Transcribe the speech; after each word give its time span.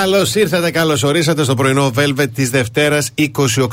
Καλώς 0.00 0.34
ήρθατε, 0.34 0.70
καλώς 0.70 1.02
ορίσατε 1.02 1.44
στο 1.44 1.54
πρωινό 1.54 1.92
Velvet 1.96 2.26
της 2.34 2.50
Δευτέρας 2.50 3.10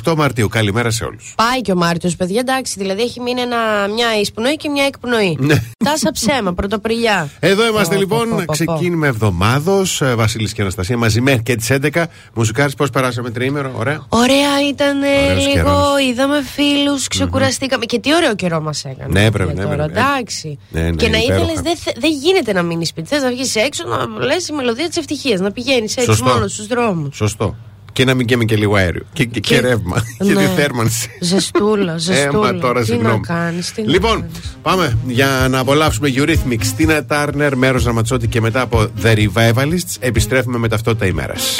28 0.05 0.13
Μαρτίου. 0.17 0.47
Καλημέρα 0.47 0.91
σε 0.91 1.03
όλους. 1.03 1.33
Πάει 1.35 1.61
και 1.61 1.71
ο 1.71 1.75
Μάρτιος, 1.75 2.15
παιδιά, 2.15 2.39
εντάξει. 2.39 2.73
Δηλαδή 2.77 3.01
έχει 3.01 3.19
μείνει 3.19 3.41
ένα, 3.41 3.57
μια 3.95 4.19
εισπνοή 4.21 4.55
και 4.55 4.69
μια 4.69 4.85
εκπνοή. 4.85 5.37
Ναι. 5.39 5.55
Τάσα 5.85 6.11
ψέμα, 6.11 6.53
πρωτοπριλιά. 6.53 7.29
Εδώ 7.39 7.67
είμαστε 7.67 7.93
Πω, 7.93 7.99
λοιπόν. 7.99 8.29
πω, 8.29 8.35
πω, 8.35 8.43
πω. 8.45 8.51
Ξεκίνημα 8.51 9.07
εβδομάδος. 9.07 10.01
Βασίλης 10.15 10.53
και 10.53 10.61
Αναστασία 10.61 10.97
μαζί 10.97 11.21
μέχρι 11.21 11.43
και 11.43 11.55
τις 11.55 11.69
11. 11.69 12.07
Μουσικάρι, 12.33 12.73
πώς 12.77 12.89
περάσαμε 12.89 13.29
τριήμερο, 13.29 13.71
ωραία; 13.77 14.05
Ωραία 14.09 14.67
ήταν 14.69 14.97
Ωραίος 14.97 15.45
λίγο, 15.47 15.53
καιρός. 15.53 16.07
είδαμε 16.09 16.43
φίλους, 16.43 17.07
ξεκουραστήκαμε. 17.07 17.85
Και 17.85 17.99
τι 17.99 18.15
ωραίο 18.15 18.35
καιρό 18.35 18.61
μας 18.61 18.85
έκανε. 18.85 19.19
Ναι, 19.21 19.31
πρέπει, 19.31 19.53
Για 19.53 19.63
ναι, 19.63 19.69
τώρα, 19.69 19.83
πρέπει. 19.85 19.99
Εντάξει. 19.99 20.59
Ναι, 20.69 20.81
ναι, 20.81 20.89
και 20.91 21.07
να 21.09 21.17
υπέροχα. 21.17 21.43
ήθελες, 21.43 21.61
δεν 21.61 21.77
θε- 21.77 21.97
δεν 21.99 22.11
γίνεται 22.11 22.53
να 22.53 22.61
μείνεις 22.61 22.87
σπίτι. 22.87 23.07
Θες 23.07 23.21
να 23.21 23.29
βγεις 23.29 23.55
έξω, 23.55 23.83
να 23.87 24.25
λες 24.25 24.47
η 24.47 24.53
μελωδία 24.53 24.87
της 24.87 24.97
ευτυχίας, 24.97 25.39
να 25.39 25.51
πηγαίνεις 25.51 25.97
έτσι 25.97 26.10
Σωστό. 26.15 26.33
μόνος 26.33 26.51
στους 26.53 26.67
δρόμους. 26.67 27.15
Σωστό. 27.15 27.55
Και 27.93 28.05
να 28.05 28.13
μην 28.13 28.25
καίμε 28.25 28.43
και 28.43 28.55
λίγο 28.55 28.75
αέριο. 28.75 29.01
Και, 29.13 29.25
και, 29.25 29.39
και 29.39 29.55
Και- 29.55 29.61
ρεύμα. 29.61 30.03
Ναι. 30.17 30.27
Και 30.33 30.39
τη 30.39 30.45
θέρμανση. 30.45 31.09
Ζεστούλα, 31.21 31.97
ζεστούλα. 32.07 32.47
Έμα 32.49 32.59
τώρα, 32.59 32.79
τι 32.79 32.85
συγγνώμη. 32.85 33.19
να 33.27 33.35
κάνεις, 33.35 33.71
τι 33.71 33.81
να 33.81 33.91
λοιπόν, 33.91 34.11
κάνεις. 34.21 34.57
πάμε 34.61 34.97
για 35.07 35.47
να 35.49 35.59
απολαύσουμε 35.59 36.09
Eurythmics, 36.15 36.79
Tina 36.81 37.01
Turner, 37.07 37.51
μέρος 37.55 37.83
Ραματσότη 37.83 38.27
και 38.27 38.41
μετά 38.41 38.61
από 38.61 38.87
The 39.03 39.15
Revivalists 39.15 39.95
επιστρέφουμε 39.99 40.57
με 40.57 40.67
ταυτότητα 40.67 41.05
ημέρας. 41.05 41.59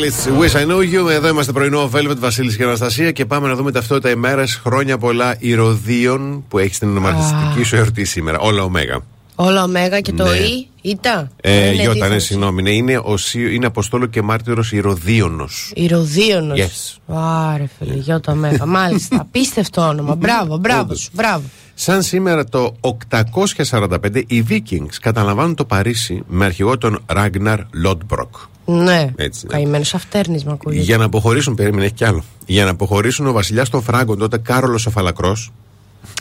knew 0.00 0.10
Revivalists, 0.10 0.40
Wish 0.40 0.62
I 0.62 0.66
Know 0.70 0.78
You. 1.06 1.10
Εδώ 1.10 1.28
είμαστε 1.28 1.52
πρωινό 1.52 1.90
Velvet 1.94 2.16
Βασίλης 2.18 2.56
και 2.56 2.62
Αναστασία 2.62 3.10
και 3.10 3.24
πάμε 3.26 3.48
να 3.48 3.54
δούμε 3.54 3.72
ταυτότητα 3.72 4.10
ημέρας. 4.10 4.54
Χρόνια 4.64 4.98
πολλά 4.98 5.34
ηρωδίων 5.38 6.44
που 6.48 6.58
έχεις 6.58 6.76
στην 6.76 6.88
ονοματιστική 6.88 7.62
σου 7.62 7.76
εορτή 7.76 8.04
σήμερα. 8.04 8.38
Όλα 8.38 8.62
ωμέγα. 8.62 9.00
Όλα 9.34 9.62
ωμέγα 9.62 10.00
και 10.00 10.12
το 10.12 10.24
Ναι. 10.24 10.36
Ι, 10.36 10.68
Ήτα. 10.82 11.30
Ε, 11.40 11.66
Είναι 11.66 11.82
Γιώτα, 11.82 11.98
ναι, 11.98 12.04
δίθεν. 12.04 12.20
συγγνώμη. 12.20 12.62
Ναι, 12.62 12.70
είναι, 12.70 13.00
ο, 13.04 13.16
Σι- 13.16 13.52
είναι 13.52 13.66
Αποστόλο 13.66 14.06
και 14.06 14.22
Μάρτυρος 14.22 14.72
Ηρωδίωνος. 14.72 15.72
Ηρωδίωνος. 15.74 16.58
Yes. 16.58 17.14
Άρε 17.52 17.64
φίλε, 17.78 17.94
Γιώτα 17.94 18.32
Ωμέγα. 18.32 18.66
Μάλιστα. 18.78 19.16
Απίστευτο 19.20 19.80
όνομα. 19.88 20.14
Μπράβο, 20.14 20.56
μπράβο 20.56 20.80
Όντως. 20.80 21.00
σου. 21.00 21.10
Μπράβο. 21.12 21.42
Σαν 21.74 22.02
σήμερα 22.02 22.44
το 22.44 22.76
845 22.80 24.22
οι 24.26 24.44
Vikings 24.48 24.94
καταλαμβάνουν 25.00 25.54
το 25.54 25.64
Παρίσι 25.64 26.22
με 26.28 26.44
αρχηγό 26.44 26.78
τον 26.78 26.98
Ragnar 27.16 27.58
Lodbrok. 27.86 28.48
Ναι. 28.70 29.10
Έτσι, 29.16 29.46
ναι. 29.46 29.52
Καημένος 29.52 29.94
αυτέρνισμα 29.94 30.52
ακούγεται. 30.52 30.82
Για 30.82 30.96
να 30.96 31.04
αποχωρήσουν, 31.04 31.54
περίμενε, 31.54 31.84
έχει 31.84 31.94
κι 31.94 32.04
άλλο. 32.04 32.24
Για 32.46 32.64
να 32.64 32.70
αποχωρήσουν 32.70 33.26
ο 33.26 33.32
βασιλιάς 33.32 33.68
των 33.68 33.82
Φράγκων, 33.82 34.18
τότε 34.18 34.38
Κάρολος 34.38 34.86
ο 34.86 34.90
Φαλακρός, 34.90 35.52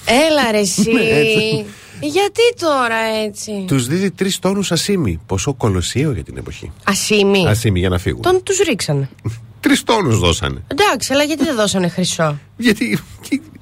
Έλα 0.06 0.52
ρε 0.52 0.60
εσύ. 0.68 0.92
Ναι, 0.92 1.02
έτσι. 1.02 1.66
Γιατί 2.02 2.42
τώρα 2.60 2.98
έτσι; 3.26 3.64
τους 3.68 3.88
δίδει 3.88 4.12
τρεις 4.12 4.40
τόνους 4.40 4.72
ασίμι. 4.72 5.20
Ποσό 5.26 5.54
κολοσσίο 5.54 6.12
για 6.12 6.24
την 6.24 6.38
εποχή. 6.38 6.72
Ασήμι. 6.84 7.48
Ασίμι 7.48 7.80
για 7.80 7.90
να 7.90 7.98
φύγουν. 7.98 8.22
Τον 8.22 8.44
τους 8.44 8.58
ρίξανε. 8.58 9.10
Τρεις 9.60 9.84
τόνους 9.84 10.20
δώσανε. 10.20 10.64
Εντάξει, 10.68 11.14
αλλά 11.14 11.24
γιατί 11.24 11.44
δεν 11.44 11.56
δώσανε 11.56 11.88
χρυσό; 11.88 12.40
Γιατί. 12.58 13.00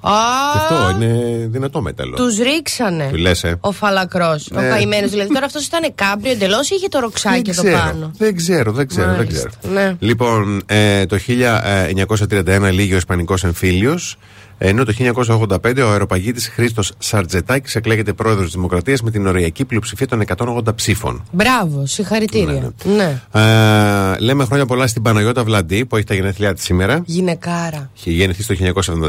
Και- 0.01 0.07
Α, 0.07 0.11
και 0.53 0.59
αυτό 0.75 0.89
είναι 1.01 1.47
δυνατό 1.47 1.81
μέταλλο. 1.81 2.15
τους 2.15 2.37
ρίξανε. 2.37 3.07
Του 3.11 3.17
λες, 3.17 3.43
ε; 3.43 3.57
Ο 3.61 3.71
φαλακρός. 3.71 4.49
Ο 4.55 4.61
Ναι. 4.61 4.67
καημένος. 4.67 5.09
Δηλαδή 5.09 5.33
τώρα 5.33 5.45
αυτός 5.45 5.65
ήταν 5.65 5.91
κάμπριο 5.95 6.31
εντελώς 6.31 6.69
ή 6.69 6.75
είχε 6.75 6.87
το 6.87 6.99
ροξάκι 6.99 7.49
εδώ 7.49 7.63
πάνω; 7.63 8.11
δεν 8.17 8.35
ξέρω, 8.35 8.71
δεν 8.71 8.87
ξέρω, 8.87 9.07
δεν 9.07 9.15
Μάλιστα, 9.15 9.49
ξέρω. 9.59 9.73
ναι. 9.73 9.95
Λοιπόν, 9.99 10.61
ε, 10.65 11.05
το 11.05 11.17
1931 11.17 12.71
λύγει 12.71 12.93
ο 12.93 12.97
Ισπανικό 12.97 13.35
εμφύλιος. 13.43 14.17
Ενώ 14.59 14.83
το 14.85 14.93
1985 14.97 15.81
ο 15.85 15.89
αεροπαγίτης 15.91 16.47
Χρήστος 16.49 16.91
Σαρτζετάκης 16.97 17.75
εκλέγεται 17.75 18.13
πρόεδρος 18.13 18.45
της 18.45 18.53
Δημοκρατίας 18.53 19.01
με 19.01 19.11
την 19.11 19.27
οριακή 19.27 19.65
πλειοψηφία 19.65 20.07
των 20.07 20.21
180 20.37 20.75
ψήφων. 20.75 21.23
Μπράβο, 21.31 21.85
συγχαρητήρια. 21.85 22.71
Ναι. 22.83 23.21
Ε, 23.31 24.19
λέμε 24.19 24.45
χρόνια 24.45 24.65
πολλά 24.65 24.87
στην 24.87 25.01
Παναγιώτα 25.01 25.43
Βλαντή 25.43 25.85
που 25.85 25.95
έχει 25.95 26.05
τα 26.05 26.13
γενέθλιά 26.13 26.53
της 26.53 26.63
σήμερα. 26.63 27.01
Γυναικάρα. 27.05 27.89
Είχε 27.97 28.11
γεννηθεί 28.11 28.45
το 28.45 28.55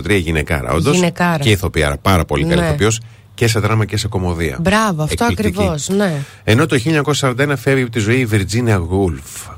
1973 0.04 0.10
η 0.10 0.18
γυναικάρα, 0.18 0.72
όντως. 0.72 0.94
Γυναικάρα. 0.94 1.38
Και 1.38 1.50
ηθοποιάρα, 1.50 1.96
πάρα 2.02 2.24
πολύ 2.24 2.44
καλή 2.44 2.60
Ναι. 2.60 2.66
ηθοποιός 2.66 3.00
και 3.34 3.48
σε 3.48 3.58
δράμα 3.58 3.84
και 3.84 3.96
σε 3.96 4.08
κομμωδία. 4.08 4.58
Μπράβο, 4.60 5.02
αυτό 5.02 5.24
Εκπληκτική. 5.24 5.58
ακριβώς. 5.62 5.88
Ναι. 5.88 6.12
Ενώ 6.44 6.66
το 6.66 6.76
1941 6.78 7.56
φεύγει 7.56 7.82
από 7.82 7.90
τη 7.92 7.98
ζωή 7.98 8.18
η 8.20 8.28
Virginia 8.32 8.76
Woolf. 8.76 9.52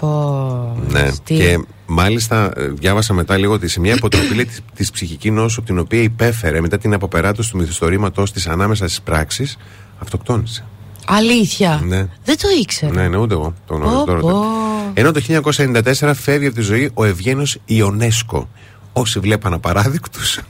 Πω. 0.00 0.76
Ναι. 0.88 1.10
τι. 1.24 1.34
Και 1.34 1.64
μάλιστα 1.86 2.50
ε, 2.56 2.66
διάβασα 2.68 3.14
μετά 3.14 3.36
λίγο 3.36 3.52
ότι 3.52 3.68
σε 3.68 3.80
μια 3.80 3.94
αποτροπή 3.94 4.34
λέει, 4.34 4.44
της, 4.44 4.60
της 4.74 4.90
ψυχικής 4.90 5.30
νόσου 5.30 5.60
από 5.60 5.68
την 5.68 5.78
οποία 5.78 6.02
υπέφερε 6.02 6.60
μετά 6.60 6.78
την 6.78 6.94
αποπεράτωση 6.94 7.50
του 7.50 7.56
μυθιστορήματός 7.56 8.32
της 8.32 8.46
ανάμεσα 8.46 8.86
στις 8.86 9.00
πράξεις 9.02 9.56
αυτοκτόνησε. 9.98 10.64
Αλήθεια. 11.06 11.80
Ναι. 11.84 12.06
Δεν 12.24 12.36
το 12.38 12.48
ήξερα. 12.60 12.92
Ναι, 12.92 13.08
ναι, 13.08 13.16
ούτε 13.16 13.34
εγώ 13.34 13.54
το 13.66 13.74
γνωρίζω 13.74 13.98
Πω, 13.98 14.04
τώρα. 14.04 14.20
πω. 14.20 14.44
Ενώ 14.94 15.12
το 15.12 15.20
1994 15.28 16.10
φεύγει 16.14 16.46
από 16.46 16.54
τη 16.54 16.60
ζωή 16.60 16.90
ο 16.94 17.04
Ευγένιο 17.04 17.46
Ιονέσκο. 17.64 18.48
Όσοι 18.92 19.20
βλέπαν 19.20 19.52
απαράδεικτους 19.52 20.40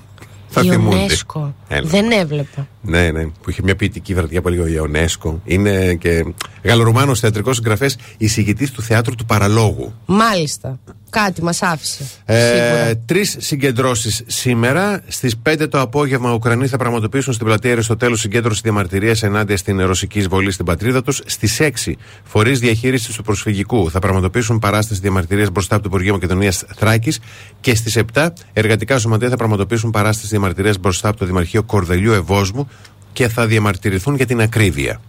θα 0.62 0.70
θυμούνται. 0.70 0.96
Ιονέσκο. 0.96 1.54
Έλα. 1.68 1.88
Δεν 1.88 2.10
έβλεπα. 2.10 2.68
Ναι, 2.82 3.10
ναι, 3.10 3.26
που 3.26 3.50
είχε 3.50 3.60
μια 3.64 3.76
ποιητική 3.76 4.14
βραδιά 4.14 4.42
που 4.42 4.48
λέγεται 4.48 4.70
Ιονέσκο. 4.70 5.40
Είναι 5.44 5.94
και 5.94 6.24
Γαλλορουμάνο 6.62 7.14
θεατρικός 7.14 7.56
συγγραφέας, 7.56 7.96
εισηγητής 8.16 8.70
του 8.70 8.82
θεάτρου 8.82 9.14
του 9.14 9.24
Παραλόγου. 9.24 9.92
Μάλιστα. 10.06 10.78
Κάτι 11.24 11.42
μας 11.42 11.62
άφησε. 11.62 12.04
Ε, 12.24 12.38
Σίγουρα. 12.38 12.96
Τρεις 12.96 13.36
συγκεντρώσεις 13.38 14.22
σήμερα. 14.26 15.00
Στις 15.08 15.36
5 15.36 15.68
το 15.68 15.80
απόγευμα, 15.80 16.30
οι 16.30 16.34
Ουκρανοί 16.34 16.66
θα 16.66 16.76
πραγματοποιήσουν 16.76 17.32
στην 17.32 17.46
πλατεία 17.46 17.72
Αριστοτέλου 17.72 18.16
συγκέντρωση 18.16 18.60
διαμαρτυρίας 18.62 19.22
ενάντια 19.22 19.56
στην 19.56 19.80
ρωσική 19.80 20.18
εισβολή 20.18 20.50
στην 20.50 20.64
πατρίδα 20.64 21.02
τους. 21.02 21.20
Στις 21.26 21.60
6, 21.60 21.96
φορείς 22.24 22.58
διαχείρισης 22.58 23.16
του 23.16 23.22
προσφυγικού 23.22 23.90
θα 23.90 23.98
πραγματοποιήσουν 23.98 24.58
παράσταση 24.58 25.00
διαμαρτυρίας 25.00 25.50
μπροστά 25.50 25.74
από 25.74 25.82
το 25.82 25.88
Υπουργείο 25.92 26.12
Μακεδονίας 26.12 26.64
Θράκης. 26.76 27.20
Και 27.60 27.74
στις 27.74 27.96
7, 27.96 28.32
εργατικά 28.52 28.98
σωματεία 28.98 29.28
θα 29.28 29.36
πραγματοποιήσουν 29.36 29.90
παράσταση 29.90 30.28
διαμαρτυρίας 30.28 30.78
μπροστά 30.78 31.08
από 31.08 31.18
το 31.18 31.24
Δημαρχείο 31.24 31.62
Κορδελιού 31.62 32.12
Ευόσμου 32.12 32.68
και 33.12 33.28
θα 33.28 33.46
διαμαρτυρηθούν 33.46 34.14
για 34.14 34.26
την 34.26 34.40
ακρίβεια. 34.40 35.00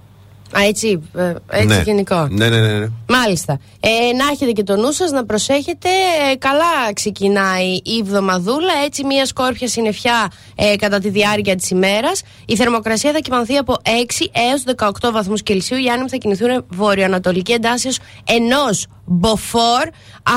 Α, 0.51 0.63
έτσι, 0.63 1.01
ε, 1.15 1.33
έτσι 1.51 1.67
ναι. 1.75 1.81
γενικό. 1.85 2.27
Ναι, 2.29 2.49
ναι, 2.49 2.59
ναι. 2.59 2.77
ναι. 2.79 2.87
Μάλιστα. 3.07 3.59
Ε, 3.79 3.89
να 4.15 4.27
έχετε 4.31 4.51
και 4.51 4.63
το 4.63 4.75
νου 4.75 4.91
σας, 4.91 5.11
να 5.11 5.25
προσέχετε. 5.25 5.89
Ε, 6.31 6.35
καλά 6.35 6.93
ξεκινάει 6.93 7.67
η 7.83 7.97
εβδομαδούλα. 8.01 8.73
Έτσι, 8.85 9.03
μια 9.05 9.25
σκόρπια 9.25 9.67
συννεφιά 9.67 10.31
ε, 10.55 10.75
κατά 10.75 10.99
τη 10.99 11.09
διάρκεια 11.09 11.55
της 11.55 11.69
ημέρας. 11.69 12.21
Η 12.45 12.55
θερμοκρασία 12.55 13.11
θα 13.11 13.19
κοιμανθεί 13.19 13.57
από 13.57 13.75
6 13.83 14.25
έως 14.49 14.63
18 15.07 15.11
βαθμούς 15.11 15.43
Κελσίου. 15.43 15.77
Οι 15.77 15.89
άνεμοι 15.89 16.09
θα 16.09 16.17
κινηθούν 16.17 16.65
βορειοανατολική 16.69 17.51
εντάσσεως 17.51 17.99
ενός 18.23 18.87
μποφόρ. 19.05 19.83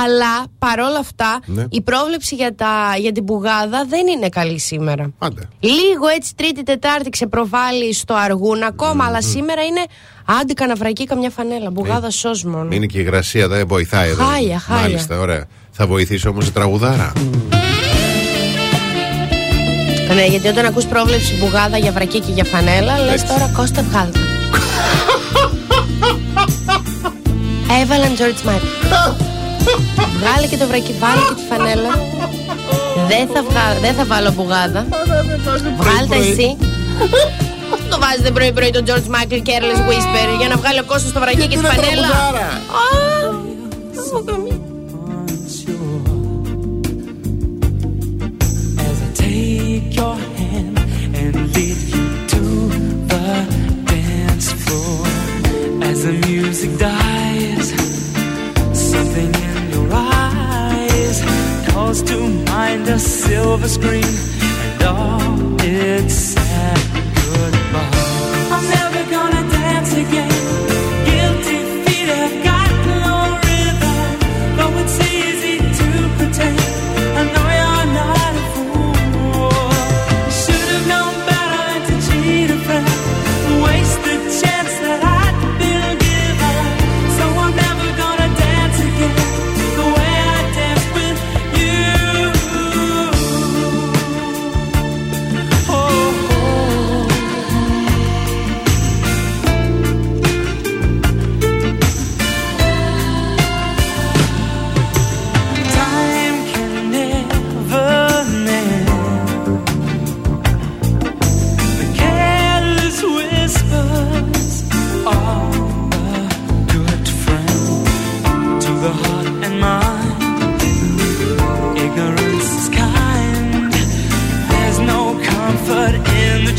Αλλά 0.04 0.44
παρόλα 0.58 0.98
αυτά, 0.98 1.40
Ναι. 1.46 1.64
η 1.70 1.80
πρόβλεψη 1.82 2.34
για, 2.34 2.54
τα, 2.54 2.94
για 2.98 3.12
την 3.12 3.24
πουγάδα 3.24 3.84
δεν 3.88 4.06
είναι 4.06 4.28
καλή 4.28 4.58
σήμερα. 4.58 5.12
Άντε. 5.18 5.48
Λίγο 5.60 6.06
έτσι 6.16 6.34
Τρίτη 6.36 6.62
Τετάρτη 6.62 7.10
ξεπροβάλλει 7.10 7.94
στο 7.94 8.14
αργούν 8.14 8.62
ακόμα, 8.62 9.04
αλλά 9.04 9.22
σήμερα 9.22 9.62
είναι 9.62 9.84
άντε 10.40 10.52
καναβρακή 10.52 11.04
καμιά 11.04 11.30
φανέλα. 11.30 11.70
Μπουγάδα 11.70 12.10
σως 12.10 12.44
μόνο. 12.44 12.68
Είναι 12.70 12.86
και 12.86 12.98
η 12.98 13.02
υγρασία, 13.04 13.48
δεν 13.48 13.66
βοηθάει 13.66 14.08
εδώ. 14.08 14.24
Χάλια, 14.24 14.58
χάλια. 14.58 14.82
Μάλιστα, 14.82 15.18
ωραία. 15.18 15.44
Θα 15.70 15.86
βοηθήσει 15.86 16.28
όμως 16.28 16.46
η 16.46 16.52
τραγουδάρα. 16.52 17.12
Ναι, 20.14 20.26
γιατί 20.26 20.48
όταν 20.48 20.64
ακούς 20.66 20.84
πρόβλεψη 20.84 21.34
μπουγάδα 21.38 21.78
για 21.78 21.92
βρακή 21.92 22.20
και 22.20 22.32
για 22.32 22.44
φανέλα, 22.44 22.98
λες 22.98 23.12
Έτσι. 23.12 23.26
τώρα 23.26 23.50
Κώστα 23.56 23.82
βγάλτε. 23.82 24.18
Έβαλαν 27.82 28.12
George 28.18 28.48
Michael. 28.48 29.14
Βγάλε 30.20 30.46
και 30.46 30.56
το 30.56 30.66
βρακί, 30.66 30.94
βάλε 30.98 31.20
και 31.28 31.34
τη 31.34 31.42
φανέλα. 31.50 31.90
Δεν 33.08 33.28
θα, 33.34 33.42
βγα... 33.42 33.80
δεν 33.80 33.94
θα 33.94 34.04
βάλω 34.04 34.32
μπουγάδα. 34.32 34.86
Βγάλτε 35.76 36.16
εσύ. 36.16 36.56
Το 37.90 37.98
βάζετε 38.00 38.30
πρωί-πρωί 38.30 38.70
το 38.70 38.82
George 38.86 39.08
Michael 39.14 39.42
Careless 39.48 39.80
Whisper 39.88 40.28
για 40.38 40.48
να 40.48 40.56
βγάλει 40.56 40.78
ο 40.78 40.84
Κώστας 40.84 41.12
το 41.12 41.20
βρακί 41.20 41.46
και 41.46 41.56
τη 41.56 41.64
φανέλα. 41.64 42.06
Α, 42.06 43.32
μου 44.12 44.24
καμία. 44.24 44.58
As 48.86 48.98
I 49.06 49.08
take 49.24 49.88
your 50.00 50.16
hand 50.38 50.76
and 51.20 51.34
lead 51.54 51.78
you 51.94 52.04
to 52.32 52.42
the 53.12 53.26
dance 53.90 54.48
floor. 54.62 54.98
As 55.88 55.98
the 56.06 56.14
music 56.28 56.72
dies, 56.88 57.66
something 58.90 59.30
in 59.48 59.58
your 59.74 59.88
eyes 59.92 61.18
calls 61.68 62.00
to 62.10 62.16
mind 62.52 62.84
a 62.96 62.98
silver 62.98 63.70
screen 63.76 64.12
and 64.64 64.80
all 64.92 65.28
its 65.62 66.18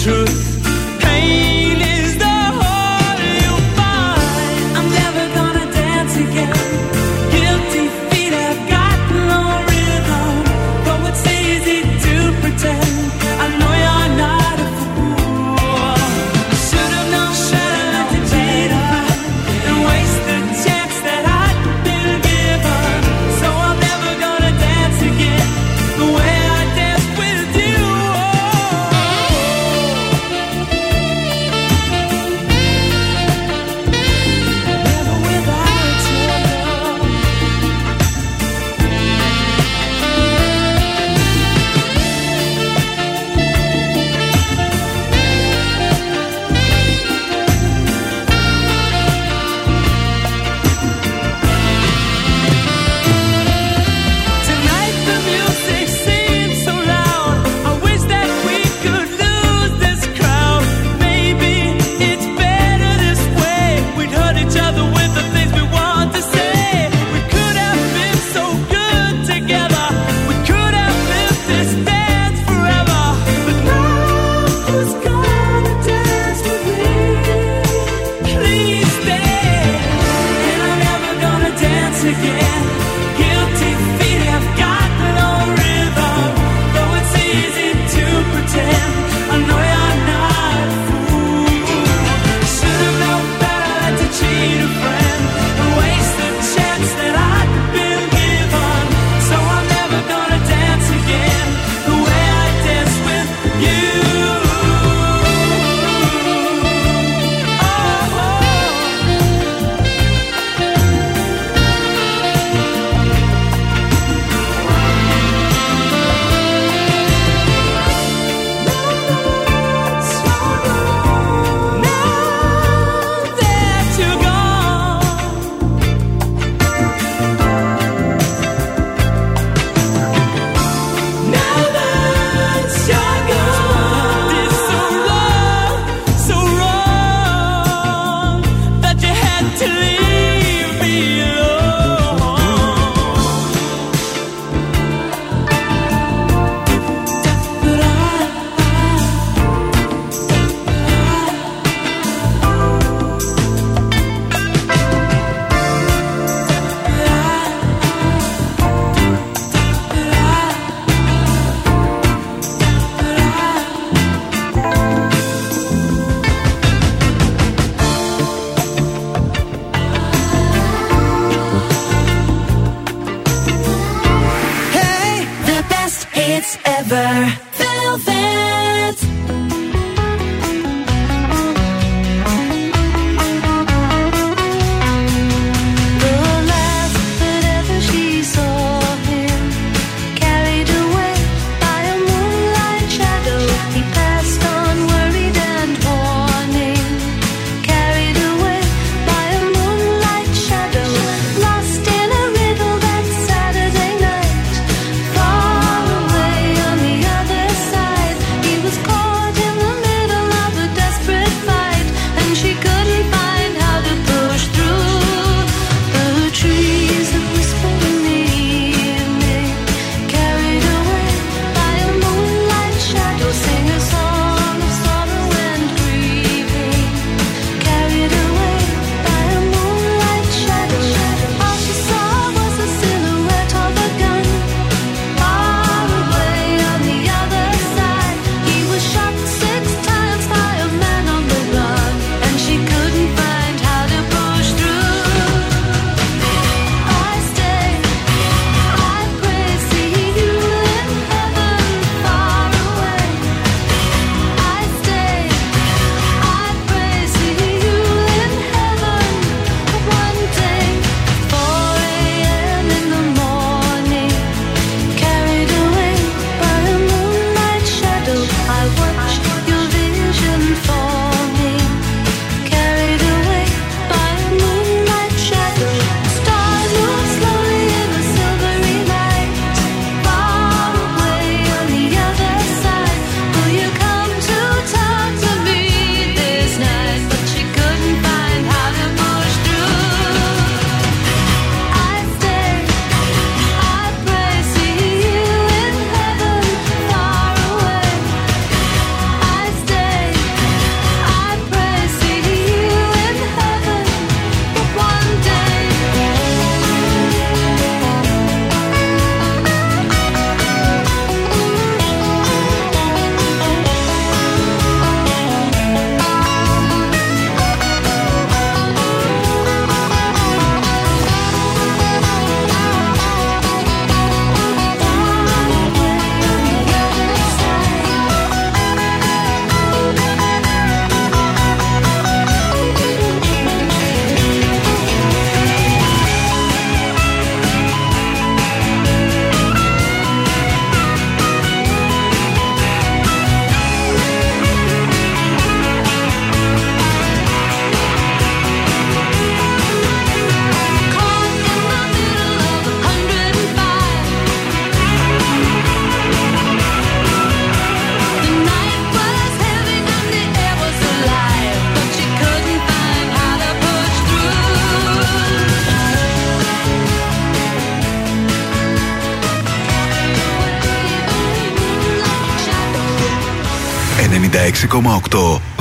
tschüss. 0.02 0.41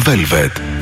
Velvet. 0.05 0.80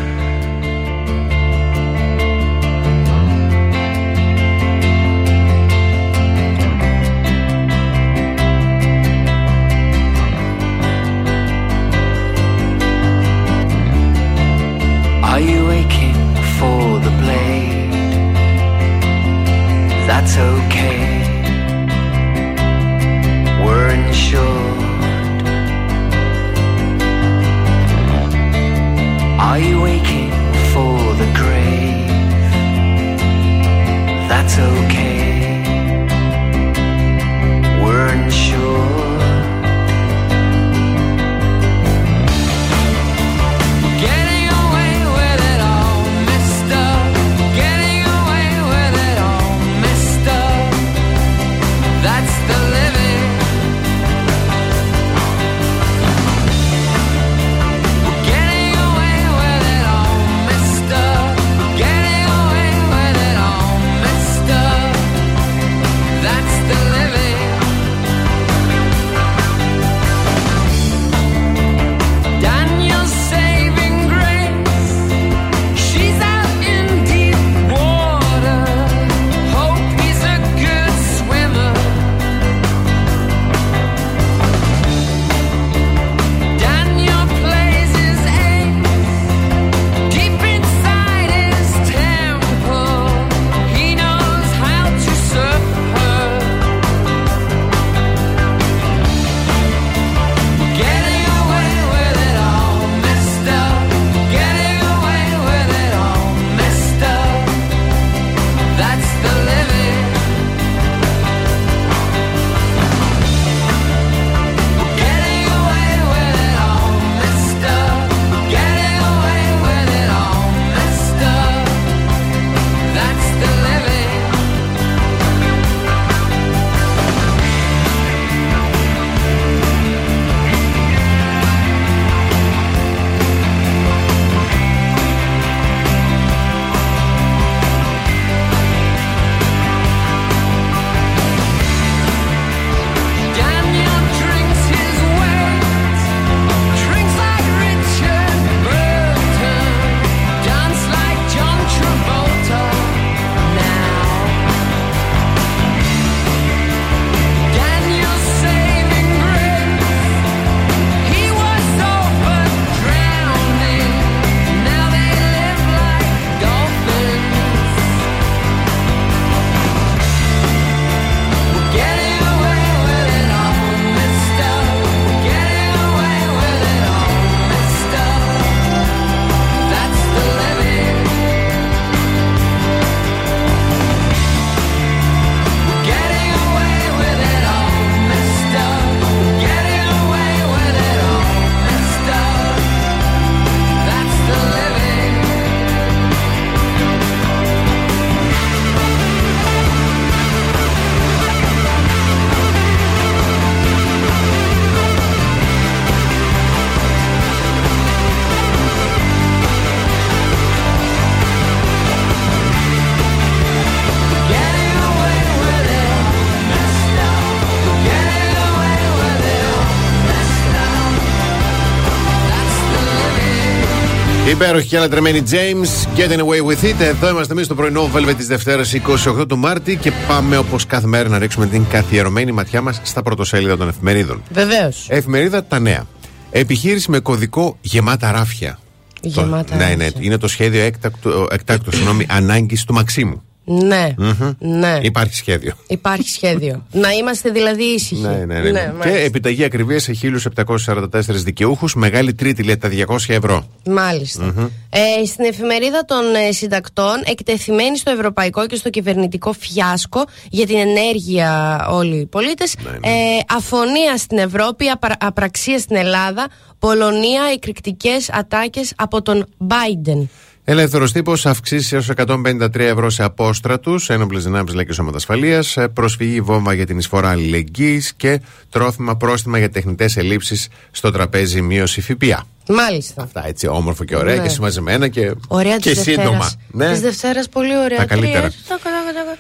Υπέροχη 224.41 224.69
και 224.69 224.77
ανατρεμένη 224.77 225.23
James, 225.31 225.99
Getting 225.99 226.19
Away 226.21 226.47
with 226.51 226.65
It. 226.65 226.81
Εδώ 226.81 227.09
είμαστε 227.09 227.33
εμείς 227.33 227.45
στο 227.45 227.55
πρωινό 227.55 227.91
Velvet 227.95 228.15
της 228.17 228.27
Δευτέρας 228.27 228.73
28 228.73 229.29
του 229.29 229.39
Μάρτη 229.39 229.77
και 229.77 229.93
πάμε 230.09 230.37
όπως 230.37 230.67
κάθε 230.67 230.87
μέρα 230.87 231.09
να 231.09 231.19
ρίξουμε 231.19 231.47
την 231.47 231.65
καθιερωμένη 231.71 232.33
ματιά 232.33 232.63
μας 232.63 232.81
στα 232.83 233.03
πρωτοσέλιδα 233.03 233.57
των 233.57 233.69
εφημερίδων. 233.69 234.23
Βεβαίως. 234.33 234.87
Εφημερίδα 234.91 235.45
Τα 235.45 235.59
Νέα. 235.59 235.87
Επιχείρηση 236.31 236.91
με 236.91 236.99
κωδικό 236.99 237.57
γεμάτα 237.61 238.11
ράφια. 238.13 238.59
Γεμάτα 239.01 239.45
Το- 239.45 239.65
ναι, 239.65 239.75
ναι, 239.75 239.85
ράφια. 239.85 240.01
είναι 240.01 240.17
το 240.19 240.29
σχέδιο 240.29 240.61
έκτακτου, 240.63 241.27
έκτακτου 241.31 241.73
συγγνώμη, 241.73 242.07
ανάγκης 242.09 242.65
του 242.65 242.73
Μαξίμου. 242.75 243.23
Ναι. 243.49 243.95
ναι. 244.39 244.79
Υπάρχει 244.83 245.15
σχέδιο. 245.15 245.53
Υπάρχει 245.67 246.09
σχέδιο. 246.09 246.67
να 246.73 246.91
είμαστε 246.91 247.31
δηλαδή 247.31 247.63
ήσυχοι. 247.65 248.01
Ναι, 248.03 248.09
ναι, 248.25 248.25
ναι. 248.25 248.51
ναι. 248.51 248.61
και 248.61 248.73
μάλιστα. 248.79 248.99
επιταγή 248.99 249.45
ακριβίας 249.45 249.83
σε 249.83 249.93
1.744 250.03 250.89
δικαιούχους. 251.09 251.75
Μεγάλη 251.75 252.15
τρίτη 252.15 252.43
λέει 252.43 252.57
τα 252.57 252.69
200 252.87 252.97
ευρώ. 253.09 253.47
Μάλιστα. 253.67 254.35
Ε, 254.71 255.05
στην 255.07 255.25
εφημερίδα 255.25 255.85
των 255.85 256.15
ε, 256.29 256.33
συντακτών, 256.33 257.03
εκτεθειμένοι 257.05 257.79
στο 257.79 257.91
ευρωπαϊκό 257.91 258.47
και 258.47 258.57
στο 258.57 258.71
κυβερνητικό 258.71 259.33
φιάσκο 259.33 260.05
για 260.31 260.47
την 260.47 260.57
ενέργεια 260.57 261.67
όλοι 261.71 261.97
οι 261.97 262.07
πολίτες, 262.07 262.55
Ναι, 262.63 262.89
ε, 262.89 262.91
αφωνία 263.37 263.97
στην 263.97 264.19
Ευρώπη, 264.19 264.67
απρα- 264.69 264.97
απραξία 265.01 265.59
στην 265.59 265.77
Ελλάδα, 265.77 266.27
Πολωνία, 266.59 267.23
εκρηκτικές 267.35 268.11
ατάκες 268.11 268.73
από 268.77 269.03
τον 269.03 269.27
Biden. 269.49 270.07
Ελεύθερος 270.51 270.93
τύπος 270.93 271.27
αυξήσει 271.27 271.75
έως 271.75 271.91
153 271.97 272.59
ευρώ 272.59 272.91
σε 272.91 273.03
απόστρατους, 273.03 273.89
ένοπλες 273.91 274.25
δυνάμεις 274.25 274.55
λέει 274.55 274.65
και 274.65 274.73
σώματα 274.73 274.97
ασφαλείας, 274.97 275.57
προσφυγή 275.73 276.21
βόμβα 276.21 276.53
για 276.53 276.67
την 276.67 276.79
εισφορά 276.79 277.09
αλληλεγγύης 277.11 277.95
και 277.95 278.21
τρόφιμα 278.51 278.97
πρόστιμα 278.97 279.39
για 279.39 279.51
τεχνητές 279.51 279.97
ελλείψεις 279.97 280.49
στο 280.71 280.91
τραπέζι 280.91 281.41
μείωση 281.41 281.81
ΦΠΑ. 281.81 282.27
Μάλιστα. 282.49 283.03
Αυτά 283.03 283.27
έτσι 283.27 283.47
όμορφο 283.47 283.85
και 283.85 283.97
ωραία 283.97 284.17
Ναι. 284.17 284.23
και 284.23 284.29
συμμαζεμένα 284.29 284.89
και, 284.89 285.13
Ωραία 285.29 285.57
και 285.57 285.71
της 285.71 285.81
σύντομα. 285.81 286.11
Δευτέρα. 286.11 286.31
Ναι. 286.51 286.71
Της 286.71 286.81
Δευτέρας 286.81 287.29
πολύ 287.29 287.59
ωραία. 287.59 287.79
Τα 287.79 287.85
καλύτερα. 287.85 288.21
Τρία, 288.21 288.33
τάκα, 288.49 288.63
τάκα, 288.63 289.05
τάκα. 289.05 289.19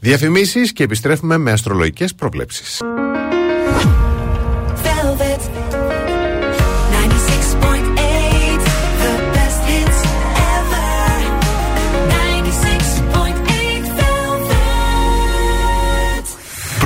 Διαφημίσεις 0.00 0.72
και 0.72 0.82
επιστρέφουμε 0.82 1.38
με 1.38 1.50
αστρολογικές 1.50 2.14
προβλέψεις. 2.14 2.80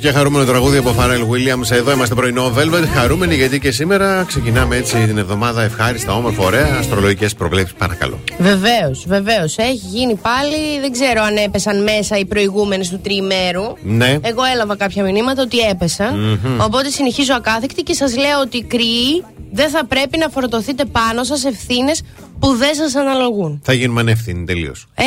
Και 0.00 0.10
χαρούμενο 0.10 0.44
τραγούδι 0.44 0.76
από 0.76 0.92
Φαρέλ 0.92 1.22
Williams. 1.30 1.70
Εδώ 1.70 1.92
είμαστε 1.92 2.14
πρωινό 2.14 2.52
Velvet. 2.56 2.86
Χαρούμενοι 2.94 3.34
γιατί 3.34 3.58
και 3.58 3.70
σήμερα 3.70 4.24
ξεκινάμε 4.26 4.76
έτσι 4.76 4.96
την 4.96 5.18
εβδομάδα 5.18 5.62
ευχάριστα, 5.62 6.14
όμορφα, 6.14 6.42
ωραία. 6.42 6.76
Αστρολογικές 6.78 7.34
προβλέψεις, 7.34 7.74
παρακαλώ. 7.74 8.18
Βεβαίως, 8.38 9.04
βεβαίως. 9.06 9.58
Έχει 9.58 9.86
γίνει 9.86 10.14
πάλι. 10.14 10.80
Δεν 10.80 10.92
ξέρω 10.92 11.22
αν 11.22 11.36
έπεσαν 11.36 11.82
μέσα 11.82 12.18
οι 12.18 12.24
προηγούμενες 12.24 12.88
του 12.88 13.00
τριημέρου. 13.00 13.62
Ναι. 13.82 14.18
Εγώ 14.22 14.42
έλαβα 14.54 14.76
κάποια 14.76 15.02
μηνύματα 15.02 15.42
ότι 15.42 15.58
έπεσαν. 15.58 16.40
Οπότε 16.60 16.88
συνεχίζω 16.88 17.34
ακάθεκτη 17.34 17.82
και 17.82 17.94
σας 17.94 18.16
λέω 18.16 18.40
ότι 18.40 18.56
οι 18.56 18.64
κρυοί 18.64 19.24
δεν 19.52 19.68
θα 19.68 19.86
πρέπει 19.86 20.18
να 20.18 20.28
φορτωθείτε 20.28 20.84
πάνω 20.84 21.24
σας 21.24 21.44
ευθύνες 21.44 22.02
που 22.38 22.54
δεν 22.54 22.74
σας 22.74 22.94
αναλογούν. 22.94 23.60
Θα 23.64 23.72
γίνουμε 23.72 24.00
ανεύθυνοι 24.00 24.44
τελείως. 24.44 24.86
Ε, 24.94 25.04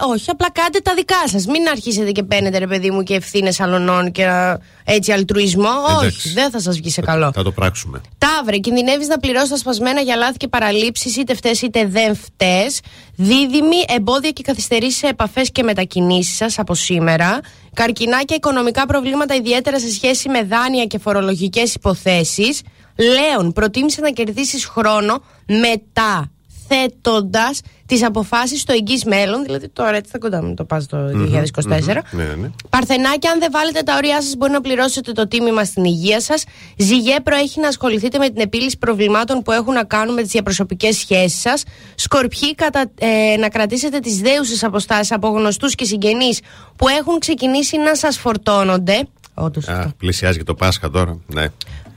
όχι, 0.00 0.30
απλά 0.30 0.50
κάντε 0.50 0.78
τα 0.78 0.94
δικά 0.94 1.28
σας. 1.28 1.46
Μην 1.46 1.68
αρχίσετε 1.68 2.10
και 2.10 2.22
παίρνετε, 2.22 2.58
ρε 2.58 2.66
παιδί 2.66 2.90
μου, 2.90 3.02
και 3.02 3.14
ευθύνες 3.14 3.60
αλωνών 3.60 4.12
και 4.12 4.26
α, 4.26 4.60
έτσι 4.84 5.12
αλτρουισμό. 5.12 5.70
Εντάξει. 5.88 6.06
Όχι, 6.06 6.28
δεν 6.28 6.50
θα 6.50 6.60
σας 6.60 6.76
βγει 6.76 6.90
σε 6.90 7.00
καλό. 7.00 7.32
Θα 7.32 7.42
το 7.42 7.52
πράξουμε. 7.52 8.00
Ταύρε, 8.18 8.56
κινδυνεύεις 8.56 9.08
να 9.08 9.18
πληρώσεις 9.18 9.48
τα 9.48 9.56
σπασμένα 9.56 10.00
για 10.00 10.16
λάθη 10.16 10.36
και 10.36 10.48
παραλήψεις, 10.48 11.16
είτε 11.16 11.34
φταίει 11.34 11.58
είτε 11.62 11.86
δεν 11.86 12.16
φταίει. 12.16 12.74
Δίδυμη, 13.16 13.76
εμπόδια 13.88 14.30
και 14.30 14.42
καθυστερήσεις 14.42 14.96
σε 14.98 15.06
επαφές 15.06 15.52
και 15.52 15.62
μετακινήσεις 15.62 16.36
σας 16.36 16.58
από 16.58 16.74
σήμερα. 16.74 17.40
Καρκινά 17.74 18.22
και 18.22 18.34
οικονομικά 18.34 18.86
προβλήματα, 18.86 19.34
ιδιαίτερα 19.34 19.80
σε 19.80 19.92
σχέση 19.92 20.28
με 20.28 20.42
δάνεια 20.42 20.84
και 20.84 20.98
φορολογικές 20.98 21.74
υποθέσεις. 21.74 22.60
Λέων, 22.98 23.52
προτίμησε 23.52 24.00
να 24.00 24.10
κερδίσεις 24.10 24.64
χρόνο 24.64 25.22
μετά 25.46 26.30
θέτοντας 26.68 27.60
τις 27.86 28.04
αποφάσεις 28.04 28.60
στο 28.60 28.72
εγγύς 28.72 29.04
μέλλον, 29.04 29.42
δηλαδή 29.44 29.68
τώρα 29.68 29.96
έτσι 29.96 30.10
θα 30.10 30.18
κοντά 30.18 30.42
μου 30.42 30.54
το 30.54 30.64
πας 30.64 30.86
το 30.86 30.96
2024. 31.06 32.02
Ναι, 32.10 32.24
ναι. 32.24 32.50
Παρθενάκια, 32.70 33.30
αν 33.30 33.38
δεν 33.38 33.48
βάλετε 33.52 33.82
τα 33.82 33.94
όρια 33.96 34.22
σας, 34.22 34.34
μπορεί 34.36 34.52
να 34.52 34.60
πληρώσετε 34.60 35.12
το 35.12 35.28
τίμημα 35.28 35.64
στην 35.64 35.84
υγεία 35.84 36.20
σας. 36.20 36.44
Ζυγέ, 36.76 37.16
προέχει 37.22 37.60
να 37.60 37.68
ασχοληθείτε 37.68 38.18
με 38.18 38.26
την 38.28 38.40
επίλυση 38.40 38.78
προβλημάτων 38.78 39.42
που 39.42 39.52
έχουν 39.52 39.72
να 39.74 39.84
κάνουν 39.84 40.14
με 40.14 40.22
τις 40.22 40.30
διαπροσωπικές 40.30 40.96
σχέσεις 40.96 41.40
σας. 41.40 41.62
Σκορπιοί, 41.94 42.54
κατα, 42.54 42.84
ε, 42.98 43.36
να 43.38 43.48
κρατήσετε 43.48 43.98
τις 43.98 44.16
δέουσες 44.20 44.64
αποστάσεις 44.64 45.12
από 45.12 45.28
γνωστούς 45.28 45.74
και 45.74 45.84
συγγενείς 45.84 46.40
που 46.76 46.88
έχουν 46.88 47.18
ξεκινήσει 47.18 47.76
να 47.78 47.94
σας 47.96 48.18
φορτώνονται. 48.18 49.08
Όντως 49.34 49.68
Α, 49.68 49.72
αυτό. 49.76 49.92
πλησιάζει 49.96 50.38
και 50.38 50.44
το 50.44 50.54
Πάσχα 50.54 50.90
τώρα. 50.90 51.18
Ναι. 51.26 51.46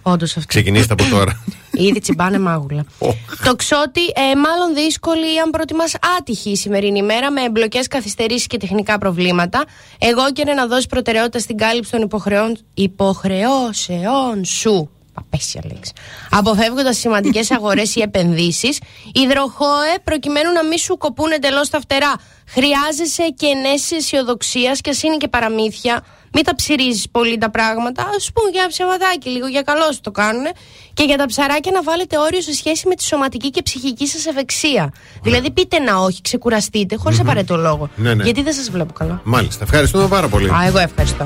Όντως 0.01 0.29
αυτό. 0.29 0.47
Ξεκινήστε 0.47 0.93
από 0.93 1.03
τώρα. 1.09 1.43
Ήδη 1.87 1.99
τσιμπάνε 1.99 2.39
μάγουλα. 2.39 2.85
Το 3.43 3.55
ξότι, 3.55 4.01
ε, 4.01 4.35
μάλλον 4.35 4.73
δύσκολη 4.75 5.33
ή 5.35 5.39
αν 5.39 5.49
πρώτη 5.49 5.73
μα 5.73 5.83
άτυχη 6.17 6.49
η 6.49 6.55
σημερινή 6.55 6.99
ημέρα 6.99 7.31
με 7.31 7.41
εμπλοκές, 7.41 7.87
καθυστερήσεις 7.87 8.47
και 8.47 8.57
τεχνικά 8.57 8.97
προβλήματα. 8.97 9.63
Εγώ 9.97 10.31
και 10.31 10.43
να 10.43 10.67
δώσεις 10.67 10.85
προτεραιότητα 10.85 11.39
στην 11.39 11.57
κάλυψη 11.57 11.91
των 11.91 12.01
υποχρεών... 12.01 12.57
υποχρεώσεών 12.73 14.45
σου. 14.45 14.89
Απέσια 15.19 15.61
λέξη. 15.71 15.91
Αποφεύγοντας 16.29 16.97
σημαντικές 16.97 17.51
αγορές 17.51 17.95
ή 17.95 18.01
επενδύσεις, 18.01 18.79
υδροχόε 19.13 19.93
προκειμένου 20.03 20.51
να 20.51 20.63
μην 20.65 20.77
σου 20.77 20.97
κοπούν 20.97 21.31
εντελώς 21.31 21.69
τα 21.69 21.79
φτερά. 21.79 22.13
Χρειάζεσαι 22.47 23.23
και 23.35 23.45
ενέσει 23.45 23.95
αισιοδοξίας 23.95 24.81
και 24.81 24.89
ας 24.89 25.03
είναι 25.03 25.17
και 25.17 25.27
παραμύθια. 25.27 26.05
Μην 26.33 26.43
τα 26.43 26.55
ψυρίζεις 26.55 27.09
πολύ 27.09 27.37
τα 27.37 27.49
πράγματα. 27.49 28.01
Α 28.01 28.31
πούμε 28.33 28.49
για 28.51 28.67
ψεβαδάκι 28.67 28.99
ψευδάκι, 28.99 29.29
λίγο 29.29 29.47
για 29.47 29.61
καλό 29.61 29.91
σου 29.91 30.01
το 30.01 30.11
κάνουν. 30.11 30.45
Και 30.93 31.03
για 31.03 31.17
τα 31.17 31.25
ψαράκια 31.25 31.71
να 31.71 31.83
βάλετε 31.83 32.17
όριο 32.17 32.41
σε 32.41 32.53
σχέση 32.53 32.87
με 32.87 32.95
τη 32.95 33.03
σωματική 33.03 33.49
και 33.49 33.61
ψυχική 33.61 34.07
σας 34.07 34.25
ευεξία. 34.25 34.93
Δηλαδή 35.23 35.51
πείτε 35.51 35.79
να 35.79 35.95
όχι, 35.95 36.21
ξεκουραστείτε, 36.21 36.95
χωρίς 36.95 37.17
mm-hmm. 37.17 37.21
απαραίτητο 37.21 37.55
λόγο. 37.55 37.89
Ναι, 37.95 38.13
ναι. 38.13 38.23
Γιατί 38.23 38.41
δεν 38.41 38.53
σας 38.53 38.69
βλέπω 38.69 38.93
καλά. 38.93 39.21
Μάλιστα. 39.23 39.63
Ευχαριστούμε 39.63 40.07
πάρα 40.07 40.27
πολύ. 40.27 40.49
Α, 40.49 40.63
εγώ 40.65 40.77
ευχαριστώ. 40.79 41.25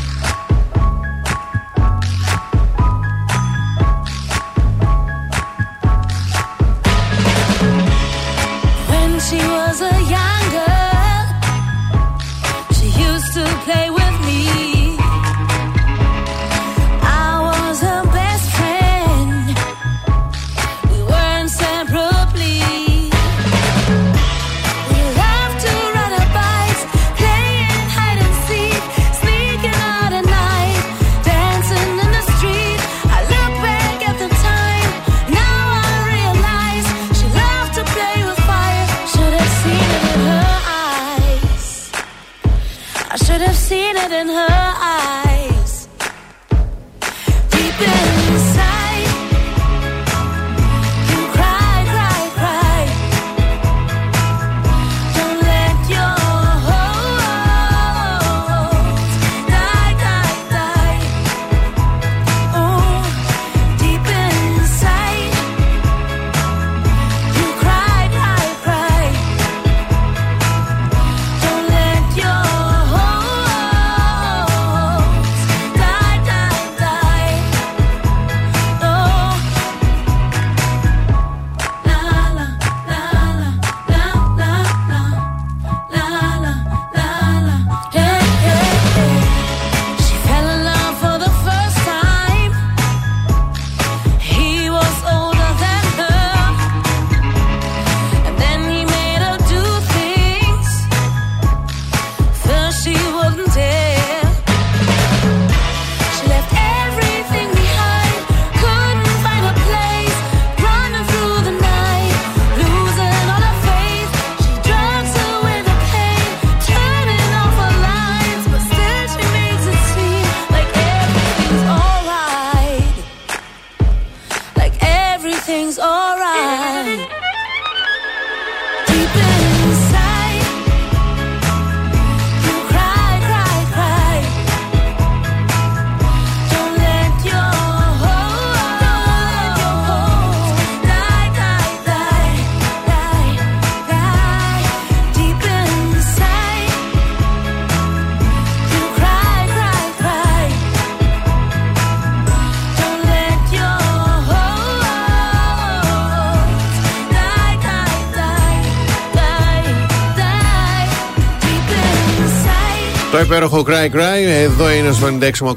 Υπέροχο 163.31 163.63
Cry 163.67 163.95
Cry. 163.95 164.27
Εδώ 164.27 164.71
είναι 164.71 164.89
ο 164.89 164.95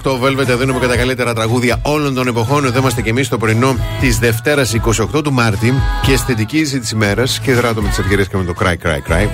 96,8 0.03 0.21
Velvet. 0.21 0.49
Εδώ 0.49 0.63
είναι 0.63 0.79
με 0.81 0.87
τα 0.87 0.97
καλύτερα 0.97 1.35
τραγούδια 1.35 1.79
όλων 1.83 2.15
των 2.15 2.27
εποχών. 2.27 2.65
Εδώ 2.65 2.79
είμαστε 2.79 3.03
και 3.03 3.11
εμείς 3.11 3.29
το 3.29 3.39
πρωινό 3.39 3.77
της 4.01 4.19
Δευτέρας 4.19 4.75
28 5.15 5.23
του 5.25 5.33
Μάρτη 5.33 5.75
και 6.03 6.13
αισθητική 6.13 6.57
είδηση 6.57 6.81
της 6.81 6.91
ημέρας. 6.91 7.41
Και 7.41 7.55
δράτω 7.55 7.83
με 7.83 7.89
τις 7.89 7.99
ευκαιρίες 7.99 8.29
και 8.29 8.37
με 8.37 8.45
το 8.45 8.55
Cry 8.61 8.87
Cry 8.87 9.13
Cry. 9.13 9.29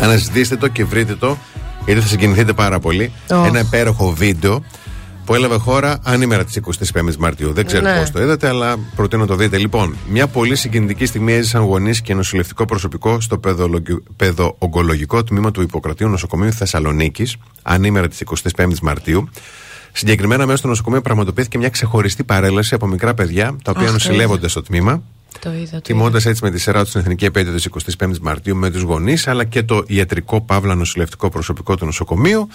Αναζητήστε 0.00 0.56
το 0.56 0.68
και 0.68 0.84
βρείτε 0.84 1.14
το, 1.14 1.38
γιατί 1.84 2.00
θα 2.00 2.06
συγκινηθείτε 2.06 2.52
πάρα 2.52 2.78
πολύ. 2.78 3.12
Οχ. 3.30 3.46
Ένα 3.46 3.58
υπέροχο 3.60 4.10
βίντεο 4.10 4.62
που 5.24 5.34
έλαβε 5.34 5.56
χώρα 5.56 5.98
ανήμερα 6.02 6.44
της 6.44 6.56
25η 6.56 7.16
Μαρτίου. 7.18 7.52
Δεν 7.52 7.66
ξέρω 7.66 7.82
Ναι. 7.90 7.98
πώς 7.98 8.10
το 8.10 8.22
είδατε, 8.22 8.48
αλλά 8.48 8.76
προτείνω 8.96 9.22
να 9.22 9.28
το 9.28 9.34
δείτε. 9.36 9.58
Λοιπόν, 9.58 9.96
μια 10.08 10.26
πολύ 10.26 10.56
συγκινητική 10.56 11.06
στιγμή 11.06 11.32
έζησαν 11.32 11.62
γονείς 11.62 12.00
και 12.00 12.14
νοσηλευτικό 12.14 12.64
προσωπικό 12.64 13.20
στο 13.20 13.38
παιδολογι- 13.38 14.02
παιδοογκολογικό 14.16 15.24
τμήμα 15.24 15.50
του 15.50 15.62
Ιπποκρατείου 15.62 16.08
Νοσοκομείου 16.08 16.52
Θεσσαλονίκης, 16.52 17.36
ανήμερα 17.62 18.08
της 18.08 18.20
25η 18.20 18.74
Μαρτίου. 18.82 19.28
Συγκεκριμένα, 19.92 20.44
μέσα 20.44 20.56
στο 20.58 20.68
νοσοκομείο 20.68 21.00
πραγματοποιήθηκε 21.00 21.58
μια 21.58 21.68
ξεχωριστή 21.68 22.24
παρέλαση 22.24 22.74
από 22.74 22.86
μικρά 22.86 23.14
παιδιά, 23.14 23.56
τα 23.64 23.70
οποία 23.70 23.86
Αχ, 23.86 23.92
νοσηλεύονται 23.92 24.48
στο 24.48 24.62
τμήμα. 24.62 25.02
Το 25.38 25.48
είδα. 25.50 25.58
Το 25.58 25.62
είδα. 25.64 25.80
Τιμώντα 25.80 26.20
έτσι 26.24 26.44
με 26.44 26.50
τη 26.50 26.58
σειρά 26.60 26.82
τους 26.82 26.90
την 26.92 27.00
εθνική 27.00 27.24
επέτειο 27.24 27.52
της 27.52 27.64
25η 27.64 28.18
Μαρτίου 28.22 28.56
με 28.56 28.70
τους 28.70 28.82
γονείς, 28.82 29.26
αλλά 29.26 29.44
και 29.44 29.62
το 29.62 29.84
ιατρικό 29.86 30.40
παύλα 30.40 30.74
νοσηλευτικό 30.74 31.28
προσωπικό 31.28 31.76
του 31.76 31.84
νοσοκομείου. 31.84 32.48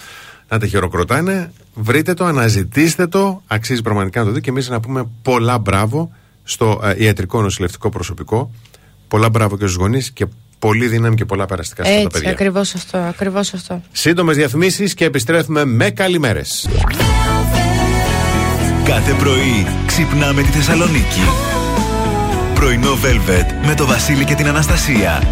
Να 0.48 0.58
τα 0.58 0.66
χειροκροτάνε. 0.66 1.52
Βρείτε 1.74 2.14
το, 2.14 2.24
αναζητήστε 2.24 3.06
το. 3.06 3.42
Αξίζει 3.46 3.82
πραγματικά 3.82 4.18
να 4.20 4.24
το 4.26 4.32
δείτε. 4.32 4.44
Και 4.44 4.50
εμείς 4.50 4.68
να 4.68 4.80
πούμε 4.80 5.08
πολλά 5.22 5.58
μπράβο 5.58 6.12
στο 6.44 6.80
ε, 6.84 7.04
ιατρικό 7.04 7.42
νοσηλευτικό 7.42 7.88
προσωπικό. 7.88 8.50
Πολλά 9.08 9.28
μπράβο 9.30 9.56
και 9.56 9.64
στους 9.64 9.76
γονείς 9.76 10.10
και 10.10 10.26
πολύ 10.58 10.86
δύναμη 10.86 11.14
και 11.14 11.24
πολλά 11.24 11.46
περαστικά 11.46 11.84
σε 11.84 11.88
αυτά 11.90 12.00
τα 12.00 12.06
Έτσι, 12.06 12.18
παιδιά. 12.18 12.30
ακριβώς 12.30 12.74
αυτό. 12.74 12.98
Ακριβώς 12.98 13.54
αυτό. 13.54 13.82
Σύντομες 13.92 14.36
διαφημίσεις 14.36 14.94
και 14.94 15.04
επιστρέφουμε 15.04 15.64
με 15.64 15.90
καλημέρες. 15.90 16.68
Κάθε 18.84 19.12
πρωί 19.12 19.66
ξυπνάμε 19.86 20.42
τη 20.42 20.48
Θεσσαλονίκη. 20.48 21.20
Πρωινό 22.54 22.92
Velvet 22.92 23.66
με 23.66 23.74
το 23.74 23.86
Βασίλη 23.86 24.24
και 24.24 24.34
την 24.34 24.46
Αναστασία. 24.46 25.22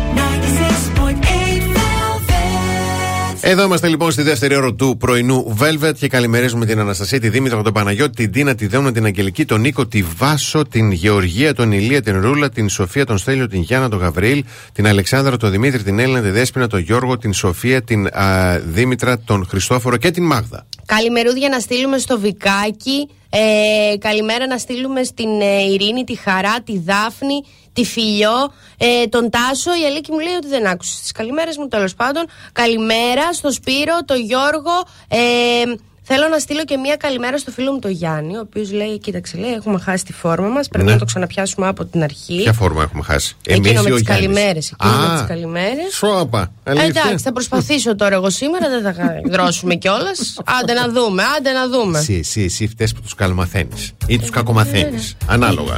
96.8 3.47 3.49
Velvet. 3.49 3.53
Εδώ 3.53 3.64
είμαστε 3.64 3.88
λοιπόν 3.88 4.11
στη 4.11 4.22
δεύτερη 4.22 4.57
ώρα 4.57 4.74
του 4.74 4.97
πρωινού 4.97 5.57
Velvet 5.61 5.92
και 5.99 6.09
καλημερίζουμε 6.09 6.66
την 6.66 6.78
Αναστασία, 6.78 7.20
τη 7.20 7.28
Δήμητρα, 7.28 7.62
τον 7.62 7.72
Παναγιώτη, 7.72 8.14
την 8.14 8.32
Τίνα, 8.32 8.55
τη 8.55 8.66
Δέουνα, 8.66 8.92
την 8.92 9.05
Αγγελική, 9.05 9.44
τον 9.44 9.61
Νίκο, 9.61 9.86
τη 9.86 10.03
Βάσο, 10.03 10.64
την 10.64 10.90
Γεωργία, 10.90 11.55
τον 11.55 11.72
Ηλία, 11.72 12.03
την 12.03 12.20
Ρούλα, 12.20 12.49
την 12.49 12.68
Σοφία, 12.68 13.07
τον 13.07 13.18
Στέλιο, 13.18 13.49
την 13.49 13.61
Γιάννα, 13.61 13.88
τον 13.88 13.99
Γαβριήλ, 13.99 14.44
την 14.72 14.86
Αλεξάνδρα, 14.86 15.36
τον 15.36 15.51
Δημήτρη, 15.51 15.82
την 15.82 15.99
Έλληνα, 15.99 16.20
τη 16.20 16.30
Δέσποινα, 16.30 16.66
τον 16.66 16.80
Γιώργο, 16.80 17.18
την 17.18 17.32
Σοφία, 17.32 17.82
την 17.82 18.07
α, 18.07 18.59
Δήμητρα, 18.64 19.18
τον 19.18 19.47
Χριστόφορο 19.47 19.97
και 19.97 20.11
την 20.11 20.24
Μάγδα. 20.24 20.66
Καλημερούδια 20.86 21.49
να 21.49 21.59
στείλουμε 21.59 21.99
στο 21.99 22.18
Βικάκι. 22.18 23.09
Ε, 23.30 23.97
καλημέρα 23.99 24.47
να 24.47 24.59
στείλουμε 24.59 25.03
στην 25.03 25.40
ε, 25.40 25.62
Ειρήνη, 25.72 26.05
τη 26.05 26.14
Χαρά, 26.14 26.61
τη 26.64 26.78
Δάφνη, 26.78 27.42
τη 27.77 27.85
Φιλιό, 27.85 28.53
ε, 28.79 29.07
τον 29.07 29.31
Τάσο. 29.31 29.70
Η 29.81 29.85
Αλίκη 29.85 30.12
μου 30.12 30.18
λέει 30.18 30.35
ότι 30.35 30.49
δεν 30.49 30.66
άκουσε 30.66 31.01
τις 31.01 31.12
καλημέρες 31.12 31.57
μου, 31.57 31.68
τέλος 31.68 31.95
πάντων. 31.95 32.24
Καλημέρα 32.53 33.33
στο 33.33 33.51
Σπύρο, 33.51 33.99
τον 34.05 34.20
Γιώργο. 34.20 34.85
Ε, 35.09 35.62
θέλω 36.09 36.28
να 36.28 36.38
στείλω 36.38 36.64
και 36.64 36.76
μία 36.76 36.96
καλημέρα 36.96 37.38
στο 37.38 37.50
φίλο 37.50 37.72
μου 37.72 37.78
τον 37.78 37.90
Γιάννη, 37.90 38.36
ο 38.36 38.40
οποίος 38.40 38.72
λέει: 38.72 38.98
Κοίταξε, 38.98 39.36
λέει, 39.36 39.52
έχουμε 39.52 39.78
χάσει 39.78 40.04
τη 40.04 40.12
φόρμα 40.12 40.48
μας. 40.48 40.68
Πρέπει 40.68 40.84
Ναι. 40.86 40.92
να 40.92 40.98
το 40.98 41.04
ξαναπιάσουμε 41.04 41.66
από 41.66 41.84
την 41.84 42.02
αρχή. 42.02 42.40
Ποια 42.42 42.52
φόρμα 42.52 42.82
έχουμε 42.82 43.02
χάσει; 43.02 43.36
Εκείνο 43.46 43.68
Εμείς 43.68 43.80
ή 43.80 43.88
με 43.88 43.92
ο 43.92 43.96
τις 43.96 44.02
Γιάννης; 44.07 44.26
καλημέρες. 44.34 44.70
Εκείνο 44.80 44.96
με 45.00 45.07
Α, 45.12 45.18
τις 45.18 45.26
καλημέρες. 45.28 45.94
Σώπα. 45.94 46.52
Αλήθεια. 46.64 46.86
Εντάξει, 47.04 47.24
θα 47.24 47.32
προσπαθήσω 47.32 47.96
τώρα 47.96 48.14
εγώ 48.14 48.30
σήμερα, 48.30 48.68
δεν 48.68 48.82
θα 48.94 48.94
δρώσουμε 49.30 49.74
κιόλας. 49.74 50.36
Άντε 50.62 50.72
να 50.72 50.88
δούμε, 50.88 51.22
άντε 51.38 51.52
να 51.52 51.68
δούμε. 51.68 51.98
Εσύ, 51.98 52.14
εσύ, 52.14 52.42
εσύ 52.42 52.68
φταίει 52.68 52.88
που 52.94 53.00
τους 53.00 53.14
καλομαθαίνεις 53.14 53.92
ή 54.07 54.18
τους 54.18 54.30
κακομαθαίνεις. 54.30 55.16
Ανάλογα. 55.26 55.76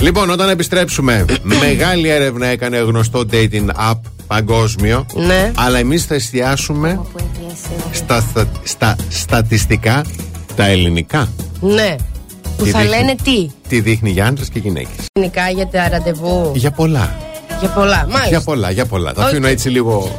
Λοιπόν, 0.00 0.30
όταν 0.30 0.48
επιστρέψουμε, 0.48 1.24
μεγάλη 1.42 2.08
έρευνα 2.08 2.46
έκανε 2.46 2.76
γνωστό 2.78 3.24
dating 3.32 3.66
app 3.90 4.00
παγκόσμιο. 4.34 5.06
Ναι. 5.14 5.52
Αλλά 5.56 5.78
εμείς 5.78 6.04
θα 6.04 6.14
εστιάσουμε 6.14 7.00
στα, 7.92 8.20
στα, 8.20 8.48
στα 8.64 8.96
στατιστικά 9.08 10.04
τα 10.56 10.64
ελληνικά. 10.66 11.28
Ναι. 11.60 11.96
Που 12.56 12.64
Τι 12.64 12.70
θα 12.70 12.78
δείχνει; 12.78 12.96
λένε 12.96 13.14
τι; 13.24 13.50
Τι 13.68 13.80
δείχνει 13.80 14.10
για 14.10 14.26
άντρες 14.26 14.48
και 14.48 14.58
γυναίκες. 14.58 15.06
Γενικά 15.12 15.50
για 15.50 15.66
τα 15.66 15.88
ραντεβού. 15.88 16.52
Για 16.54 16.70
πολλά. 16.70 17.16
Για 17.60 17.68
πολλά. 17.68 17.96
Μάλιστα. 17.96 18.28
Για 18.28 18.40
πολλά, 18.40 18.70
για 18.70 18.86
πολλά. 18.86 19.12
Τα 19.12 19.22
Οκ. 19.22 19.28
αφήνω 19.28 19.46
έτσι 19.46 19.68
λίγο. 19.68 20.16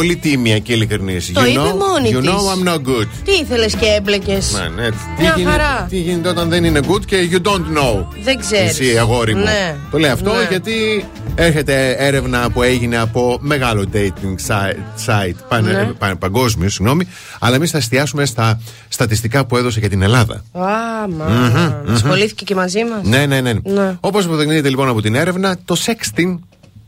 Πολύ 0.00 0.16
τίμια 0.16 0.58
και 0.58 0.72
ειλικρινή. 0.72 1.20
Το 1.32 1.44
είπε 1.44 1.58
μόνη 1.60 2.10
You 2.12 2.20
της. 2.20 2.30
know 2.30 2.34
I'm 2.34 2.68
no 2.68 2.74
good. 2.76 3.06
Τι 3.24 3.32
ήθελες 3.42 3.74
και 3.74 3.86
έμπλεκες; 3.98 4.52
Ναι, 4.52 4.82
ναι. 4.82 4.90
Τι, 4.90 4.96
Μια 5.18 5.34
γίνεται, 5.36 5.50
χαρά. 5.56 5.86
τι 5.90 5.96
γίνεται 6.00 6.28
όταν 6.28 6.48
δεν 6.48 6.64
είναι 6.64 6.80
good 6.88 7.04
και 7.06 7.28
you 7.32 7.46
don't 7.48 7.78
know. 7.78 8.04
Δεν 8.22 8.38
ξέρεις. 8.40 8.70
Εσύ, 8.80 8.98
αγόρι 8.98 9.34
μου. 9.34 9.42
Ναι. 9.42 9.74
Το 9.90 9.98
λέει 9.98 10.10
αυτό 10.10 10.30
Ναι. 10.32 10.46
γιατί 10.50 11.04
έρχεται 11.34 11.90
έρευνα 11.98 12.50
που 12.50 12.62
έγινε 12.62 12.96
από 12.98 13.38
μεγάλο 13.40 13.84
dating 13.92 14.34
site, 14.48 15.06
site 15.06 15.34
πανε, 15.48 15.72
Ναι. 15.72 15.84
πα- 15.98 16.16
παγκόσμιο, 16.16 16.68
συγγνώμη. 16.68 17.06
Αλλά 17.38 17.54
εμείς 17.56 17.70
θα 17.70 17.78
εστιάσουμε 17.78 18.24
στα 18.26 18.60
στατιστικά 18.88 19.44
που 19.46 19.56
έδωσε 19.56 19.80
για 19.80 19.88
την 19.88 20.02
Ελλάδα. 20.02 20.34
Α, 20.52 20.62
μα. 21.08 21.82
Ασχολήθηκε 21.92 22.44
και 22.44 22.54
μαζί 22.54 22.84
μας. 22.84 23.00
Ναι, 23.06 23.26
ναι, 23.26 23.40
ναι. 23.40 23.52
Ναι. 23.62 23.96
Όπως 24.00 24.24
αποδεικνύεται 24.24 24.68
λοιπόν 24.68 24.88
από 24.88 25.02
την 25.02 25.14
έρευνα, 25.14 25.56
το 25.64 25.76
sexting 25.86 26.38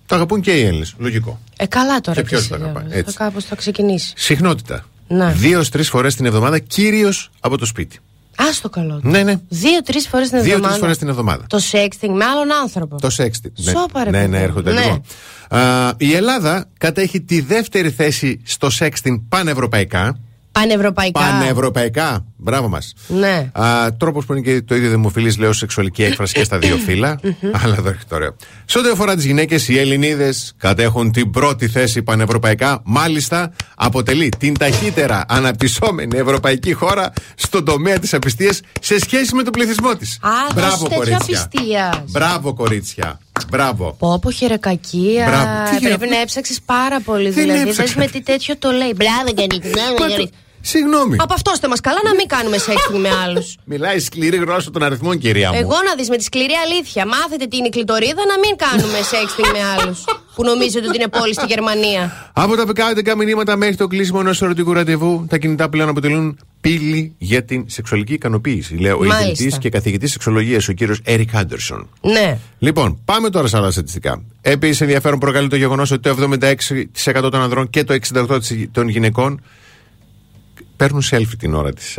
το 0.07 0.15
αγαπούν 0.15 0.41
και 0.41 0.59
οι 0.59 0.65
Έλληνες. 0.65 0.95
Λογικό. 0.99 1.41
Ε, 1.57 1.67
καλά 1.67 2.01
τώρα. 2.01 2.21
Και 2.21 2.27
ποιος 2.27 2.41
εσύ, 2.41 2.49
το 2.49 2.55
αγαπάει, 2.55 2.83
βέβαια. 2.83 2.99
έτσι. 2.99 3.15
Θα 3.17 3.25
κάπως 3.25 3.45
θα 3.45 3.55
ξεκινήσεις. 3.57 4.13
Συχνότητα. 4.17 4.85
Ναι. 5.09 5.33
Δύο-τρεις 5.33 5.89
φορές 5.89 6.15
την 6.15 6.27
εβδομάδα, 6.27 6.59
κυρίως 6.59 7.31
από 7.41 7.59
το 7.59 7.67
σπίτι. 7.67 7.99
Α 8.37 8.45
το 8.63 8.69
καλό. 8.69 9.01
του. 9.01 9.09
Ναι, 9.09 9.23
ναι. 9.23 9.41
Δύο-τρεις 9.49 10.09
φορές 10.09 10.29
την 10.29 10.39
εβδομάδα. 10.39 10.61
Δύο-τρει 10.61 10.81
φορές 10.81 10.99
την 10.99 11.09
εβδομάδα. 11.09 11.45
Το 11.49 11.61
sexting 11.73 12.09
με 12.09 12.25
άλλον 12.25 12.53
άνθρωπο. 12.63 12.97
Το 13.01 13.09
sexting. 13.17 13.51
Σώπα, 13.73 14.05
ρε 14.05 14.11
ναι, 14.11 14.19
ναι, 14.19 14.23
παιδί 14.23 14.31
ναι, 14.31 14.39
μου. 14.39 14.45
έρχονται 14.45 14.73
Ναι. 14.73 14.81
λοιπόν. 14.81 15.03
Α, 15.49 15.93
η 15.97 16.15
Ελλάδα 16.15 16.69
κατέχει 16.79 17.21
τη 17.21 17.41
δεύτερη 17.41 17.91
θέση 17.91 18.41
στο 18.45 18.69
sexting 18.79 19.21
πανευρωπαϊκά. 19.29 20.19
Πανευρωπαϊκά. 20.53 21.21
Πανευρωπαϊκά. 21.21 22.25
Μπράβο 22.37 22.69
μας. 22.69 22.93
Ναι. 23.07 23.51
Τρόπος 23.97 24.25
που 24.27 24.33
είναι 24.33 24.43
και 24.43 24.63
το 24.63 24.75
ίδιο 24.75 24.91
δημοφιλής, 24.91 25.39
λέω, 25.39 25.53
σεξουαλική 25.53 26.03
έκφραση 26.05 26.35
και 26.35 26.45
στα 26.45 26.59
δύο 26.59 26.77
φύλλα. 26.87 27.21
Αλλά 27.63 27.75
εδώ 27.79 27.89
έρχεται 27.89 28.15
ωραίο. 28.15 28.37
Σε 28.65 28.79
ό,τι 28.79 28.89
αφορά 28.89 29.15
τις 29.15 29.25
γυναίκες, 29.25 29.69
οι 29.69 29.79
Ελληνίδες 29.79 30.53
κατέχουν 30.57 31.13
την 31.13 31.31
πρώτη 31.31 31.69
θέση 31.69 32.03
πανευρωπαϊκά. 32.03 32.81
Μάλιστα, 32.85 33.53
αποτελεί 33.75 34.29
την 34.39 34.59
ταχύτερα 34.59 35.25
αναπτυσσόμενη 35.29 36.19
ευρωπαϊκή 36.19 36.73
χώρα 36.73 37.13
στον 37.35 37.65
τομέα 37.65 37.99
της 37.99 38.15
απιστίας 38.15 38.61
σε 38.81 38.99
σχέση 38.99 39.35
με 39.35 39.43
τον 39.43 39.53
πληθυσμό 39.53 39.95
της. 39.97 40.19
Α, 40.21 40.29
Μπράβο, 40.55 40.83
τέτοια 40.89 40.97
κορίτσια. 40.97 41.19
απιστίας. 41.53 42.03
Μπράβο, 42.11 42.55
κορίτσια. 42.55 43.21
Μπράβο. 43.51 43.97
Πω, 43.99 44.19
πω, 44.23 44.31
χειροκακία. 44.31 45.27
Μπράβο. 45.27 45.71
Τι 45.71 45.79
Πρέπει 45.85 45.99
χειρο- 45.99 46.11
να 46.11 46.21
έψάξει 46.21 46.59
πάρα 46.65 47.01
πολύ. 47.01 47.31
Δεν 47.31 47.45
δηλαδή, 47.45 47.61
έψαξα; 47.69 47.83
δες 47.83 47.95
με 47.95 48.07
τι 48.07 48.23
τέτοιο 48.23 48.57
το 48.59 48.71
λέει. 48.71 48.93
Μπράβο, 48.97 49.33
Γκανίτη. 49.33 50.31
Μπράβο, 50.63 50.87
Μα 50.89 50.97
Γκανίτη. 50.99 51.09
το- 51.09 51.09
Συγγνώμη. 51.09 51.17
Από 51.21 51.35
αυτός 51.35 51.53
είστε 51.53 51.69
μα 51.69 51.77
καλά 51.77 51.99
να 52.05 52.15
μην 52.15 52.27
κάνουμε 52.27 52.57
sexting 52.67 52.99
με 53.01 53.09
άλλους. 53.25 53.57
Μιλάει 53.73 53.99
σκληρή 53.99 54.37
γλώσσα 54.37 54.71
των 54.71 54.83
αριθμών, 54.83 55.19
κυρία 55.19 55.49
μου. 55.53 55.59
Εγώ 55.59 55.77
να 55.89 55.95
δεις 55.95 56.09
με 56.09 56.17
τη 56.17 56.25
σκληρή 56.25 56.55
αλήθεια. 56.67 57.07
Μάθετε 57.07 57.47
τι 57.47 57.57
είναι 57.57 57.67
η 57.67 57.71
κλειτορίδα 57.71 58.23
να 58.33 58.39
μην 58.39 58.57
κάνουμε 58.57 58.99
sexting 59.13 59.51
με 59.53 59.63
άλλους. 59.77 60.05
Που 60.35 60.45
νομίζετε 60.45 60.87
ότι 60.89 60.97
είναι 60.97 61.09
πόλη 61.09 61.35
στη 61.35 61.45
Γερμανία. 61.49 62.31
Από 62.33 62.57
τα 62.57 62.67
πεκάτικα 62.67 63.17
μηνύματα 63.17 63.57
μέχρι 63.57 63.77
το 63.77 63.87
κλείσιμο 63.87 64.19
ενός 64.23 64.43
ερωτικού 64.43 64.73
ραντεβού, 64.73 65.27
τα 65.29 65.39
κινητά 65.39 65.69
πλέον 65.69 65.89
αποτελούν 65.89 66.39
πύλη 66.61 67.15
για 67.19 67.45
την 67.45 67.65
σεξουαλική 67.69 68.13
ικανοποίηση. 68.13 68.75
Λέει 68.75 68.93
ο 68.93 68.99
Μάλιστα. 68.99 69.29
ιδρυτή 69.45 69.59
και 69.59 69.69
καθηγητής 69.69 70.11
σεξολογίας, 70.13 70.69
ο 70.69 70.73
κύριος 70.73 71.01
Έρικ 71.05 71.35
Άντερσον. 71.35 71.89
Ναι. 72.01 72.39
Λοιπόν, 72.59 72.99
πάμε 73.05 73.31
τώρα 73.31 73.47
σε 73.49 73.57
άλλα 73.57 73.71
στατιστικά. 73.71 74.23
Επίσης, 74.41 74.81
ενδιαφέρον 74.81 75.19
προκαλεί 75.19 75.49
το 75.49 75.57
γεγονός 75.57 75.91
ότι 75.91 76.01
το 76.03 76.09
76% 76.11 77.31
των 77.31 77.43
ανδρών 77.43 77.71
και 77.71 77.85
το 77.85 77.93
68% 77.95 78.39
των 78.73 78.89
γυναικών 78.89 79.41
παίρνουν 80.83 81.03
selfie 81.11 81.37
την 81.39 81.55
ώρα 81.55 81.73
της. 81.73 81.99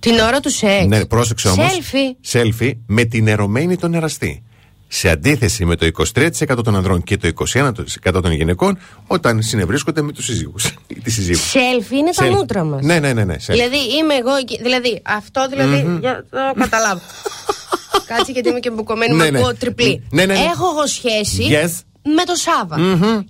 Την 0.00 0.18
ώρα 0.18 0.40
του 0.40 0.50
σεξ. 0.50 0.86
ναι, 0.86 1.04
πρόσεξε 1.04 1.48
όμως. 1.48 1.66
Selfie. 1.72 2.38
Selfie 2.38 2.72
με 2.86 3.04
την 3.04 3.28
ερωμένη 3.28 3.76
τον 3.76 3.94
εραστή. 3.94 4.42
Σε 4.88 5.08
αντίθεση 5.08 5.64
με 5.64 5.76
το 5.76 5.86
23% 6.14 6.64
των 6.64 6.76
ανδρών 6.76 7.02
και 7.02 7.16
το 7.16 7.28
21% 8.04 8.22
των 8.22 8.32
γυναικών 8.32 8.78
όταν 9.06 9.42
συνευρίσκονται 9.42 10.02
με 10.02 10.12
τους 10.12 10.24
σύζυγους. 10.24 10.64
ή 10.96 11.00
τη 11.00 11.10
σύζυγους. 11.10 11.52
Selfie 11.52 11.92
είναι 11.92 12.10
τα 12.14 12.26
Selfie. 12.26 12.30
μούτρα 12.30 12.64
μας. 12.64 12.84
Ναι, 12.84 12.98
ναι, 12.98 13.12
ναι. 13.12 13.24
ναι 13.24 13.34
selfie. 13.34 13.50
Δηλαδή 13.52 13.76
είμαι 13.76 14.14
εγώ 14.14 14.34
εκεί. 14.34 14.58
Δηλαδή 14.62 15.00
αυτό 15.04 15.46
δηλαδή. 15.48 15.98
Για 16.00 16.24
να 16.30 16.52
το 16.54 16.60
καταλάβω. 16.60 17.00
Κάτσε 18.08 18.32
γιατί 18.32 18.48
είμαι 18.48 18.60
και 18.60 18.70
μπουκωμένη. 18.70 19.14
Ναι, 19.14 19.24
Ναι, 19.24 19.30
ναι. 19.30 19.38
ακούω 19.38 19.54
τριπλή. 19.54 20.02
Ναι, 20.10 20.24
ναι, 20.24 20.34
ναι. 20.34 20.38
Έχω 20.40 20.64
εγώ 20.76 20.86
σχέση 20.86 21.42
Yes. 21.50 21.70
Με 22.04 22.24
το 22.24 22.34
Σάββα. 22.34 22.76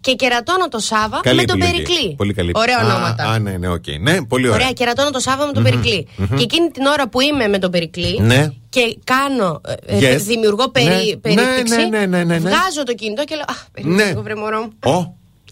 Και 0.00 0.12
κερατώνω 0.14 0.68
το 0.68 0.78
Σάββα 0.78 1.20
Καλή 1.22 1.36
με 1.36 1.44
τον 1.44 1.60
επιλογή. 1.60 1.82
Περικλή. 1.84 2.14
Πολύ 2.16 2.32
καλή. 2.34 2.50
Ωραία 2.54 2.78
Α, 2.78 2.84
ονόματα. 2.84 3.24
Α, 3.24 3.38
ναι, 3.38 3.50
ναι, 3.56 3.68
οκ. 3.68 3.84
Ναι, 4.00 4.24
πολύ 4.24 4.44
ωραία. 4.46 4.56
Ωραία, 4.58 4.72
κερατώνω 4.72 5.10
το 5.10 5.18
Σάββα 5.20 5.46
με 5.46 5.52
τον 5.52 5.62
Περικλή. 5.62 6.06
Και 6.36 6.42
εκείνη 6.42 6.70
την 6.70 6.84
ώρα 6.86 7.08
που 7.08 7.20
είμαι 7.20 7.48
με 7.48 7.58
τον 7.58 7.70
Περικλή 7.70 8.20
Ναι. 8.20 8.50
και 8.68 8.98
κάνω, 9.04 9.60
ε, 9.86 9.98
Yes. 10.14 10.20
δημιουργώ 10.20 10.70
περί, 10.70 10.86
Ναι. 10.86 11.16
περίπτυξη, 11.16 11.76
Ναι, 11.76 11.84
ναι, 11.98 12.06
ναι, 12.06 12.24
ναι, 12.24 12.24
ναι. 12.24 12.38
βγάζω 12.38 12.82
το 12.86 12.94
κινητό 12.94 13.24
και 13.24 13.34
λέω 13.34 13.44
Αχ, 13.48 13.64
περίμενε 13.72 14.02
Ναι. 14.02 14.08
λίγο, 14.08 14.22
βρε 14.22 14.34
μωρό 14.34 14.60
μου. 14.60 14.72
Ο, 14.84 14.90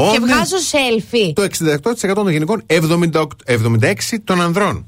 ο, 0.05 0.13
Και 0.13 0.19
ναι. 0.19 0.27
βγάζω 0.27 0.57
selfie. 0.73 1.33
Το 1.35 1.43
68% 1.43 2.15
των 2.15 2.29
γυναικών, 2.29 2.63
78, 2.67 3.27
76% 3.47 4.21
των 4.25 4.41
ανδρών. 4.41 4.87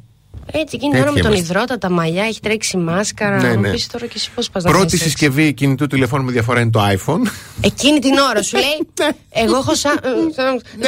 Έτσι, 0.53 0.77
εκείνη 0.77 0.93
την 0.93 1.01
ώρα 1.01 1.11
με 1.13 1.17
Τέτοιοι 1.17 1.23
τον 1.23 1.33
είμαστε. 1.33 1.53
ιδρώτα, 1.53 1.79
τα 1.79 1.91
μαλλιά, 1.91 2.25
έχει 2.25 2.41
τρέξει 2.41 2.77
μάσκαρα. 2.77 3.37
Ναι, 3.43 3.55
Μου 3.55 3.61
ναι. 3.61 3.71
πεις 3.71 3.87
τώρα 3.87 4.07
και 4.07 4.13
εσύ 4.17 4.31
πώς 4.35 4.51
πας 4.51 4.63
να 4.65 4.71
Πρώτη 4.71 4.85
κάνεις 4.87 5.01
έτσι. 5.03 5.09
συσκευή 5.11 5.53
κινητού 5.53 5.87
τηλεφώνου 5.87 6.25
με 6.25 6.33
διαφορά 6.33 6.61
είναι 6.61 6.71
το 6.71 6.83
iPhone. 6.89 7.21
Εκείνη 7.61 7.99
την 7.99 8.19
ώρα 8.31 8.43
σου 8.43 8.57
λέει. 8.57 8.89
Εγώ 9.45 9.57
έχω 9.57 9.75
σαν. 9.75 9.99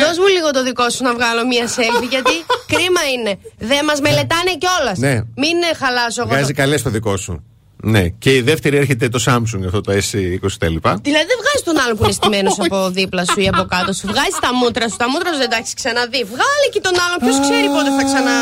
Δώσ' 0.02 0.18
μου 0.18 0.26
λίγο 0.36 0.50
το 0.52 0.62
δικό 0.62 0.90
σου 0.90 1.02
να 1.02 1.14
βγάλω 1.14 1.46
μία 1.46 1.66
selfie, 1.66 2.08
γιατί 2.10 2.30
κρίμα 2.66 3.00
είναι. 3.18 3.38
Δεν 3.58 3.84
μας 3.84 4.00
μελετάνε 4.00 4.52
κιόλας. 4.58 4.98
Ναι. 4.98 5.14
Μην 5.14 5.56
ε, 5.72 5.74
χαλάσω 5.76 6.20
εγώ. 6.22 6.30
Βγάζει 6.30 6.46
το- 6.52 6.60
καλές 6.60 6.82
το 6.82 6.90
δικό 6.90 7.16
σου. 7.16 7.44
Ναι. 7.82 8.08
Και 8.08 8.34
η 8.34 8.40
δεύτερη 8.40 8.76
έρχεται 8.76 9.08
το 9.08 9.22
Samsung, 9.26 9.62
αυτό 9.66 9.80
το 9.80 9.92
S20 9.92 10.50
τα 10.58 10.68
λοιπά. 10.68 10.98
Δηλαδή 11.02 11.26
δεν 11.32 11.38
βγάζει 11.42 11.62
τον 11.64 11.76
άλλο 11.84 11.94
που 11.96 12.02
είναι 12.04 12.12
στημένος 12.20 12.56
από 12.64 12.90
δίπλα 12.90 13.24
σου 13.24 13.40
ή 13.40 13.48
από 13.48 13.62
κάτω 13.74 13.92
σου. 13.92 14.06
Βγάζει 14.06 14.36
τα 14.40 14.54
μούτρα 14.54 14.88
σου. 14.88 14.96
Τα 14.96 15.08
μούτρα 15.10 15.32
σου 15.32 15.38
δεν 15.38 15.50
τα 15.50 15.56
έχεις 15.56 15.74
ξαναδεί. 15.74 16.20
Βγάλε 16.34 16.66
και 16.74 16.80
τον 16.86 16.94
άλλον. 17.04 17.18
Ποιος 17.24 17.38
ξέρει 17.46 17.66
πότε 17.76 17.90
θα 17.98 18.02
ξανα. 18.10 18.34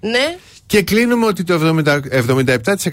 Ναι. 0.00 0.36
Και 0.66 0.82
κλείνουμε 0.82 1.26
ότι 1.26 1.44
το 1.44 1.82
70, 1.86 2.00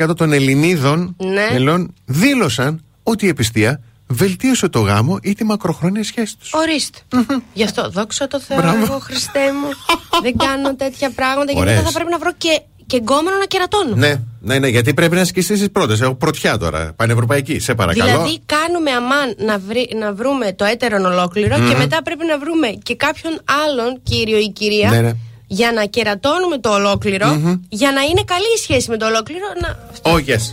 77% 0.10 0.16
των 0.16 0.34
Ελληνίδων 0.34 1.16
Ναι. 1.18 1.48
μελών 1.52 1.94
δήλωσαν 2.06 2.84
ότι 3.04 3.26
η 3.26 3.30
επιστία 3.30 3.82
βελτίωσε 4.08 4.68
το 4.70 4.80
γάμο 4.80 5.18
ή 5.22 5.34
τη 5.34 5.44
μακροχρόνια 5.44 6.04
σχέση 6.04 6.38
τους. 6.38 6.54
Ορίστε. 6.54 7.00
Γι' 7.54 7.64
αυτό 7.64 7.90
δόξα 7.90 8.28
τω 8.28 8.40
Θεώ, 8.40 8.58
Μπράβο. 8.58 8.84
εγώ 8.84 9.00
Χριστέ 9.00 9.40
μου. 9.40 9.68
δεν 10.22 10.38
κάνω 10.38 10.76
τέτοια 10.76 11.10
πράγματα 11.10 11.46
γιατί 11.52 11.60
Ωραίες. 11.60 11.76
μετά 11.78 11.88
θα 11.90 11.94
πρέπει 11.94 12.12
να 12.12 12.18
βρω 12.18 12.32
και, 12.38 12.62
και 12.88 12.98
γκόμενο 12.98 13.38
να 13.38 13.46
κερατώνω. 13.46 13.96
Ναι, 13.96 14.16
ναι, 14.42 14.60
ναι, 14.60 14.68
γιατί 14.68 14.94
πρέπει 14.94 15.16
να 15.16 15.22
ασκήσει 15.22 15.54
τις 15.54 15.72
πρώτες. 15.72 16.02
Έχω 16.02 16.16
πρωτιά 16.16 16.58
τώρα. 16.58 16.94
Πανευρωπαϊκή, 16.96 17.60
σε 17.60 17.74
παρακαλώ. 17.76 18.12
Δηλαδή 18.12 18.40
κάνουμε 18.46 18.92
αμάν 18.92 19.36
να, 19.38 19.58
βρει, 19.60 19.90
να 20.00 20.14
βρούμε 20.14 20.54
το 20.54 20.66
έτερον 20.66 21.06
ολόκληρο 21.06 21.56
και 21.70 21.76
μετά 21.78 22.02
πρέπει 22.04 22.26
να 22.26 22.38
βρούμε 22.38 22.68
και 22.84 22.96
κάποιον 22.96 23.40
άλλον 23.68 24.00
κύριο 24.04 24.38
ή 24.38 24.50
κυρία 24.52 24.90
Ναι, 24.90 25.02
ναι. 25.02 25.12
Για 25.60 25.72
να 25.72 25.84
κερατώνουμε 25.86 26.58
το 26.58 26.70
ολοκληρο 26.74 27.28
για 27.70 27.92
να 27.92 28.02
είναι 28.02 28.24
καλή 28.34 28.52
η 28.58 28.60
σχέση 28.62 28.90
με 28.90 28.98
το 28.98 29.06
ολόκληρο. 29.06 29.46
Να... 29.62 29.70
Oh, 30.12 30.16
yes. 30.16 30.44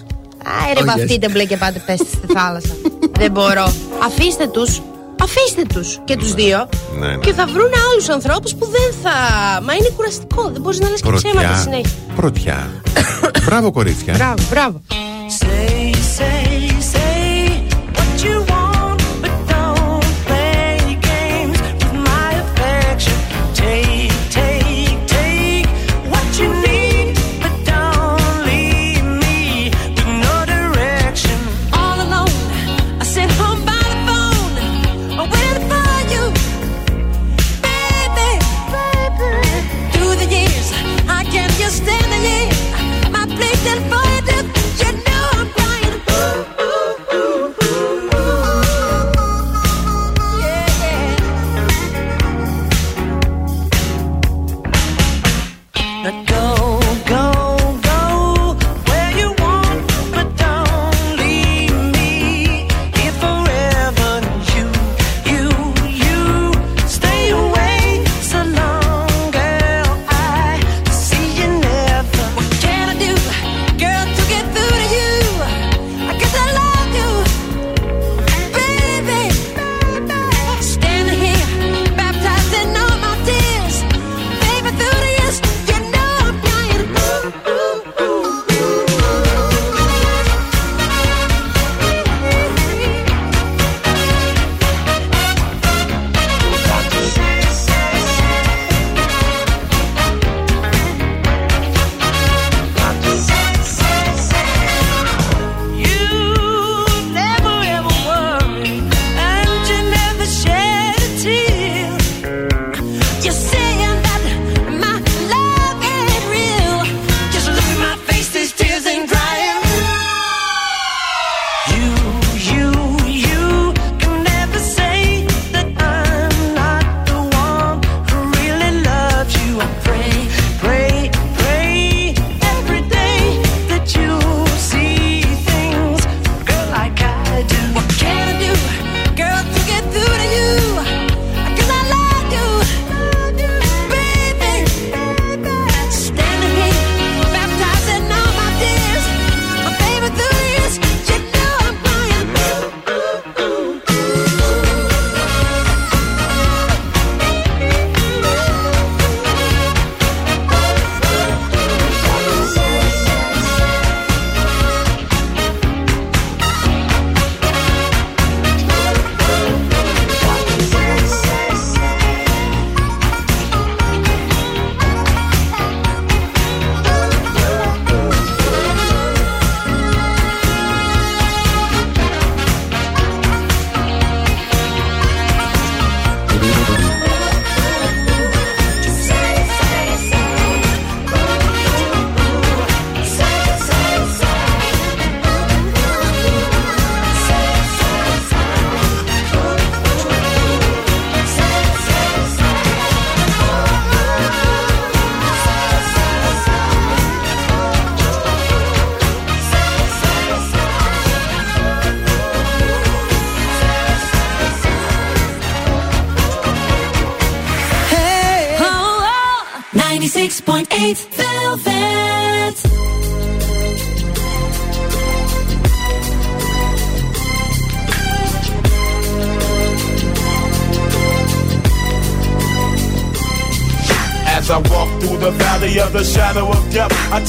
Άιρε 0.64 0.80
Oh, 0.80 0.82
yes. 0.82 0.86
βαφτείτε 0.86 1.28
μπλε 1.28 1.44
και 1.44 1.56
πάτε 1.56 1.82
πέστε 1.86 2.04
στη 2.04 2.26
θάλασσα. 2.34 2.74
Δεν 3.10 3.30
μπορώ. 3.30 3.72
Αφήστε 4.04 4.46
τους 4.46 4.80
Αφήστε 5.22 5.62
τους 5.74 5.98
και 6.04 6.16
τους 6.16 6.34
δύο 6.34 6.68
Ναι, 6.98 7.06
ναι. 7.08 7.16
και 7.16 7.32
θα 7.32 7.46
βρουν 7.46 7.70
άλλους 7.92 8.08
ανθρώπους 8.08 8.54
που 8.54 8.66
δεν 8.66 8.94
θα. 9.02 9.10
Μα 9.62 9.72
είναι 9.74 9.88
κουραστικό. 9.96 10.42
Δεν 10.52 10.60
μπορείς 10.60 10.80
να 10.80 10.88
λες 10.90 11.00
και 11.00 11.10
ψέματα 11.12 11.40
Πρωτιά. 11.40 11.56
συνέχεια. 11.62 11.90
Πρωτιά. 12.16 12.82
Μπράβο, 13.46 13.70
κορίτσια. 13.72 14.14
Μπράβο, 14.16 14.42
μπράβο. 14.50 14.80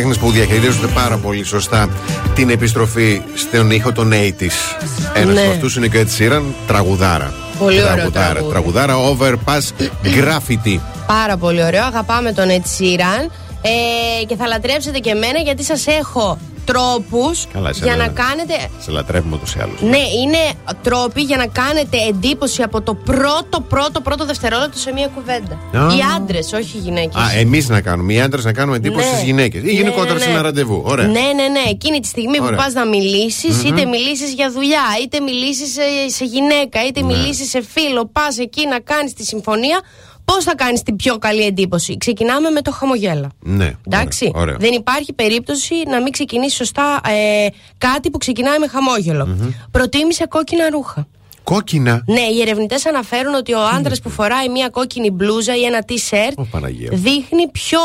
Καλλιτέχνες 0.00 0.18
που 0.18 0.30
διαχειρίζονται 0.30 0.86
πάρα 0.86 1.16
πολύ 1.16 1.44
σωστά 1.44 1.88
την 2.34 2.50
επιστροφή 2.50 3.22
στον 3.34 3.70
ήχο 3.70 3.92
των 3.92 4.12
80s. 4.12 4.76
Ένας 5.14 5.34
Ναι. 5.34 5.40
από 5.40 5.50
αυτούς 5.50 5.76
είναι 5.76 5.86
και 5.88 5.98
ο 5.98 6.00
Ed 6.00 6.18
Sheeran, 6.22 6.42
τραγουδάρα. 6.66 7.32
Πολύ 7.58 7.82
ωραίο 7.82 7.94
τραγουδάρα, 7.94 8.32
τραγούδι. 8.32 8.50
τραγουδάρα, 8.52 8.94
overpass, 8.96 9.86
graffiti. 10.04 10.78
Πάρα 11.06 11.36
πολύ 11.36 11.62
ωραίο. 11.64 11.84
Αγαπάμε 11.84 12.32
τον 12.32 12.44
Ed 12.48 12.52
Sheeran. 12.82 13.30
Ε, 13.62 14.24
και 14.24 14.36
θα 14.36 14.46
λατρέψετε 14.46 14.98
και 14.98 15.10
εμένα 15.10 15.38
γιατί 15.38 15.64
σας 15.64 15.86
έχω 15.86 16.38
τρόπους 16.80 17.46
Καλά, 17.52 17.68
εσένα 17.68 17.86
για 17.86 17.96
να 17.96 18.04
δεν- 18.04 18.14
κάνετε 18.14 18.54
Σε 18.78 18.90
λατρεύουμε 18.90 19.34
ούτως 19.34 19.54
ή 19.54 19.58
άλλως. 19.62 19.80
Ναι, 19.80 19.96
είναι 20.22 20.38
τρόποι 20.82 21.22
για 21.22 21.36
να 21.36 21.46
κάνετε 21.46 21.96
εντύπωση 22.08 22.62
από 22.62 22.80
το 22.82 22.94
πρώτο, 22.94 23.60
πρώτο, 23.68 24.00
πρώτο 24.00 24.24
δευτερόλεπτο 24.26 24.78
σε 24.78 24.92
μία 24.92 25.06
κουβέντα. 25.14 25.54
Α. 25.54 25.94
Οι 25.96 26.00
άντρες, 26.16 26.52
όχι 26.52 26.76
οι 26.76 26.80
γυναίκες. 26.80 27.14
Α, 27.22 27.30
εμείς 27.38 27.68
να 27.68 27.80
κάνουμε, 27.80 28.12
οι 28.12 28.20
άντρες 28.20 28.44
να 28.44 28.52
κάνουμε 28.52 28.76
εντύπωση 28.76 29.06
Ναι. 29.06 29.12
στις 29.12 29.22
γυναίκες. 29.24 29.62
Ή 29.62 29.70
γενικότερα 29.74 30.18
σε 30.18 30.30
ένα 30.30 30.42
ραντεβού. 30.42 30.82
Ωραία. 30.84 31.06
Ναι, 31.06 31.20
ναι, 31.20 31.48
ναι. 31.48 31.62
Εκείνη 31.70 32.00
τη 32.00 32.06
στιγμή 32.08 32.36
Ωραία. 32.40 32.50
που 32.50 32.56
πας 32.56 32.72
να 32.72 32.86
μιλήσεις, 32.86 33.56
Μμμ. 33.56 33.66
είτε 33.66 33.84
μιλήσεις 33.84 34.32
για 34.32 34.50
δουλειά, 34.50 34.82
είτε 35.02 35.20
μιλήσεις 35.20 35.72
σε, 35.72 35.82
σε 36.16 36.24
γυναίκα, 36.24 36.86
είτε 36.86 37.00
Ναι. 37.00 37.06
μιλήσεις 37.06 37.48
σε 37.50 37.62
φίλο, 37.62 38.06
πας 38.12 38.38
εκεί 38.38 38.66
να 38.66 38.80
κάνεις 38.80 39.12
τη 39.12 39.24
συμφωνία. 39.24 39.80
Πώς 40.26 40.44
θα 40.44 40.54
κάνεις 40.54 40.82
την 40.82 40.96
πιο 40.96 41.18
καλή 41.18 41.42
εντύπωση; 41.44 41.96
Ξεκινάμε 41.96 42.50
με 42.50 42.62
το 42.62 42.70
χαμογέλα. 42.70 43.28
Ναι. 43.40 43.72
Εντάξει. 43.86 44.24
Ωραία, 44.34 44.42
ωραία. 44.42 44.56
Δεν 44.56 44.72
υπάρχει 44.72 45.12
περίπτωση 45.12 45.74
να 45.88 46.02
μην 46.02 46.12
ξεκινήσεις 46.12 46.56
σωστά 46.56 47.00
ε, 47.08 47.46
κάτι 47.78 48.10
που 48.10 48.18
ξεκινάει 48.18 48.58
με 48.58 48.66
χαμόγελο. 48.68 49.54
Προτίμησε 49.70 50.26
κόκκινα 50.26 50.70
ρούχα. 50.70 51.06
Κόκκινα; 51.44 52.02
Ναι, 52.06 52.20
οι 52.20 52.40
ερευνητές 52.40 52.86
αναφέρουν 52.86 53.34
ότι 53.34 53.52
ο 53.52 53.60
άντρας 53.66 54.00
που 54.00 54.10
φοράει 54.10 54.48
μια 54.48 54.68
κόκκινη 54.68 55.10
μπλούζα 55.10 55.56
ή 55.56 55.64
ένα 55.64 55.84
t-shirt 55.88 56.32
Ω, 56.36 56.42
Παναγία. 56.50 56.90
δείχνει 56.92 57.48
πιο 57.52 57.78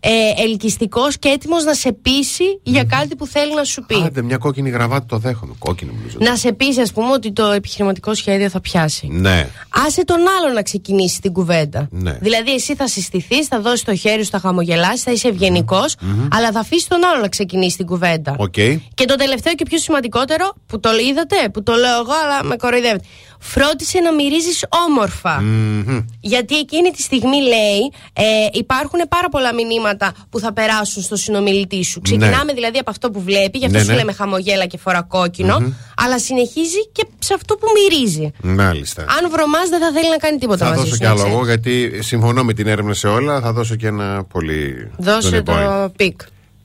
ε, 0.00 0.42
ελκυστικός 0.42 1.18
και 1.18 1.28
έτοιμος 1.28 1.64
να 1.64 1.74
σε 1.74 1.92
πείσει 1.92 2.60
για 2.62 2.84
κάτι 2.84 3.16
που 3.16 3.26
θέλει 3.26 3.54
να 3.54 3.64
σου 3.64 3.84
πει. 3.86 4.02
Άντε, 4.06 4.22
μια 4.22 4.36
κόκκινη 4.36 4.70
γραβάτα 4.70 5.06
το 5.06 5.18
δέχομαι. 5.18 5.54
Κόκκινη 5.58 5.92
μπλούζα. 6.00 6.30
Να 6.30 6.36
σε 6.36 6.52
πείσει, 6.52 6.80
ας 6.80 6.92
πούμε, 6.92 7.12
ότι 7.12 7.32
το 7.32 7.46
επιχειρηματικό 7.46 8.14
σχέδιο 8.14 8.48
θα 8.48 8.60
πιάσει. 8.60 9.08
Ναι. 9.10 9.48
Άσε 9.86 10.04
τον 10.04 10.16
άλλο 10.16 10.54
να 10.54 10.62
ξεκινήσει 10.62 11.20
την 11.20 11.32
κουβέντα. 11.32 11.88
Ναι. 11.90 12.18
Δηλαδή, 12.20 12.52
εσύ 12.52 12.74
θα 12.74 12.88
συστηθείς, 12.88 13.46
θα 13.46 13.60
δώσεις 13.60 13.82
το 13.82 13.94
χέρι 13.94 14.24
σου, 14.24 14.30
θα 14.30 14.38
χαμογελάσεις, 14.38 15.02
θα 15.02 15.10
είσαι 15.10 15.28
ευγενικός, 15.28 15.96
αλλά 16.30 16.52
θα 16.52 16.60
αφήσεις 16.60 16.86
τον 16.88 17.04
άλλο 17.04 17.20
να 17.20 17.28
ξεκινήσει 17.28 17.76
την 17.76 17.86
κουβέντα. 17.86 18.34
Οκ. 18.38 18.54
Και 18.94 19.04
το 19.06 19.14
τελευταίο 19.14 19.54
και 19.54 19.64
πιο 19.64 19.78
σημαντικότερο, 19.78 20.52
που 20.66 20.80
το 20.80 20.90
είδατε, 21.08 21.36
που 21.52 21.62
το 21.62 21.72
λέω 21.72 21.98
εγώ, 22.00 22.12
αλλά 22.24 22.44
με 22.44 22.56
κοροϊδεύετε. 22.56 23.04
Φρόντισε 23.40 23.98
να 24.00 24.14
μυρίζεις 24.14 24.64
όμορφα. 24.88 25.40
Μμμ. 25.40 26.04
Γιατί 26.20 26.58
εκείνη 26.58 26.90
τη 26.90 27.02
στιγμή 27.02 27.36
λέει 27.42 27.92
ε, 28.12 28.22
υπάρχουν 28.52 29.00
πάρα 29.08 29.28
πολλά 29.28 29.54
μηνύματα 29.54 30.12
που 30.30 30.38
θα 30.38 30.52
περάσουν 30.52 31.02
στο 31.02 31.16
συνομιλητή 31.16 31.84
σου. 31.84 32.00
Ξεκινάμε 32.00 32.52
δηλαδή 32.52 32.78
από 32.78 32.90
αυτό 32.90 33.10
που 33.10 33.20
βλέπει, 33.22 33.58
γι' 33.58 33.64
αυτό 33.64 33.78
Ναι, 33.78 33.84
σου 33.84 33.90
ναι. 33.90 33.96
λέμε 33.96 34.12
χαμογέλα 34.12 34.66
και 34.66 34.78
φορά 34.78 35.02
κόκκινο, 35.02 35.58
Μμμ. 35.60 35.72
αλλά 35.96 36.18
συνεχίζει 36.18 36.88
και 36.92 37.06
σε 37.18 37.34
αυτό 37.34 37.54
που 37.56 37.66
μυρίζει. 37.74 38.30
Μάλιστα. 38.42 39.02
Αν 39.02 39.30
βρωμάς 39.30 39.68
δεν 39.68 39.80
θα 39.80 39.90
θέλει 39.94 40.08
να 40.10 40.16
κάνει 40.16 40.38
τίποτα 40.38 40.64
Θα 40.64 40.70
μαζί 40.70 40.80
δώσω 40.80 40.92
σου. 40.92 40.98
κι 40.98 41.04
να 41.04 41.10
άλλο 41.10 41.18
ξέρεις. 41.18 41.36
εγώ 41.36 41.44
γιατί 41.46 42.02
συμφωνώ 42.02 42.44
με 42.44 42.52
την 42.52 42.66
έρευνα 42.66 42.94
σε 42.94 43.06
όλα. 43.08 43.40
Θα 43.40 43.52
δώσω 43.52 43.74
και 43.74 43.86
ένα 43.86 44.24
πολύ. 44.24 44.90
Δώσε 44.96 45.42
τον 45.42 45.54
point. 45.56 45.64
το 45.84 45.92
πικ. 45.96 46.20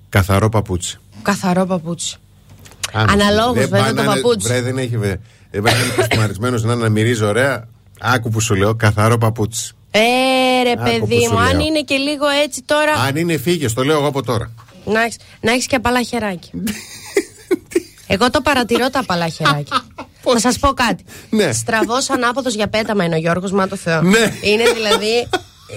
Καθαρό 0.09 0.49
παπούτσι. 0.49 0.97
Καθαρό 1.21 1.65
παπούτσι. 1.65 2.17
Αν- 2.93 3.09
Αναλόγως, 3.09 3.53
δεν 3.53 3.61
βέβαια, 3.69 3.81
πάει 3.81 3.89
το 3.89 3.95
να 3.95 4.03
είναι- 4.03 4.13
παπούτσι. 4.21 4.47
Βρε, 4.47 4.61
δεν 4.61 4.77
έχει. 4.77 4.97
βρε. 4.97 5.19
Δεν 5.53 5.61
πρέπει 5.61 5.77
να 5.77 5.83
είναι 5.83 5.93
κουστουμαρισμένο 5.95 6.57
να, 6.59 6.73
είναι 6.73 6.83
να 6.83 6.89
μυρίζει 6.89 7.23
ωραία. 7.23 7.67
Άκου 7.99 8.29
που 8.29 8.39
σου 8.39 8.55
λέω, 8.55 8.75
καθαρό 8.75 9.17
παπούτσι. 9.17 9.73
Ε, 9.91 9.99
ρε 10.63 10.71
Άκου 10.71 10.83
παιδί 10.83 10.99
που 10.99 11.21
σου 11.23 11.31
μου, 11.33 11.39
αν 11.39 11.57
λέω. 11.57 11.65
είναι 11.65 11.81
και 11.81 11.95
λίγο 11.95 12.27
έτσι 12.43 12.61
τώρα. 12.65 12.91
Αν 13.07 13.15
είναι 13.15 13.37
φύγες, 13.37 13.73
το 13.73 13.83
λέω 13.83 13.97
εγώ 13.97 14.07
από 14.07 14.23
τώρα. 14.23 14.51
Να 14.85 15.01
έχεις, 15.01 15.17
να 15.41 15.51
έχεις 15.51 15.65
και 15.65 15.75
απαλά 15.75 16.01
χεράκια. 16.03 16.49
Εγώ 18.07 18.29
το 18.29 18.41
παρατηρώ 18.41 18.89
τα 18.89 18.99
απαλά 18.99 19.27
χεράκια. 19.27 19.81
Θα 20.33 20.39
σας 20.39 20.59
πω 20.59 20.67
κάτι. 20.73 21.03
Ναι. 21.29 21.51
Στραβός 21.51 22.09
ανάποδος 22.09 22.53
για 22.53 22.67
πέταμα 22.67 23.03
είναι 23.03 23.15
ο 23.15 23.17
Γιώργος, 23.17 23.51
μα 23.51 23.67
το 23.67 23.75
Θεό. 23.75 24.01
Ναι. 24.01 24.33
Είναι 24.41 24.63
δηλαδή 24.73 25.17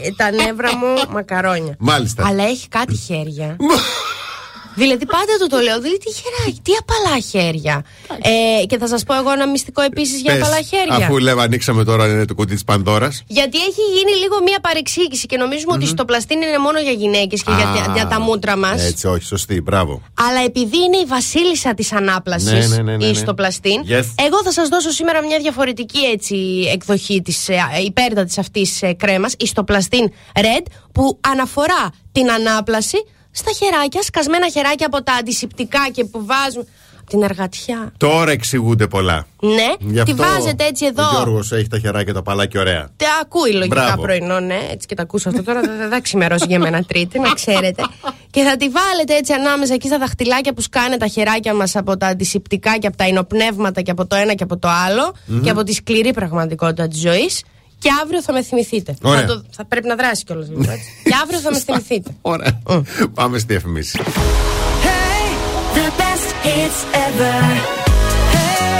ε, 0.04 0.10
τα 0.16 0.30
νεύρα 0.30 0.76
μου 0.76 1.10
μακαρόνια. 1.10 1.74
Μάλιστα. 1.78 2.26
Αλλά 2.26 2.44
έχει 2.44 2.68
κάτι 2.68 2.96
χέρια. 2.96 3.56
Δηλαδή 4.76 5.06
πάντα 5.06 5.32
του 5.40 5.46
το 5.46 5.58
λέω, 5.58 5.80
δηλαδή 5.80 5.98
τι 5.98 6.10
χεράκι, 6.12 6.60
τι 6.62 6.72
απαλά 6.80 7.20
χέρια. 7.20 7.84
Ε, 8.60 8.66
και 8.66 8.78
θα 8.78 8.86
σας 8.88 9.02
πω 9.04 9.14
εγώ 9.14 9.30
ένα 9.30 9.48
μυστικό 9.48 9.82
επίσης 9.82 10.20
για 10.20 10.32
Πες, 10.32 10.42
απαλά 10.42 10.60
χέρια. 10.62 11.06
Αφού 11.06 11.18
λέμε 11.18 11.42
ανοίξαμε 11.42 11.84
τώρα 11.84 12.06
είναι 12.06 12.24
το 12.24 12.34
κουτί 12.34 12.54
της 12.54 12.64
Πανδώρας. 12.64 13.22
Γιατί 13.26 13.56
έχει 13.58 13.82
γίνει 13.96 14.16
λίγο 14.22 14.42
μία 14.42 14.58
παρεξήγηση 14.60 15.26
και 15.26 15.36
νομίζουμε 15.36 15.72
ότι 15.72 15.86
στο 15.86 16.04
πλαστίν 16.04 16.42
είναι 16.42 16.58
μόνο 16.58 16.78
για 16.80 16.92
γυναίκες 16.92 17.42
και 17.42 17.52
για, 17.56 17.64
τα- 17.86 17.92
για 17.94 18.06
τα 18.06 18.20
μούτρα 18.20 18.56
μας. 18.56 18.82
Έτσι, 18.84 19.06
όχι, 19.06 19.24
σωστή, 19.24 19.60
μπράβο. 19.60 20.02
Αλλά 20.28 20.40
επειδή 20.44 20.76
είναι 20.76 20.96
η 20.96 21.04
βασίλισσα 21.04 21.74
της 21.74 21.92
ανάπλασης 21.92 22.50
Ναι, 22.52 22.76
ναι, 22.76 22.82
ναι, 22.82 22.96
ναι, 22.96 23.04
ή 23.04 23.08
ναι. 23.08 23.14
στο 23.14 23.34
πλαστίν, 23.34 23.82
Yes. 23.88 24.04
εγώ 24.26 24.42
θα 24.44 24.52
σας 24.52 24.68
δώσω 24.68 24.90
σήμερα 24.90 25.22
μια 25.24 25.38
διαφορετική 25.38 25.98
έτσι, 26.12 26.36
εκδοχή 26.72 27.22
της 27.22 27.48
ε, 27.48 27.54
υπέρτατης 27.84 28.38
αυτής 28.38 28.82
ε, 28.82 28.92
κρέμας, 28.92 29.34
η 29.38 29.46
στο 29.46 29.64
πλαστίν 29.64 30.12
Red, 30.34 30.66
που 30.92 31.18
αναφορά 31.20 31.90
την 32.12 32.30
ανάπλαση 32.30 32.96
στα 33.36 33.50
χεράκια, 33.52 34.02
σκασμένα 34.02 34.48
χεράκια 34.50 34.86
από 34.86 35.02
τα 35.02 35.12
αντισηπτικά 35.12 35.88
και 35.92 36.04
που 36.04 36.24
βάζουν. 36.26 36.66
από 37.00 37.10
την 37.10 37.22
εργατιά. 37.22 37.92
Τώρα 37.96 38.30
εξηγούνται 38.30 38.86
πολλά. 38.86 39.26
Ναι, 39.40 39.52
Γι' 39.78 39.92
τη 39.92 40.00
αυτό 40.00 40.16
βάζετε 40.16 40.64
έτσι 40.64 40.86
εδώ. 40.86 41.02
Ο 41.06 41.10
Γιώργος 41.14 41.52
έχει 41.52 41.68
τα 41.68 41.78
χεράκια 41.78 42.14
τα 42.14 42.22
παλάκια 42.22 42.60
ωραία. 42.60 42.88
Τα 42.96 43.06
ακούει 43.22 43.52
λογικά 43.52 43.82
Μπράβο. 43.82 44.02
πρωινό, 44.02 44.40
ναι. 44.40 44.58
Έτσι 44.70 44.86
και 44.86 44.94
τα 44.94 45.02
ακούσω 45.02 45.28
αυτό 45.28 45.42
τώρα. 45.42 45.60
Δεν 45.60 45.88
θα 45.90 46.00
ξημερώσει 46.00 46.44
για 46.48 46.58
μένα 46.58 46.82
τρίτη, 46.82 47.18
να 47.18 47.30
ξέρετε. 47.32 47.82
και 48.30 48.42
θα 48.42 48.56
τη 48.56 48.68
βάλετε 48.68 49.14
έτσι 49.16 49.32
ανάμεσα 49.32 49.74
εκεί 49.74 49.86
στα 49.86 49.98
δαχτυλάκια 49.98 50.52
που 50.52 50.60
σκάνε 50.60 50.96
τα 50.96 51.06
χεράκια 51.06 51.54
μας 51.54 51.76
από 51.76 51.96
τα 51.96 52.06
αντισηπτικά 52.06 52.78
και 52.78 52.86
από 52.86 52.96
τα 52.96 53.06
εινοπνεύματα 53.06 53.80
και 53.80 53.90
από 53.90 54.06
το 54.06 54.16
ένα 54.16 54.34
και 54.34 54.42
από 54.42 54.58
το 54.58 54.68
άλλο 54.68 55.14
Μμμ. 55.26 55.40
και 55.42 55.50
από 55.50 55.62
τη 55.62 55.72
σκληρή 55.72 56.12
πραγματικότητα 56.12 56.88
της 56.88 57.00
ζωής. 57.00 57.42
Και 57.78 57.88
αύριο 58.02 58.22
θα 58.22 58.32
με 58.32 58.42
θυμηθείτε. 58.42 58.96
Ωραία. 59.02 59.20
Θα, 59.20 59.26
το, 59.26 59.44
θα 59.50 59.64
πρέπει 59.64 59.86
να 59.86 59.94
δράσει 59.94 60.24
κιόλας 60.24 60.48
λίγο 60.48 60.60
έτσι. 60.60 60.90
και 61.10 61.14
αύριο 61.22 61.38
θα 61.38 61.50
με 61.50 61.58
θυμηθείτε. 61.58 62.10
Ωραία. 62.20 62.62
Πάμε 63.14 63.38
στη 63.38 63.46
διαφημίση. 63.52 64.00
The 65.74 65.88
best 66.02 66.28
hits 66.44 66.80
ever. 67.06 67.38
Hey, 68.34 68.76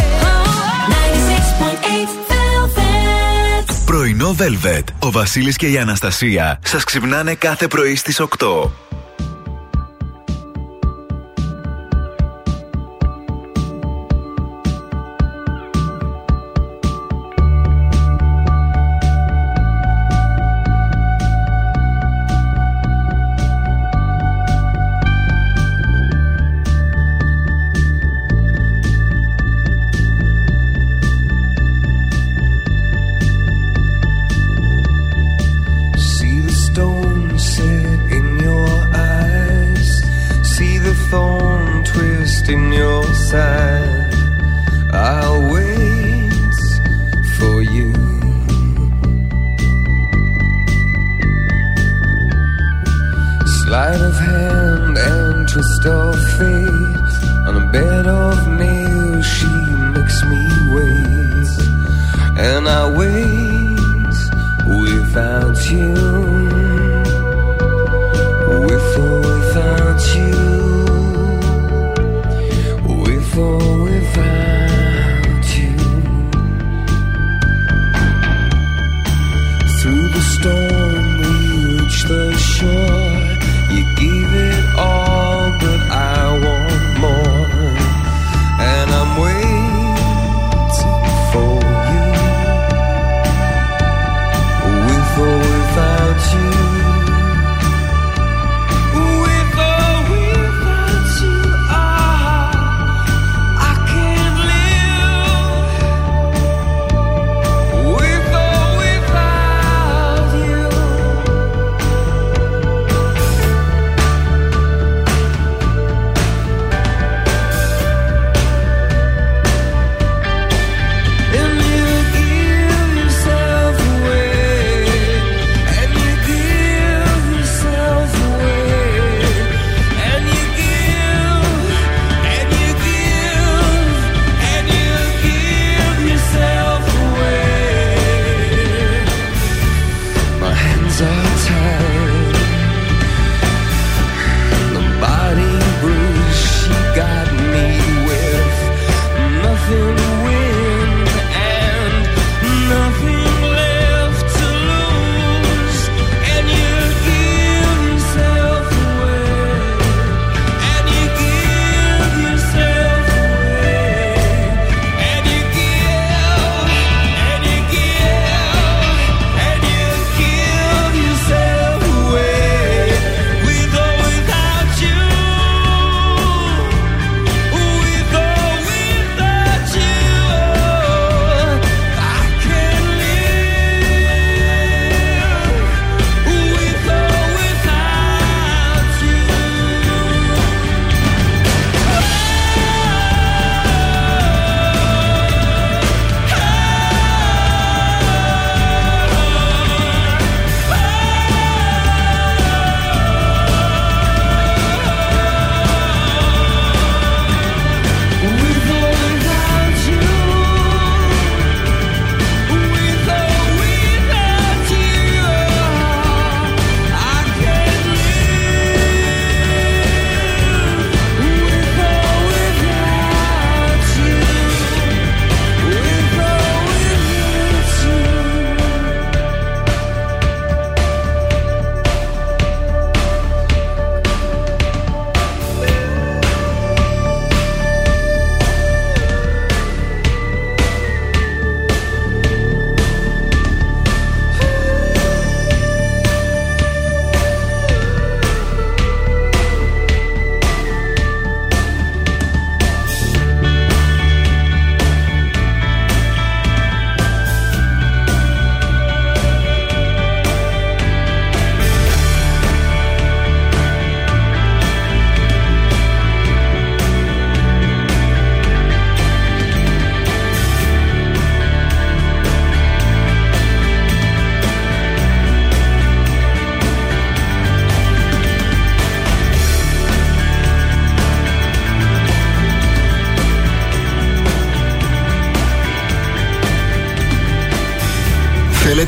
96.8 0.90 2.09
Velvet. 2.31 3.74
Πρωινό 3.86 4.36
Velvet. 4.39 4.85
Ο 4.98 5.10
Βασίλης 5.10 5.56
και 5.56 5.66
η 5.70 5.78
Αναστασία 5.78 6.59
σας 6.64 6.85
ξυπνάνε 6.85 7.35
κάθε 7.35 7.66
πρωί 7.66 7.97
στις 7.97 8.20
8. 8.39 8.86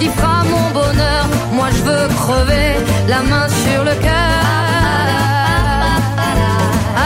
qui 0.00 0.08
fera 0.08 0.42
mon 0.44 0.66
bonheur. 0.80 1.24
Moi 1.52 1.68
je 1.76 1.82
veux 1.88 2.06
crever 2.22 2.70
la 3.06 3.20
main 3.30 3.46
sur 3.62 3.80
le 3.84 3.94
cœur. 4.06 4.42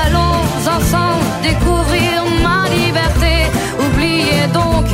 Allons 0.03 0.39
ensemble 0.77 1.27
découvrir 1.43 2.15
ma 2.47 2.61
liberté. 2.79 3.35
Oubliez 3.85 4.47
donc 4.61 4.87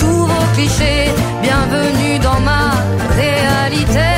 tous 0.00 0.22
vos 0.32 0.46
clichés. 0.54 1.08
Bienvenue 1.46 2.18
dans 2.18 2.40
ma 2.50 2.64
réalité. 3.22 4.10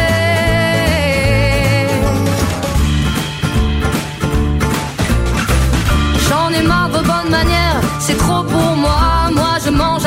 J'en 6.29 6.49
ai 6.59 6.63
marre 6.63 6.91
de 6.97 7.01
bonnes 7.11 7.31
manières, 7.39 7.81
c'est 8.01 8.17
trop 8.17 8.43
pour 8.43 8.68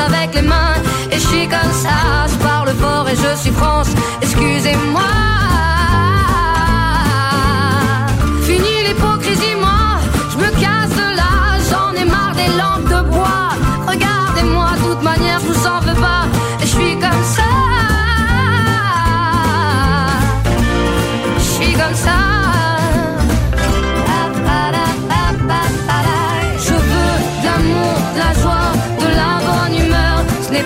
avec 0.06 0.34
les 0.34 0.42
mains 0.42 0.74
et 1.10 1.14
je 1.14 1.26
suis 1.26 1.48
comme 1.48 1.72
ça. 1.72 2.26
Je 2.30 2.36
parle 2.44 2.70
fort 2.80 3.08
et 3.08 3.16
je 3.16 3.36
suis 3.40 3.50
France, 3.52 3.90
excusez-moi. 4.20 5.10
Fini 8.46 8.74
l'hypocrisie, 8.86 9.54
moi, 9.60 9.81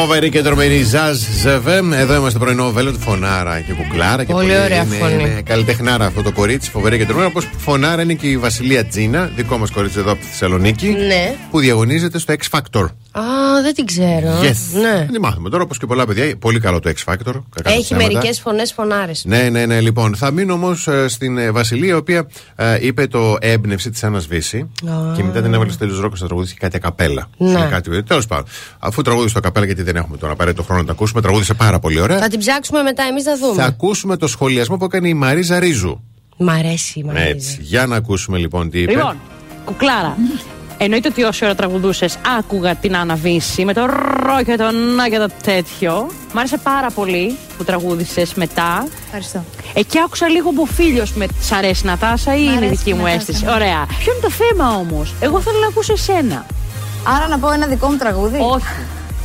Φοβερή 0.00 0.30
και 0.30 0.42
τρομερή 0.42 0.82
Ζαζ 0.82 1.18
Ζεβέμ. 1.42 1.92
Εδώ 1.92 2.14
είμαστε 2.14 2.38
πρωινό 2.38 2.70
βέλο 2.70 2.92
του 2.92 2.98
φωνάρα 2.98 3.60
και 3.60 3.72
κουκλάρα. 3.72 4.24
Και 4.24 4.32
Πολύ 4.32 4.58
ωραία 4.58 4.82
είναι, 4.82 4.96
φωνή. 4.96 5.12
είναι 5.12 5.42
καλλιτεχνάρα 5.44 6.06
αυτό 6.06 6.22
το 6.22 6.32
κορίτσι, 6.32 6.70
φοβερή 6.70 6.98
και 6.98 7.04
τρομερή. 7.06 7.26
Όπως 7.26 7.48
φωνάρα 7.58 8.02
είναι 8.02 8.14
και 8.14 8.26
η 8.26 8.36
Βασιλεία 8.38 8.84
Τζίνα, 8.86 9.30
δικό 9.36 9.58
μας 9.58 9.70
κορίτσι 9.70 9.98
εδώ 9.98 10.12
από 10.12 10.20
τη 10.20 10.26
Θεσσαλονίκη. 10.26 10.86
Ναι. 10.88 11.34
Που 11.50 11.58
διαγωνίζεται 11.60 12.18
στο 12.18 12.34
X 12.38 12.58
Factor. 12.58 12.84
Α, 13.10 13.22
δεν 13.62 13.74
την 13.74 13.86
ξέρω. 13.86 14.40
Yes. 14.42 14.80
Ναι. 14.80 15.06
Δεν 15.10 15.20
μάθουμε 15.20 15.50
τώρα, 15.50 15.62
όπως 15.62 15.78
και 15.78 15.86
πολλά 15.86 16.06
παιδιά. 16.06 16.36
Πολύ 16.38 16.60
καλό 16.60 16.80
το 16.80 16.90
X 16.90 17.12
Factor. 17.12 17.42
κακά 17.54 17.70
Έχει 17.70 17.82
ψέματα. 17.82 18.06
μερικές 18.12 18.40
φωνές 18.40 18.72
φωνάρες. 18.72 19.24
Ναι, 19.24 19.48
ναι, 19.48 19.66
ναι, 19.66 19.80
λοιπόν. 19.80 20.16
Θα 20.16 20.30
μείνω 20.30 20.52
όμως 20.52 20.88
στην 21.06 21.38
ε, 21.38 21.50
Βασιλεία, 21.50 21.88
η 21.88 21.92
οποία 21.96 22.26
ε, 22.56 22.76
είπε 22.80 23.06
το 23.06 23.36
έμπνευση 23.40 23.90
της 23.90 24.04
Άννας 24.04 24.26
Βύση. 24.26 24.70
Και 25.16 25.22
μετά 25.22 25.42
την 25.42 25.54
έβαλε 25.54 25.70
στο 25.70 25.78
τέλος 25.78 26.00
ρόκο 26.00 26.14
να 26.18 26.26
τραγουδήσει 26.26 26.54
κάτι 26.54 26.76
ακαπέλα. 26.76 27.26
Ναι. 27.36 27.58
Σε 27.58 27.66
κάτι, 27.70 28.02
τέλος 28.02 28.26
πάντων. 28.26 28.44
Αφού 28.78 29.02
τραγούδισε 29.02 29.32
το 29.32 29.38
ακαπέλα, 29.38 29.66
γιατί 29.66 29.82
δεν 29.82 29.96
έχουμε 29.96 30.16
τον 30.16 30.30
απαραίτητο 30.30 30.62
χρόνο 30.62 30.80
να 30.80 30.86
τα 30.86 30.92
ακούσουμε, 30.92 31.20
τραγούδισε 31.20 31.54
πάρα 31.54 31.78
πολύ 31.78 32.00
ωραία. 32.00 32.18
Θα 32.18 32.28
την 32.28 32.38
ψάξουμε 32.38 32.82
μετά, 32.82 33.02
εμείς 33.02 33.24
να 33.24 33.36
δούμε. 33.36 33.54
Θα 33.62 33.64
ακούσουμε 33.64 34.16
το 34.16 34.26
σχολιασμό 34.26 34.76
που 34.76 34.84
έκανε 34.84 35.08
η 35.08 35.14
Μαρίζα 35.14 35.58
Ρίζου. 35.58 36.00
Μ' 36.36 36.48
αρέσει, 36.50 37.02
μ' 37.04 37.10
αρέσει. 37.10 37.28
Έτσι. 37.30 37.58
Για 37.60 37.86
να 37.86 37.96
ακούσουμε 37.96 38.38
λοιπόν 38.38 38.70
τι 38.70 38.80
είπε. 38.80 38.90
Λοιπόν, 38.90 39.16
κουκλάρα. 39.64 40.16
Εννοείται 40.80 41.08
ότι 41.08 41.22
όση 41.24 41.44
ώρα 41.44 41.54
τραγουδούσες, 41.54 42.18
άκουγα 42.38 42.74
την 42.74 42.96
Άννα 42.96 43.14
Βύση 43.14 43.64
με 43.64 43.72
το 43.72 43.86
ρο 43.86 44.42
και 44.44 44.56
το 44.56 44.70
να 44.96 45.08
και 45.08 45.18
το 45.18 45.28
τέτοιο. 45.42 46.06
Μ' 46.32 46.38
άρεσε 46.38 46.58
πάρα 46.62 46.90
πολύ 46.90 47.36
που 47.58 47.64
τραγούδισε 47.64 48.26
μετά. 48.34 48.86
Ευχαριστώ. 49.04 49.44
Εκεί 49.74 49.98
άκουσα 50.04 50.28
λίγο 50.28 50.50
μποφίλιο 50.52 51.06
με 51.14 51.26
σ' 51.40 51.52
αρέσει 51.52 51.86
Νατάσα 51.86 52.36
ή 52.36 52.40
Μ' 52.40 52.42
είναι 52.42 52.52
η 52.52 52.56
αρέσει 52.56 52.74
δική 52.74 52.90
η 52.90 52.92
μου 52.92 52.98
Νατάσα, 53.02 53.16
αίσθηση. 53.16 53.44
ναι. 53.44 53.50
Ωραία. 53.50 53.86
Ποιο 53.98 54.12
είναι 54.12 54.20
το 54.22 54.30
θέμα 54.30 54.70
όμως; 54.76 55.14
Εγώ 55.20 55.40
θέλω 55.40 55.58
να 55.58 55.66
ακούσω 55.66 55.92
εσένα. 55.92 56.46
Άρα 57.16 57.28
να 57.28 57.38
πω 57.38 57.50
ένα 57.52 57.66
δικό 57.66 57.88
μου 57.88 57.96
τραγούδι; 57.96 58.38
Όχι. 58.40 58.64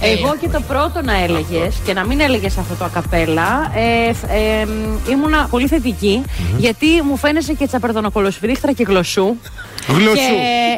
Εγώ 0.06 0.36
και 0.42 0.48
το 0.50 0.62
πρώτο 0.68 1.02
να 1.04 1.22
έλεγες 1.24 1.76
και 1.86 1.94
να 1.94 2.06
μην 2.06 2.20
έλεγες 2.20 2.58
αυτό 2.58 2.76
το 2.76 2.86
ακαπέλα, 2.86 3.72
ε, 3.76 4.14
φ- 4.14 4.30
ε, 4.30 4.66
μ, 4.66 5.10
ήμουνα 5.12 5.48
πολύ 5.50 5.68
θετική, 5.68 6.24
γιατί 6.58 6.88
μου 7.04 7.18
φαίνεσαι 7.18 7.54
και 7.54 7.68
τσαπερδονοκολοσφυρίχτρα 7.68 8.72
και 8.72 8.84
γλωσσού. 8.84 9.36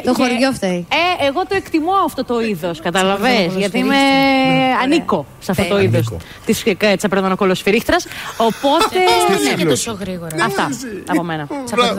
Το 0.04 0.14
χωριό 0.14 0.52
φταίει. 0.52 0.86
Εγώ 1.26 1.46
το 1.48 1.54
εκτιμώ 1.54 1.92
αυτό 2.04 2.24
το 2.24 2.40
είδο, 2.40 2.70
καταλαβέ. 2.82 3.50
γιατί 3.56 3.78
είμαι... 3.78 3.94
Ναι. 3.94 4.72
ανήκω 4.82 5.26
σε 5.38 5.50
αυτό 5.50 5.64
το 5.64 5.80
είδο 5.80 6.00
τη 6.44 6.76
τσαπερδονοκολοσφυρίχτρα. 6.96 7.96
Οπότε. 8.36 8.98
Δεν 9.28 9.40
είναι 9.46 9.54
και 9.54 9.64
τόσο 9.64 9.96
γρήγορα. 10.00 10.44
Αυτά 10.44 10.68
από 11.06 11.22
μένα. 11.22 11.48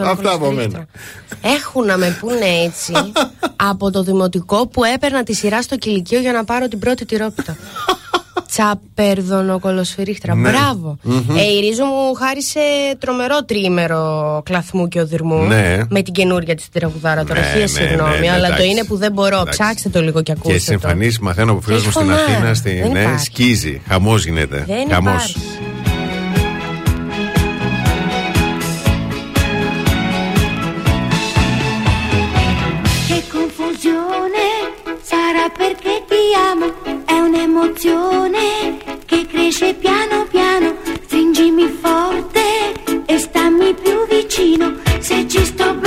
Αυτά 0.05 0.33
από 0.33 0.51
μένα. 0.51 0.85
Έχουν 1.41 1.85
να 1.85 1.97
με 1.97 2.17
πούνε 2.19 2.45
έτσι 2.65 2.93
από 3.55 3.91
το 3.91 4.03
δημοτικό 4.03 4.67
που 4.67 4.83
έπαιρνα 4.83 5.23
τη 5.23 5.33
σειρά 5.33 5.61
στο 5.61 5.77
κηλικείο 5.77 6.19
για 6.19 6.31
να 6.31 6.43
πάρω 6.43 6.67
την 6.67 6.79
πρώτη 6.79 7.05
τυρόπιτα. 7.05 7.57
Τσαπέρδονο 8.47 9.59
κολοσφυρίχτρα. 9.59 10.35
Ναι. 10.35 10.49
Μπράβο. 10.49 10.97
Mm-hmm. 11.05 11.35
Ε, 11.37 11.55
η 11.55 11.59
Ρίζο 11.59 11.85
μου 11.85 12.13
χάρισε 12.13 12.59
τρομερό 12.99 13.43
τρίμερο 13.45 14.41
κλαθμού 14.45 14.87
και 14.87 14.99
οδυρμού. 14.99 15.43
Ναι. 15.43 15.77
Με 15.89 16.01
την 16.01 16.13
καινούρια 16.13 16.55
της 16.55 16.69
τραγουδάρα 16.71 17.23
τώρα. 17.23 17.39
Ναι, 17.39 17.59
ναι 17.59 17.65
συγγνώμη, 17.65 18.19
ναι, 18.19 18.31
αλλά 18.31 18.55
το 18.55 18.63
είναι 18.63 18.83
που 18.83 18.97
δεν 18.97 19.11
μπορώ. 19.11 19.39
Εντάξει. 19.39 19.59
Ψάξτε 19.59 19.89
το 19.89 20.01
λίγο 20.01 20.21
και 20.21 20.31
ακούστε. 20.31 20.53
Και 20.53 20.59
συμφωνεί, 20.59 21.11
μαθαίνω 21.21 21.51
από 21.51 21.61
φίλους 21.61 21.85
μου 21.85 21.91
στην 21.91 22.11
Αθήνα. 22.11 22.53
Στην, 22.53 22.95
σκίζει. 23.23 23.81
Χαμός 23.87 24.25
γίνεται. 24.25 24.65
Χαμός. 24.89 25.35
un'emozione 37.77 38.77
che 39.05 39.27
cresce 39.27 39.75
piano 39.75 40.25
piano, 40.29 40.75
stringimi 41.05 41.67
forte 41.67 42.73
e 43.05 43.19
stammi 43.19 43.75
più 43.75 44.07
vicino 44.07 44.73
se 44.99 45.27
ci 45.27 45.45
sto 45.45 45.75
bene. 45.75 45.86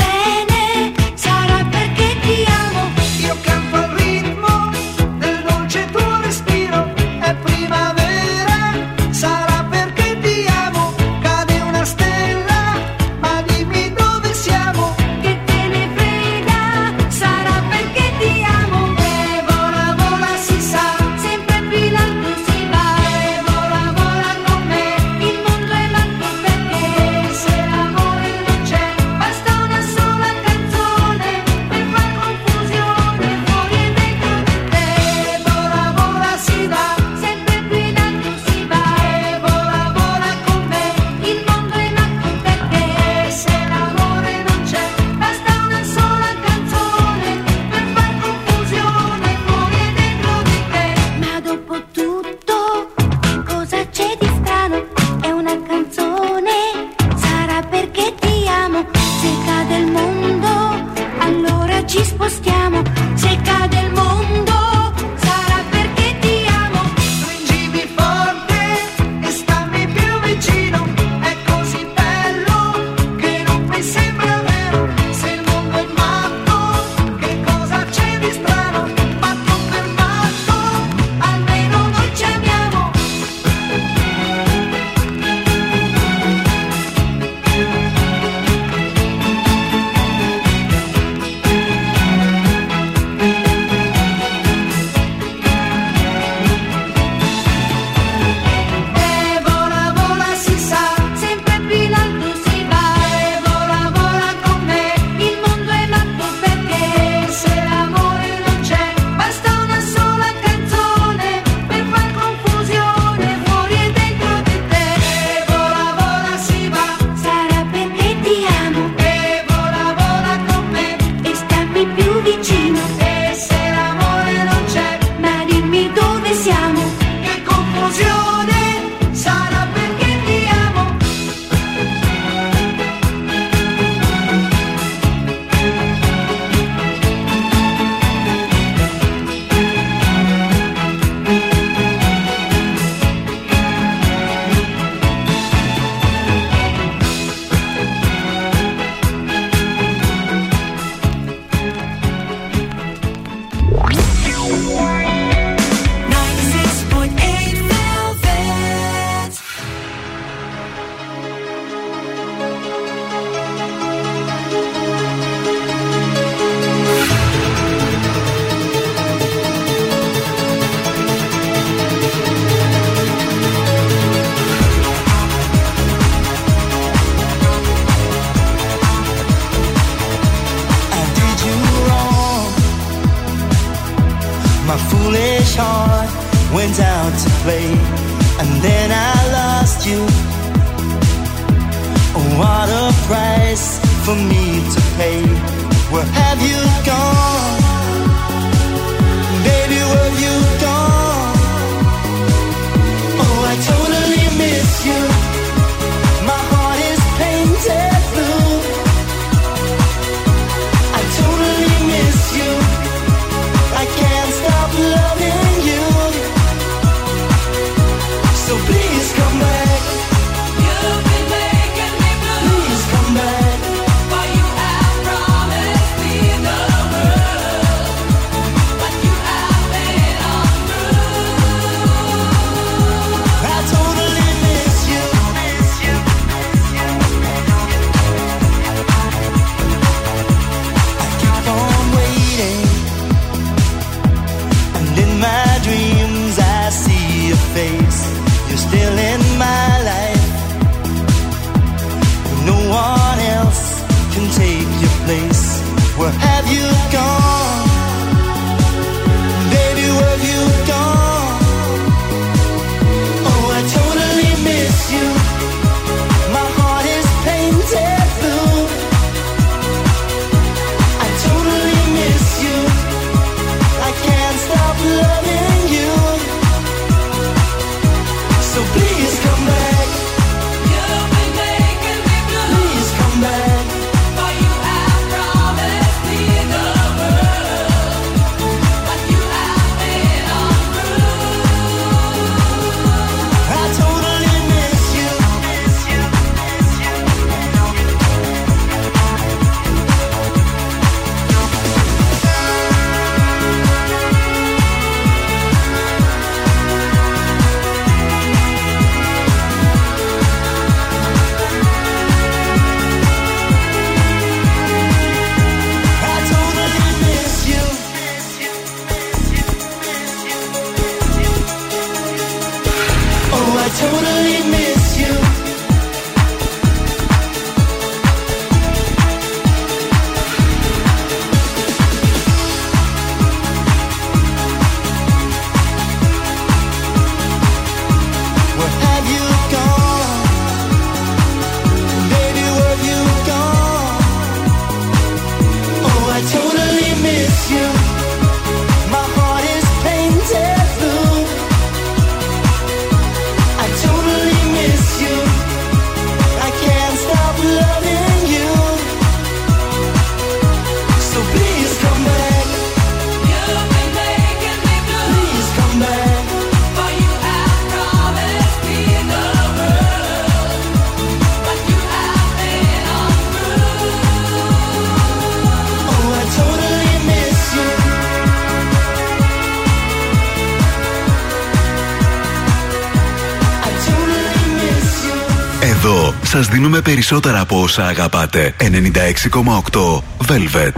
ζούμε 386.81 386.94
περισσότερα 386.94 387.40
από 387.40 387.61
όσα 387.61 387.86
αγαπάτε. 387.86 388.55
96,8 388.59 390.02
Velvet. 390.28 390.74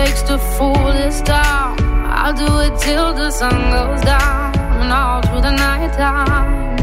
Takes 0.00 0.22
to 0.30 0.36
fool 0.54 0.86
this 1.00 1.18
town. 1.34 1.72
I'll 2.20 2.36
do 2.44 2.50
it 2.66 2.74
till 2.86 3.08
the 3.20 3.28
sun 3.38 3.58
goes 3.76 4.02
down 4.12 4.48
and 4.80 4.90
all 4.98 5.20
through 5.26 5.42
the 5.48 5.54
night 5.66 5.92
time. 6.04 6.76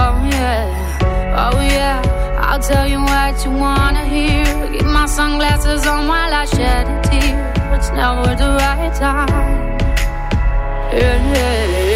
Oh 0.00 0.16
yeah, 0.36 1.44
oh 1.44 1.58
yeah. 1.76 1.98
I'll 2.48 2.64
tell 2.70 2.86
you 2.92 3.00
what 3.10 3.34
you 3.44 3.52
want. 3.62 3.77
I 6.38 6.44
shed 6.44 6.86
a 6.86 7.02
tear. 7.02 7.52
It's 7.74 7.90
never 7.90 8.32
the 8.36 8.50
right 8.60 8.94
time. 8.94 9.76
Yeah, 10.92 11.32
yeah. 11.34 11.87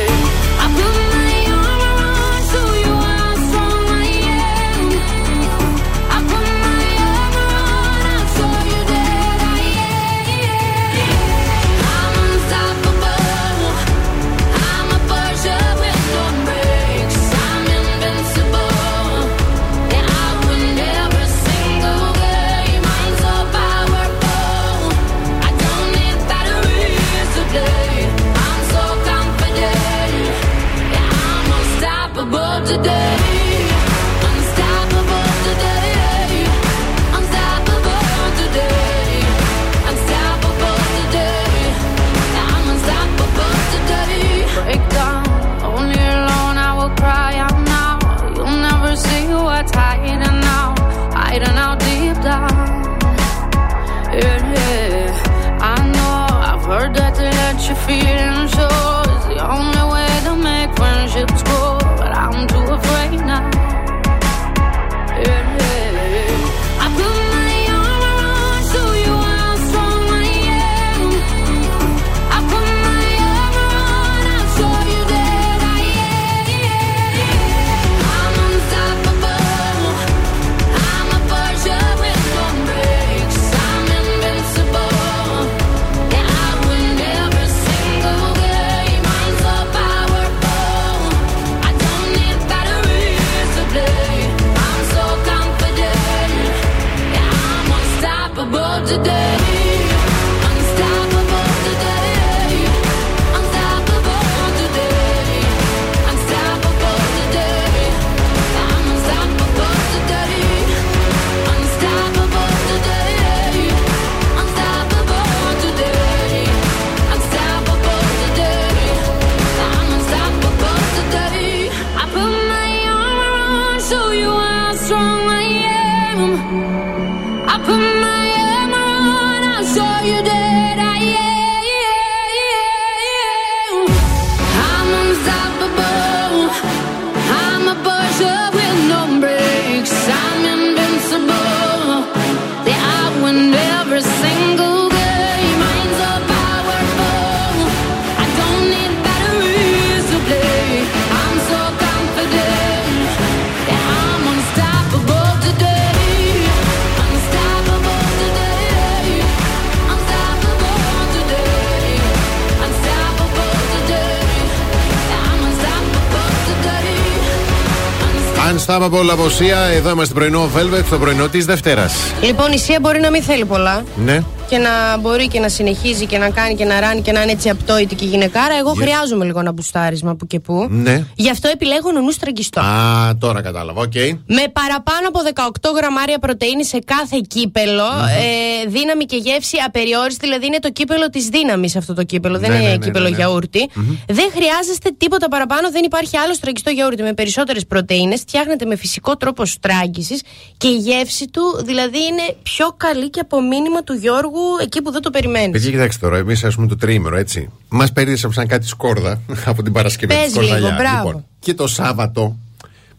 Unstoppable 168.93 169.09
από 169.11 169.32
Sia, 169.32 169.59
εδώ 169.59 169.91
είμαστε 169.91 170.15
πρωινό 170.15 170.51
Velvet, 170.57 170.85
το 170.91 170.99
πρωινό 170.99 171.29
της 171.29 171.45
Δευτέρας. 171.45 171.95
Λοιπόν, 172.23 172.53
η 172.53 172.59
Σία 172.59 172.79
μπορεί 172.81 173.01
να 173.01 173.11
μην 173.11 173.23
θέλει 173.23 173.45
πολλά. 173.45 173.85
Ναι. 174.05 174.23
Και 174.53 174.59
να 174.59 174.97
μπορεί 174.99 175.29
και 175.29 175.41
να 175.41 175.49
συνεχίζει 175.49 176.07
και 176.07 176.19
να 176.19 176.31
κάνει 176.31 176.55
και 176.55 176.65
να 176.65 176.81
ράνει 176.81 177.01
και 177.01 177.13
να 177.13 177.23
είναι 177.23 177.33
έτσι 177.33 177.49
απτόητη 177.49 177.95
και 177.95 178.05
γυναικάρα. 178.05 178.55
Εγώ 178.59 178.73
Για- 178.77 178.83
χρειάζομαι 178.87 179.25
λίγο 179.25 179.41
ένα 179.41 179.53
μπουστάρισμα 179.53 180.15
που 180.15 180.27
και 180.27 180.41
που. 180.41 180.67
Ναι. 180.71 181.05
Γι' 181.17 181.31
αυτό 181.31 181.49
επιλέγω 181.49 181.93
ΝΟΥΝΟΥ 181.93 182.15
στραγγιστό. 182.15 182.61
Α, 182.61 183.17
τώρα 183.19 183.43
κατάλαβα, 183.43 183.81
οκ. 183.81 183.95
Με 184.27 184.43
παραπάνω 184.53 185.09
από 185.09 185.21
18 185.23 185.71
γραμμάρια 185.77 186.19
πρωτεΐνη 186.19 186.65
σε 186.65 186.79
κάθε 186.85 187.21
κύπελλο, 187.29 187.85
ε, 187.85 188.69
δύναμη 188.69 189.05
και 189.05 189.17
γεύση 189.17 189.57
απεριόριστη, 189.67 190.27
δηλαδή 190.27 190.47
είναι 190.47 190.59
το 190.59 190.71
κύπελλο 190.71 191.09
της 191.11 191.27
δύναμης 191.29 191.77
αυτό 191.77 191.95
το 191.95 192.03
κύπελλο, 192.03 192.39
δεν 192.39 192.51
Ναι, 192.51 192.57
είναι 192.57 192.65
ναι, 192.67 192.71
ναι, 192.77 192.85
κύπελλο 192.85 193.05
ναι, 193.05 193.11
ναι. 193.11 193.17
γιαούρτι. 193.17 193.69
Δεν 194.07 194.29
χρειάζεστε 194.35 194.91
τίποτα 194.99 195.29
παραπάνω, 195.29 195.71
δεν 195.71 195.85
υπάρχει 195.85 196.17
άλλο 196.17 196.35
στραγγιστό 196.35 196.71
γιαούρτι 196.71 197.03
με 197.03 197.13
περισσότερες 197.13 197.67
πρωτενε. 197.67 198.17
Φτιάχνεται 198.17 198.65
με 198.65 198.77
φυσικό 198.77 199.17
τρόπο 199.17 199.45
στράγγισης 199.45 200.23
και 200.57 200.69
η 200.69 200.77
γεύση 200.77 201.27
του 201.29 201.43
δηλαδή 201.65 201.99
είναι 201.99 202.37
πιο 202.43 202.75
καλή 202.77 203.11
και 203.11 203.21
από 203.21 203.41
μήνυμα 203.43 203.83
του 203.83 203.93
Γιώργου 203.93 204.41
εκεί 204.63 204.83
που 204.83 204.91
δεν 204.91 205.03
το 205.03 205.11
περιμένεις. 205.11 205.51
Παιδιά, 205.51 205.71
κοιτάξτε 205.71 206.07
τώρα, 206.07 206.19
εμείς 206.19 206.45
ας 206.45 206.55
πούμε 206.55 206.67
το 206.67 206.77
τρίμερο, 206.77 207.17
έτσι. 207.17 207.51
Μας 207.69 207.93
περίσσεψαν 207.93 208.47
κάτι 208.47 208.67
σκόρδα 208.67 209.21
από 209.47 209.63
την 209.63 209.73
Παρασκευή. 209.73 210.15
Πες 210.15 210.23
της 210.23 210.33
σκορδαλιά. 210.33 210.59
λίγο, 210.59 210.75
μπράβο. 210.77 211.07
Λοιπόν, 211.07 211.25
και 211.39 211.55
το 211.55 211.67
Σάββατο 211.67 212.37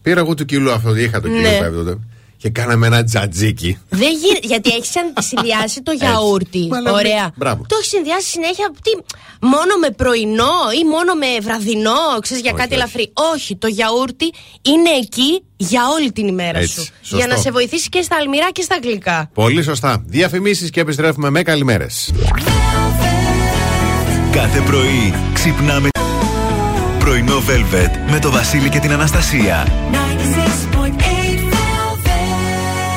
πήρα 0.02 0.20
εγώ 0.20 0.34
του 0.34 0.44
κιλού 0.44 0.72
αυτό, 0.72 0.96
είχα 0.96 1.20
το 1.20 1.28
κιλού 1.28 1.40
Ναι. 1.40 1.94
Πέμπτο, 2.44 2.48
και 2.48 2.50
κάναμε 2.50 2.86
ένα 2.86 3.04
τζατζίκι. 3.04 3.78
Δεν 3.88 4.10
γι... 4.10 4.46
Γιατί 4.46 4.70
έχεις 4.70 4.90
συνδυάσει 5.30 5.82
το 5.82 5.92
γιαούρτι. 5.92 6.66
Μα 6.70 6.80
λέμε, 6.80 6.96
Ωραία. 6.96 7.30
μπράβο. 7.36 7.64
Το 7.68 7.76
έχεις 7.78 7.88
συνδυάσει 7.88 8.28
συνέχεια 8.28 8.70
τι, 8.82 8.90
μόνο 9.46 9.76
με 9.80 9.90
πρωινό 9.90 10.56
ή 10.80 10.84
μόνο 10.88 11.14
με 11.14 11.26
βραδινό, 11.42 12.18
ξέρεις 12.20 12.42
για 12.42 12.52
Όχι, 12.52 12.60
κάτι 12.60 12.74
όχι. 12.74 12.82
ελαφρύ. 12.82 13.12
Όχι, 13.34 13.56
το 13.56 13.66
γιαούρτι 13.66 14.32
είναι 14.62 14.90
εκεί 15.02 15.42
για 15.56 15.82
όλη 15.98 16.12
την 16.12 16.26
ημέρα 16.26 16.58
Έτσι, 16.58 16.74
σου. 16.74 16.84
σωστό. 17.00 17.16
Για 17.16 17.26
να 17.26 17.36
σε 17.36 17.50
βοηθήσει 17.50 17.88
και 17.88 18.02
στα 18.02 18.16
αλμυρά 18.16 18.50
και 18.52 18.62
στα 18.62 18.78
γλυκά. 18.82 19.30
Πολύ 19.34 19.62
σωστά. 19.62 20.02
Διαφημίσεις 20.06 20.70
και 20.70 20.80
επιστρέφουμε 20.80 21.30
με 21.30 21.42
καλημέρες. 21.42 22.12
Κάθε 24.32 24.60
πρωί 24.60 25.14
ξυπνάμε 25.34 25.88
Πρωινό 26.98 27.38
Velvet 27.38 28.10
με 28.10 28.18
το 28.18 28.30
Βασίλη 28.30 28.68
και 28.68 28.78
την 28.78 28.92
Αναστασία. 28.92 29.66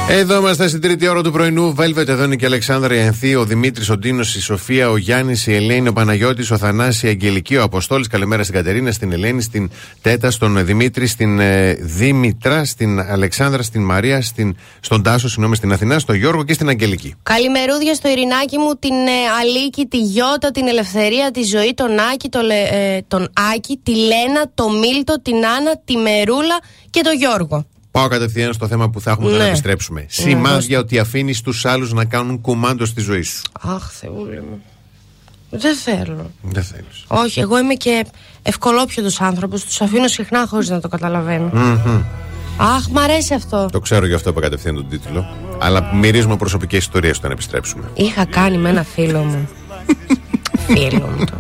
Εδώ 0.09 0.38
είμαστε 0.38 0.67
στην 0.67 0.81
τρίτη 0.81 1.07
ώρα 1.07 1.21
του 1.21 1.31
πρωινού. 1.31 1.75
Velvet, 1.77 2.07
εδώ 2.07 2.23
είναι 2.23 2.35
και 2.35 2.43
η 2.43 2.47
Αλεξάνδρα 2.47 2.95
η 2.95 2.99
Ενθή, 2.99 3.35
ο 3.35 3.45
Δημήτρης, 3.45 3.89
ο 3.89 3.97
Ντίνος, 3.97 4.35
η 4.35 4.41
Σοφία, 4.41 4.89
ο 4.89 4.97
Γιάννης, 4.97 5.47
η 5.47 5.53
Ελένη, 5.53 5.88
ο 5.88 5.93
Παναγιώτης, 5.93 6.51
ο 6.51 6.57
Θανάσης, 6.57 7.03
η 7.03 7.07
Αγγελική, 7.07 7.55
ο 7.55 7.63
Αποστόλης. 7.63 8.07
Καλημέρα 8.07 8.43
στην 8.43 8.55
Κατερίνα, 8.55 8.91
στην 8.91 9.11
Ελένη, 9.11 9.41
στην 9.41 9.69
Τέτα, 10.01 10.31
στον 10.31 10.65
Δημήτρη, 10.65 11.07
στην 11.07 11.39
ε, 11.39 11.73
Δήμητρα, 11.73 12.65
στην 12.65 12.99
Αλεξάνδρα, 12.99 13.63
στην 13.63 13.81
Μαρία, 13.84 14.21
στην, 14.21 14.55
στον 14.79 15.03
Τάσο, 15.03 15.27
συγγνώμη, 15.27 15.55
στην 15.55 15.71
Αθηνά, 15.71 15.99
στον 15.99 16.15
Γιώργο 16.15 16.43
και 16.43 16.53
στην 16.53 16.69
Αγγελική. 16.69 17.15
Καλημερούδια 17.23 17.93
στο 17.93 18.09
Ειρηνάκι 18.09 18.57
μου, 18.57 18.73
την 18.79 18.93
ε, 18.93 19.11
Αλίκη, 19.41 19.85
τη 19.85 19.97
Γιώτα, 19.97 20.51
την 20.51 20.67
Ελευθερία, 20.67 21.31
τη 21.31 21.43
Ζωή, 21.43 21.73
τον 21.75 21.99
Άκη, 22.13 22.29
το, 22.29 22.41
Λε- 22.41 22.71
ε, 22.71 23.01
τον 23.07 23.29
Άκη, 23.55 23.79
τη 23.84 23.95
Λένα, 23.95 24.51
το 24.53 24.69
Μίλτο, 24.69 25.21
την 25.21 25.35
Άννα, 25.35 25.81
τη 25.85 25.97
Μερούλα 25.97 26.59
και 26.89 27.01
τον 27.01 27.15
Γιώργο. 27.15 27.65
Πάω 27.97 28.07
κατευθείαν 28.07 28.53
στο 28.53 28.67
θέμα 28.67 28.89
που 28.89 29.01
θα 29.01 29.11
έχουμε 29.11 29.27
όταν 29.27 29.39
Ναι. 29.39 29.47
επιστρέψουμε. 29.47 29.99
Ναι, 29.99 30.05
Σημάδια 30.09 30.79
ότι 30.79 30.99
αφήνεις 30.99 31.41
τους 31.41 31.65
άλλους 31.65 31.93
να 31.93 32.05
κάνουν 32.05 32.41
κουμάντο 32.41 32.85
στη 32.85 33.01
ζωή 33.01 33.21
σου. 33.21 33.41
Αχ, 33.61 33.91
Θεούλη 33.91 34.41
μου. 34.41 34.61
Δεν 35.49 35.75
θέλω. 35.75 36.31
Δεν 36.41 36.63
θέλεις. 36.63 37.03
Όχι, 37.07 37.39
εγώ 37.39 37.57
είμαι 37.59 37.73
και 37.73 38.05
ευκολόπιωτος 38.41 39.21
άνθρωπος. 39.21 39.63
Τους 39.65 39.81
αφήνω 39.81 40.07
συχνά 40.07 40.47
χωρίς 40.47 40.69
να 40.69 40.79
το 40.79 40.87
καταλαβαίνω. 40.87 41.51
Αχ, 42.57 42.87
μ' 42.87 42.97
αρέσει 42.97 43.33
αυτό. 43.33 43.67
Το 43.71 43.79
ξέρω 43.79 44.05
γι' 44.05 44.13
αυτό 44.13 44.29
είπα 44.29 44.41
κατευθείαν 44.41 44.75
τον 44.75 44.89
τίτλο. 44.89 45.25
Αλλά 45.59 45.93
μυρίζουμε 45.93 46.37
προσωπικές 46.37 46.79
ιστορίες 46.79 47.17
όταν 47.17 47.31
επιστρέψουμε. 47.31 47.83
Είχα 47.93 48.25
κάνει 48.25 48.57
με 48.57 48.69
ένα 48.69 48.83
φίλο 48.83 49.19
μου. 49.23 49.47
φίλο 50.67 51.07
μου 51.17 51.25
το. 51.25 51.37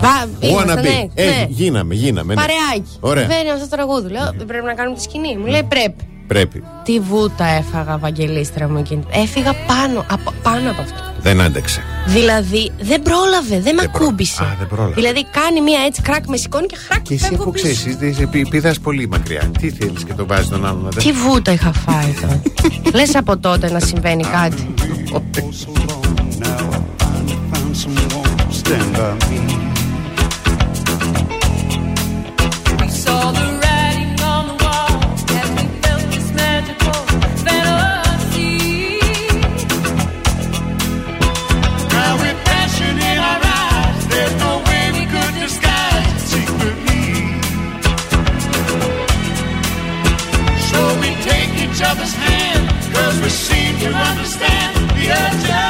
Βα, 0.00 0.28
ήμασταν, 0.48 0.76
Wanna 0.76 0.78
be. 0.78 0.82
ναι, 0.82 1.06
Ε, 1.14 1.26
ναι. 1.26 1.46
γίναμε, 1.48 1.94
γίναμε. 1.94 2.34
ναι. 2.34 2.40
Παρεάκι. 2.40 2.90
Ωραία. 3.00 3.26
Βαίνει 3.26 3.50
αυτό 3.50 3.68
το 3.68 3.76
τραγούδι. 3.76 4.10
Λέω, 4.10 4.32
δεν 4.36 4.46
πρέπει 4.46 4.64
να 4.64 4.74
κάνουμε 4.74 4.96
τη 4.96 5.02
σκηνή. 5.02 5.36
Μου 5.36 5.46
λέει 5.46 5.62
πρέπει. 5.68 6.04
Πρέπει. 6.26 6.62
Τι 6.84 7.00
βούτα 7.00 7.44
έφαγα, 7.46 7.98
Βαγγελίστρα 7.98 8.68
μου 8.68 8.78
εκείνη. 8.78 9.02
Έφυγα 9.10 9.52
πάνω 9.66 10.04
από, 10.10 10.32
πάνω 10.42 10.70
από 10.70 10.80
αυτό. 10.82 10.98
Δεν 11.22 11.40
άντεξε. 11.40 11.82
Δηλαδή 12.06 12.70
δεν 12.80 13.02
πρόλαβε, 13.02 13.60
δεν 13.60 13.74
με 13.74 13.80
Δεν 13.82 13.90
προ- 13.90 14.02
ακούμπησε. 14.02 14.42
Α, 14.42 14.54
δεν 14.58 14.68
πρόλαβε. 14.68 14.94
Δηλαδή 14.94 15.26
κάνει 15.30 15.60
μία 15.60 15.78
έτσι 15.86 16.02
κράκ 16.02 16.26
με 16.26 16.36
σηκώνει 16.36 16.66
και 16.66 16.76
χράκ 16.88 17.02
Και 17.02 17.14
εσύ 17.14 17.24
φεύγω 17.28 17.44
που 17.44 17.50
πίσω. 17.50 17.66
ξέρει, 17.66 18.26
πηδάς 18.50 18.80
πολύ 18.80 19.08
μακριά. 19.08 19.50
Τι 19.60 19.70
θέλεις 19.70 20.04
και 20.04 20.14
το 20.14 20.26
βάζεις 20.26 20.48
τον 20.48 20.66
άλλον 20.66 20.82
να 20.84 20.90
Τι 20.90 21.12
βούτα 21.12 21.52
είχα 21.52 21.72
φάει 21.72 22.12
τώρα. 22.20 22.42
Λες 22.94 23.14
από 23.14 23.38
τότε 23.38 23.70
να 23.70 23.80
συμβαίνει 23.80 24.22
κάτι. 24.24 24.74
Each 51.80 51.86
other's 51.86 52.12
hand, 52.12 52.94
cause 52.94 53.20
we 53.22 53.28
seem 53.30 53.78
to 53.78 53.88
understand 53.88 54.76
the 54.90 55.10
urgency. 55.10 55.69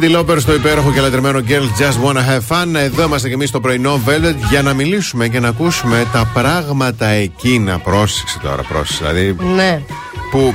Cindy 0.00 0.16
Lauper 0.16 0.36
στο 0.38 0.54
υπέροχο 0.54 0.92
και 0.92 1.00
λατρεμένο 1.00 1.40
Girls 1.48 1.80
Just 1.80 2.04
Wanna 2.06 2.16
Have 2.28 2.40
Fun. 2.48 2.74
Εδώ 2.74 3.02
είμαστε 3.04 3.28
και 3.28 3.34
εμείς 3.34 3.48
στο 3.48 3.60
πρωινό 3.60 4.00
Velvet 4.06 4.34
για 4.50 4.62
να 4.62 4.72
μιλήσουμε 4.74 5.28
και 5.28 5.40
να 5.40 5.48
ακούσουμε 5.48 6.06
τα 6.12 6.30
πράγματα 6.34 7.06
εκείνα. 7.06 7.78
Πρόσεξε 7.78 8.38
τώρα, 8.38 8.62
πρόσεξε. 8.62 9.04
Δηλαδή 9.12 9.36
Ναι. 9.54 9.82
που 10.30 10.54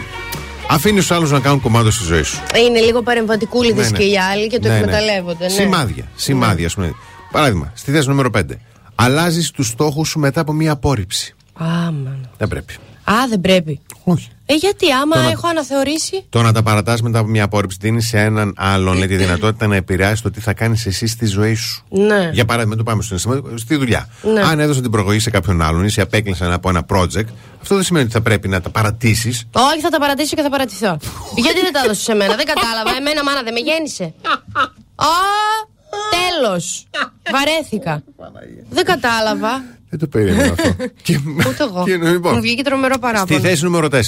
αφήνεις 0.70 1.02
τους 1.08 1.12
άλλους 1.16 1.32
να 1.32 1.40
κάνουν 1.40 1.62
κομμάτι 1.62 1.92
στη 1.92 2.04
ζωή 2.04 2.24
σου. 2.24 2.40
Είναι 2.66 2.80
λίγο 2.80 3.02
παρεμβατικούλιδες 3.02 3.92
Ναι, 3.92 3.98
ναι. 3.98 4.04
και 4.04 4.12
οι 4.12 4.18
άλλοι 4.18 4.48
και 4.48 4.60
το 4.60 4.68
Ναι, 4.68 4.74
ναι. 4.74 4.80
εκμεταλλεύονται. 4.80 5.44
Ναι. 5.44 5.50
Σημάδια. 5.50 6.04
Σημάδια, 6.16 6.66
ας 6.66 6.74
πούμε. 6.74 6.94
Παράδειγμα, 7.32 7.72
στη 7.76 7.92
θέση 7.92 8.08
νούμερο 8.10 8.30
5. 8.30 8.42
Αλλάζεις 8.96 9.52
τους 9.52 9.68
στόχους 9.68 10.10
σου 10.10 10.20
μετά 10.20 10.42
από 10.42 10.54
μία 10.54 10.72
απόρριψη. 10.72 11.36
Άμαν. 11.54 12.30
Δεν 12.38 12.48
πρέπει. 12.48 12.74
Α, 13.04 13.14
δεν 13.30 13.42
πρέπει. 13.42 13.80
Όχι. 14.04 14.28
Ε, 14.52 14.56
γιατί 14.56 14.91
άμα 14.91 15.15
Το 15.15 15.22
να- 15.22 15.30
έχω 15.30 15.48
αναθεωρήσει; 15.48 16.26
Το 16.30 16.41
να 16.41 16.52
τα 16.52 16.64
παρατάς 16.64 17.02
μετά 17.02 17.19
από 17.19 17.28
μία 17.28 17.44
απόρριψη 17.44 17.78
δίνεις 17.82 18.07
σε 18.07 18.19
έναν 18.19 18.53
άλλον 18.57 18.98
λέει, 18.98 19.07
τη 19.07 19.15
δυνατότητα 19.15 19.68
να 19.68 19.76
επηρεάσει 19.76 20.22
το 20.23 20.32
τι 20.32 20.40
θα 20.41 20.53
κάνεις 20.53 20.86
εσύ 20.86 21.07
στη 21.07 21.26
ζωή 21.26 21.53
σου. 21.53 21.84
Ναι. 21.90 22.30
Για 22.34 22.45
παράδειγμα, 22.45 22.76
το 22.76 22.84
πάμε 22.84 23.02
στο 23.03 23.18
σημαντικό, 23.18 23.57
στη 23.57 23.76
δουλειά. 23.76 24.10
Ναι. 24.34 24.41
Αν 24.41 24.60
έδωσε 24.60 24.82
την 24.82 24.91
προγωγή 24.91 25.19
σε 25.19 25.30
κάποιον 25.30 25.61
άλλον 25.61 25.84
ή 25.86 25.90
σε 25.90 26.02
απέκλεισαν 26.02 26.52
από 26.52 26.69
ένα 26.69 26.86
project, 26.90 27.28
αυτό 27.61 27.76
δεν 27.76 27.84
σημαίνει 27.84 28.06
ότι 28.06 28.14
θα 28.14 28.22
πρέπει 28.22 28.48
να 28.48 28.61
τα 28.61 28.69
παρατήσεις. 28.69 29.48
Όχι, 29.52 29.80
θα 29.82 29.90
τα 29.90 29.99
παρατήσω 29.99 30.36
και 30.36 30.41
θα 30.41 30.49
παρατηθώ. 30.49 30.98
γιατί 31.36 31.60
δεν 31.61 31.73
τα 31.73 31.82
έδωσε 31.84 32.02
σε 32.02 32.14
μένα, 32.14 32.36
δεν 32.36 32.45
κατάλαβα. 32.45 32.98
Εμένα 32.98 33.23
μάνα 33.23 33.41
δεν 33.44 33.53
με 33.53 33.60
γέννησε. 33.60 34.03
Α, 34.95 35.06
τέλος. 36.18 36.88
Βαρέθηκα. 37.32 38.03
δεν 38.69 38.86
κατάλαβα. 38.86 39.64
Δεν 39.94 40.00
το 40.00 40.08
περίμενα 40.08 40.52
αυτό. 40.52 40.76
και, 41.04 41.20
Ούτε 41.48 41.64
εγώ. 41.64 41.84
και, 41.86 41.96
λοιπόν, 41.96 42.34
Μου 42.36 42.42
βγήκε 42.42 42.64
τρομερό 42.64 42.94
στη 42.94 43.02
παράπονο. 43.02 43.40
θέση 43.40 43.64
νούμερο 43.64 43.88
4. 43.92 44.00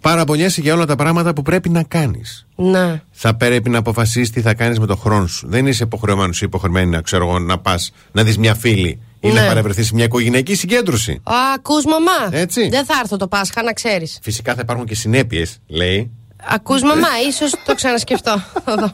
Παραπονιέσαι 0.00 0.60
για 0.60 0.74
όλα 0.74 0.86
τα 0.86 0.96
πράγματα 0.96 1.32
που 1.32 1.42
πρέπει 1.42 1.68
να 1.68 1.82
κάνεις. 1.82 2.46
Ναι. 2.56 3.02
Θα 3.10 3.34
πρέπει 3.36 3.70
να 3.70 3.78
αποφασίσεις 3.78 4.30
τι 4.30 4.40
θα 4.40 4.54
κάνεις 4.54 4.78
με 4.78 4.86
τον 4.86 4.96
χρόνο 4.96 5.26
σου. 5.26 5.48
Δεν 5.48 5.66
είσαι 5.66 5.82
υποχρεωμένος 5.84 6.40
ή 6.42 6.44
υποχρεωμένη 6.46 6.90
να 6.90 7.00
ξέρω 7.00 7.28
εγώ 7.28 7.38
να 7.38 7.58
πας 7.58 7.92
να 8.12 8.22
δεις 8.24 8.38
μια 8.38 8.54
φίλη 8.54 9.00
ή 9.20 9.28
Ναι. 9.28 9.40
να 9.40 9.46
παρευρεθείς 9.46 9.86
σε 9.86 9.94
μια 9.94 10.04
οικογενειακή 10.04 10.54
συγκέντρωση. 10.54 11.12
Α, 11.22 11.34
ακούς 11.54 11.84
μαμά. 11.84 12.28
Έτσι. 12.38 12.68
Δεν 12.68 12.84
θα 12.84 12.94
έρθω 13.02 13.16
το 13.16 13.28
Πάσχα, 13.28 13.62
να 13.62 13.72
ξέρεις. 13.72 14.18
Φυσικά 14.22 14.54
θα 14.54 14.60
υπάρχουν 14.62 14.86
και 14.86 14.94
συνέπειες, 14.94 15.58
λέει. 15.66 16.10
Ακούς 16.48 16.82
μαμά, 16.82 17.08
ίσως 17.28 17.50
το 17.66 17.74
ξανασκεφτώ. 17.74 18.42
Θα 18.64 18.74
δω. 18.80 18.92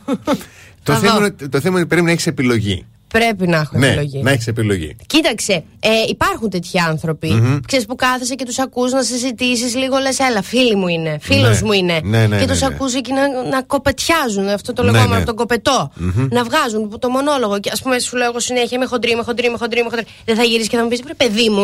Το 0.82 0.92
Θα 0.92 0.98
θέμα, 0.98 1.12
δω. 1.12 1.18
είναι, 1.18 1.34
το 1.48 1.60
θέμα 1.60 1.68
είναι 1.68 1.78
ότι 1.78 1.86
πρέπει 1.86 2.04
να 2.04 2.10
έχεις 2.10 2.26
επιλογή. 2.26 2.86
Πρέπει 3.08 3.46
να 3.46 3.56
έχω 3.56 3.78
Ναι, 3.78 3.86
επιλογή. 3.86 4.22
να 4.22 4.30
έχεις 4.30 4.46
επιλογή. 4.46 4.96
Κοίταξε, 5.06 5.52
ε, 5.80 5.88
υπάρχουν 6.08 6.50
τέτοιοι 6.50 6.78
άνθρωποι. 6.78 7.30
Μμμ. 7.32 7.58
Ξέρεις 7.66 7.86
που 7.86 7.94
κάθεσαι 7.96 8.34
και 8.34 8.44
τους 8.44 8.58
ακούς 8.58 8.92
να 8.92 9.02
συζητήσεις 9.02 9.74
λίγο, 9.74 9.96
λες, 9.98 10.18
έλα, 10.18 10.42
φίλοι 10.42 10.74
μου 10.76 10.88
είναι, 10.88 11.18
φίλος 11.20 11.60
Ναι. 11.60 11.66
μου 11.66 11.72
είναι. 11.72 12.00
Ναι, 12.02 12.26
ναι, 12.26 12.38
και 12.38 12.44
ναι, 12.44 12.50
τους 12.52 12.60
ναι. 12.60 12.66
ακούς 12.66 12.94
εκεί 12.94 13.12
να, 13.12 13.48
να 13.50 13.62
κοπετιάζουν 13.62 14.48
αυτό 14.48 14.72
το 14.72 14.82
Ναι, 14.82 14.90
λεγόμενο 14.90 15.12
ναι. 15.14 15.16
από 15.16 15.26
τον 15.26 15.36
κοπετό. 15.36 15.90
Μμμ. 15.94 16.28
Να 16.30 16.44
βγάζουν 16.44 16.98
το 16.98 17.08
μονόλογο. 17.08 17.60
Και 17.60 17.70
ας 17.72 17.82
πούμε, 17.82 17.98
σου 17.98 18.16
λέω 18.16 18.26
εγώ 18.28 18.40
συνέχεια, 18.40 18.76
είμαι 18.76 18.86
χοντρή, 18.86 19.10
είμαι 19.10 19.22
χοντρή, 19.22 19.46
είμαι 19.46 19.58
χοντρή, 19.58 19.80
είμαι 19.80 19.88
χοντρή. 19.90 20.06
Δεν 20.24 20.36
θα 20.36 20.42
γυρίσεις 20.42 20.68
και 20.68 20.76
θα 20.76 20.82
μου 20.82 20.88
πεις, 20.88 21.00
ρε 21.06 21.14
παιδί 21.14 21.48
μου, 21.48 21.62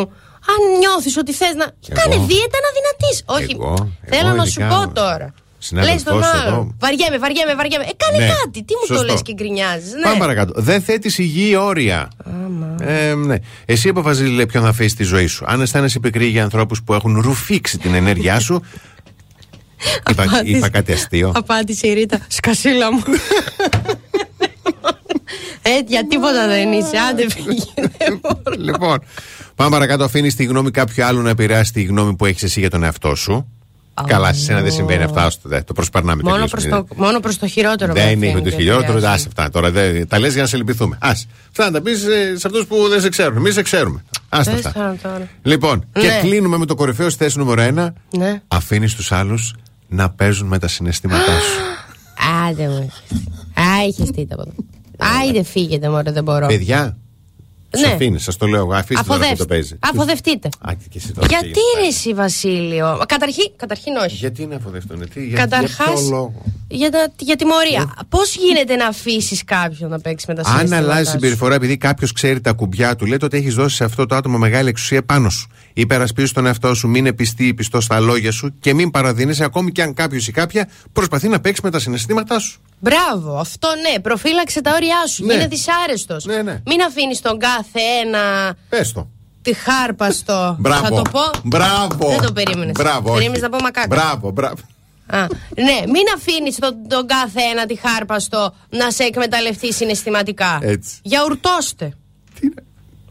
αν 0.52 0.78
νιώθεις 0.78 1.16
ότι 1.16 1.32
θες 1.32 1.54
να. 1.54 1.64
Κάνε 1.94 2.14
δίαιτα 2.26 2.58
να 2.64 2.70
δυνατείς. 2.78 3.22
Όχι. 3.26 3.56
Εγώ, 3.60 3.92
Θέλω 4.06 4.28
εγώ 4.28 4.36
να 4.36 4.44
σου 4.44 4.60
ειδικά, 4.60 4.86
πω 4.86 4.92
τώρα. 4.92 5.34
Λες 5.72 5.84
συνάδελφός 5.84 6.04
τον 6.04 6.40
εδώ. 6.40 6.54
άλλο. 6.54 6.74
Βαριέμαι, 6.80 7.18
βαριέμαι, 7.18 7.54
βαριέμαι. 7.54 7.84
Ε, 7.84 7.90
κάνε 7.96 8.24
Ναι, 8.24 8.32
κάτι. 8.42 8.64
Τι 8.64 8.74
μου 8.74 8.86
σωστό. 8.86 9.04
το 9.04 9.12
λες 9.12 9.22
και 9.22 9.32
γκρινιάζεις. 9.32 9.92
Ναι. 9.92 10.02
Πάμε 10.02 10.18
παρακάτω. 10.18 10.52
Δεν 10.56 10.82
θέτεις 10.82 11.18
υγιή 11.18 11.56
όρια. 11.60 12.08
Ε, 12.80 13.14
ναι. 13.14 13.36
Εσύ 13.64 13.88
αποφασίζει 13.88 14.30
λέει, 14.30 14.46
ποιον 14.46 14.62
θα 14.62 14.68
αφήσεις 14.68 14.92
στη 14.92 15.04
ζωή 15.04 15.26
σου. 15.26 15.44
Αν 15.48 15.60
αισθάνεσαι 15.60 15.98
πικρή 15.98 16.26
για 16.26 16.42
ανθρώπους 16.42 16.82
που 16.82 16.94
έχουν 16.94 17.20
ρουφήξει 17.20 17.78
την 17.78 17.94
ενέργειά 17.94 18.40
σου. 18.40 18.54
είπα, 20.10 20.22
Απάντησε. 20.22 20.56
είπα 20.56 20.68
κάτι 20.68 20.92
αστείο. 20.92 21.32
Απάντησε 21.34 21.86
η 21.86 21.92
Ρίτα. 21.92 22.18
Σκασίλα 22.28 22.92
μου. 22.92 23.02
ε, 25.62 25.70
για 25.86 26.06
τίποτα 26.06 26.46
δεν 26.46 26.72
είσαι. 26.72 26.96
Άντε 27.10 27.26
φύγε. 27.30 27.64
λοιπόν, 28.66 28.98
πάμε 29.54 29.70
παρακάτω. 29.70 30.04
Αφήνεις 30.04 30.34
τη 30.34 30.44
γνώμη 30.44 30.70
κάποιου 30.70 31.04
άλλου 31.04 31.20
να 31.22 31.30
επηρεάσει 31.30 31.72
τη 31.72 31.82
γνώμη 31.82 32.14
που 32.16 32.26
έχεις 32.26 32.42
εσύ 32.42 32.60
για 32.60 32.70
τον 32.70 32.82
εαυτό 32.82 33.14
σου. 33.14 33.48
Καλά, 34.06 34.32
σε 34.32 34.40
σένα 34.40 34.60
δεν 34.60 34.72
συμβαίνει 34.72 35.02
αυτά. 35.02 35.24
άστο, 35.24 35.48
δε, 35.48 35.62
το 35.62 35.72
προσπερνάμε 35.72 36.22
μόνο, 36.22 36.34
τελείως, 36.34 36.50
προς 36.50 36.64
μην 36.64 36.72
το, 36.72 36.86
μόνο 36.96 37.20
προς 37.20 37.38
το 37.38 37.46
χειρότερο. 37.46 37.92
Δεν 37.92 38.02
μαθαίνει 38.02 38.28
είναι 38.28 38.40
το 38.40 38.50
και 38.50 38.56
χειρότερο, 38.56 38.92
επηρεάζει. 38.92 39.06
άσε 39.14 39.24
αυτά. 39.28 39.50
Τώρα 39.50 39.70
δεν- 39.70 40.08
τα 40.08 40.18
λες 40.18 40.32
για 40.32 40.42
να 40.42 40.48
σε 40.48 40.56
λυπηθούμε. 40.56 40.98
Άσε. 41.00 41.26
Αυτά 41.48 41.64
να 41.64 41.70
τα 41.70 41.80
πεις 41.80 41.98
σε 42.36 42.46
αυτούς 42.46 42.66
που 42.66 42.88
δεν 42.88 43.00
σε 43.00 43.08
ξέρουν. 43.08 43.36
Εμείς 43.36 43.54
σε 43.54 43.62
ξέρουμε. 43.62 44.04
Άστα 44.28 44.52
Δες 44.54 44.66
αυτά. 44.66 44.80
τώρα, 44.80 44.96
τώρα. 45.02 45.28
Λοιπόν, 45.42 45.84
Ναι. 45.92 46.02
και 46.02 46.08
κλείνουμε 46.20 46.56
με 46.56 46.66
το 46.66 46.74
κορυφαίο 46.74 47.10
στη 47.10 47.24
θέση 47.24 47.38
νούμερο 47.38 47.62
1. 47.62 47.92
Ναι. 48.16 48.42
Αφήνεις 48.48 48.94
τους 48.94 49.12
άλλους 49.12 49.54
να 49.88 50.10
παίζουν 50.10 50.46
με 50.46 50.58
τα 50.58 50.68
συναισθήματά 50.68 51.32
σου. 51.32 51.60
Άντε 52.48 52.68
μου. 52.68 52.92
Άι, 53.78 53.92
χεστείτε 53.92 54.34
από 54.34 54.42
εδώ. 54.42 54.52
Άιντε 55.20 55.42
φύγετε 55.42 55.88
μωρέ, 55.90 56.12
δεν 56.12 56.22
μπορώ. 56.24 56.46
Παιδιά, 56.46 56.90
του 56.90 56.96
Ναι. 57.80 57.92
αφήνει, 57.92 58.18
σας 58.18 58.36
το 58.36 58.46
λέω 58.46 58.60
εγώ. 58.60 58.72
Αφήστε 58.72 58.94
τώρα 58.94 59.04
που 59.04 59.08
το 59.08 59.14
Αφοδεύστε. 59.24 59.44
παίζει. 59.44 59.76
Αφοδευτείτε. 59.80 60.48
Α, 60.60 60.72
και 60.88 60.98
εσύ 60.98 61.12
τώρα 61.12 61.26
Γιατί 61.26 61.44
πήγες. 61.46 61.62
ρε 61.80 61.86
εσύ 61.86 62.14
Βασίλειο; 62.14 63.04
Καταρχήν, 63.08 63.50
καταρχήν 63.56 63.96
όχι. 63.96 64.14
Γιατί 64.14 64.42
είναι 64.42 64.54
αφοδευτούν, 64.54 65.08
τι, 65.14 65.26
για, 65.26 65.38
Καταρχάς, 65.38 65.86
για 65.86 65.94
ποιο 65.94 66.08
λόγο; 66.10 66.42
Για, 66.68 66.90
τα, 66.90 67.12
για 67.18 67.36
τιμωρία. 67.36 67.94
Πώς 68.08 68.36
γίνεται 68.36 68.76
να 68.76 68.86
αφήσεις 68.86 69.44
κάποιον 69.44 69.90
να 69.90 70.00
παίξει 70.00 70.24
με 70.28 70.34
τα 70.34 70.40
Αν 70.40 70.46
συναισθήματά 70.46 70.86
αλλάζει 70.86 71.04
σου; 71.04 71.10
συμπεριφορά 71.10 71.54
επειδή 71.54 71.76
κάποιος 71.76 72.12
ξέρει 72.12 72.40
τα 72.40 72.52
κουμπιά 72.52 72.96
του, 72.96 73.06
λέει 73.06 73.18
ότι 73.22 73.36
έχεις 73.36 73.54
δώσει 73.54 73.76
σε 73.76 73.84
αυτό 73.84 74.06
το 74.06 74.14
άτομο 74.14 74.38
μεγάλη 74.38 74.68
εξουσία 74.68 75.02
πάνω 75.04 75.30
σου. 75.30 75.48
Υπερασπίζεις 75.72 76.32
τον 76.32 76.46
εαυτό 76.46 76.74
σου, 76.74 76.88
μην 76.88 77.06
επιστεί 77.06 77.46
ή 77.46 77.54
πιστός 77.54 77.84
στα 77.84 78.00
λόγια 78.00 78.32
σου 78.32 78.54
και 78.60 78.74
μην 78.74 78.90
παραδίνεσαι 78.90 79.44
ακόμη 79.44 79.72
και 79.72 79.82
αν 79.82 79.94
κάποιος 79.94 80.28
ή 80.28 80.32
κάποια 80.32 80.68
προσπαθεί 80.92 81.28
να 81.28 81.40
παίξει 81.40 81.60
με 81.64 81.70
τα 81.70 81.78
συναισθήματά 81.78 82.38
σου. 82.38 82.60
Μπράβο, 82.84 83.38
αυτό 83.38 83.68
ναι. 83.82 84.00
Προφύλαξε 84.00 84.60
τα 84.60 84.72
όρια 84.74 85.06
σου. 85.06 85.24
Ναι. 85.24 85.32
Γίνε 85.32 85.46
δυσάρεστος. 85.46 86.24
Μην 86.64 86.82
αφήνεις 86.86 87.20
τον 87.20 87.38
κάθε 87.38 87.80
ένα 88.04 88.54
Πες 88.68 88.92
το. 88.92 89.08
τη 89.42 89.52
χάρπαστο. 89.52 90.56
Μπράβο. 90.58 90.82
Θα 90.82 90.88
το 90.88 91.02
πω. 91.10 91.20
Μπράβο. 91.42 92.08
Δεν 92.08 92.20
το 92.20 92.32
περίμενες. 92.32 92.72
Μπράβο. 92.72 93.12
Περίμενες 93.12 93.42
όχι. 93.42 93.50
να 93.50 93.56
πω 93.56 93.62
μακάκα. 93.62 93.86
Μπράβο, 93.86 94.30
μπράβο. 94.30 94.62
Α, 95.06 95.26
ναι, 95.54 95.92
μην 95.92 96.02
αφήνεις 96.16 96.56
τον, 96.58 96.88
τον 96.88 97.06
κάθε 97.06 97.40
ένα 97.52 97.66
τη 97.66 97.74
χάρπαστο 97.74 98.54
να 98.70 98.90
σε 98.90 99.02
εκμεταλλευτεί 99.02 99.72
συναισθηματικά. 99.72 100.58
Έτσι. 100.62 100.98
Γιαουρτώστε. 101.02 101.92
Τι 102.40 102.48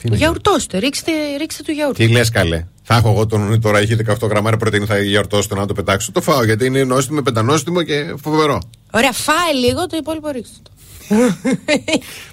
είναι 0.07 0.15
Γιαουρτώστε. 0.15 0.77
Ρίξτε, 0.77 1.11
ρίξτε 1.37 1.63
του 1.63 1.71
γιαούρτι. 1.71 2.05
Τι 2.05 2.11
λες, 2.11 2.29
καλέ; 2.29 2.65
Θα 2.83 2.95
έχω 2.95 3.09
εγώ 3.09 3.25
τον 3.25 3.61
τώρα, 3.61 3.79
έχει 3.79 3.97
18 4.07 4.29
γραμμάρια 4.29 4.57
πρωτενη, 4.59 4.85
θα 4.85 4.99
γιορτώσω 4.99 5.47
να 5.55 5.65
το 5.65 5.73
πετάξω. 5.73 6.11
Το 6.11 6.21
φάω 6.21 6.43
γιατί 6.43 6.65
είναι 6.65 6.83
νόστιμο, 6.83 7.21
πεντανόστιμο 7.21 7.83
και 7.83 8.15
φοβερό. 8.23 8.61
Ωραία, 8.91 9.11
φάει 9.11 9.55
λίγο, 9.65 9.87
το 9.87 9.97
υπόλοιπο 9.97 10.29
ρίξτε 10.29 10.55
το. 10.63 10.71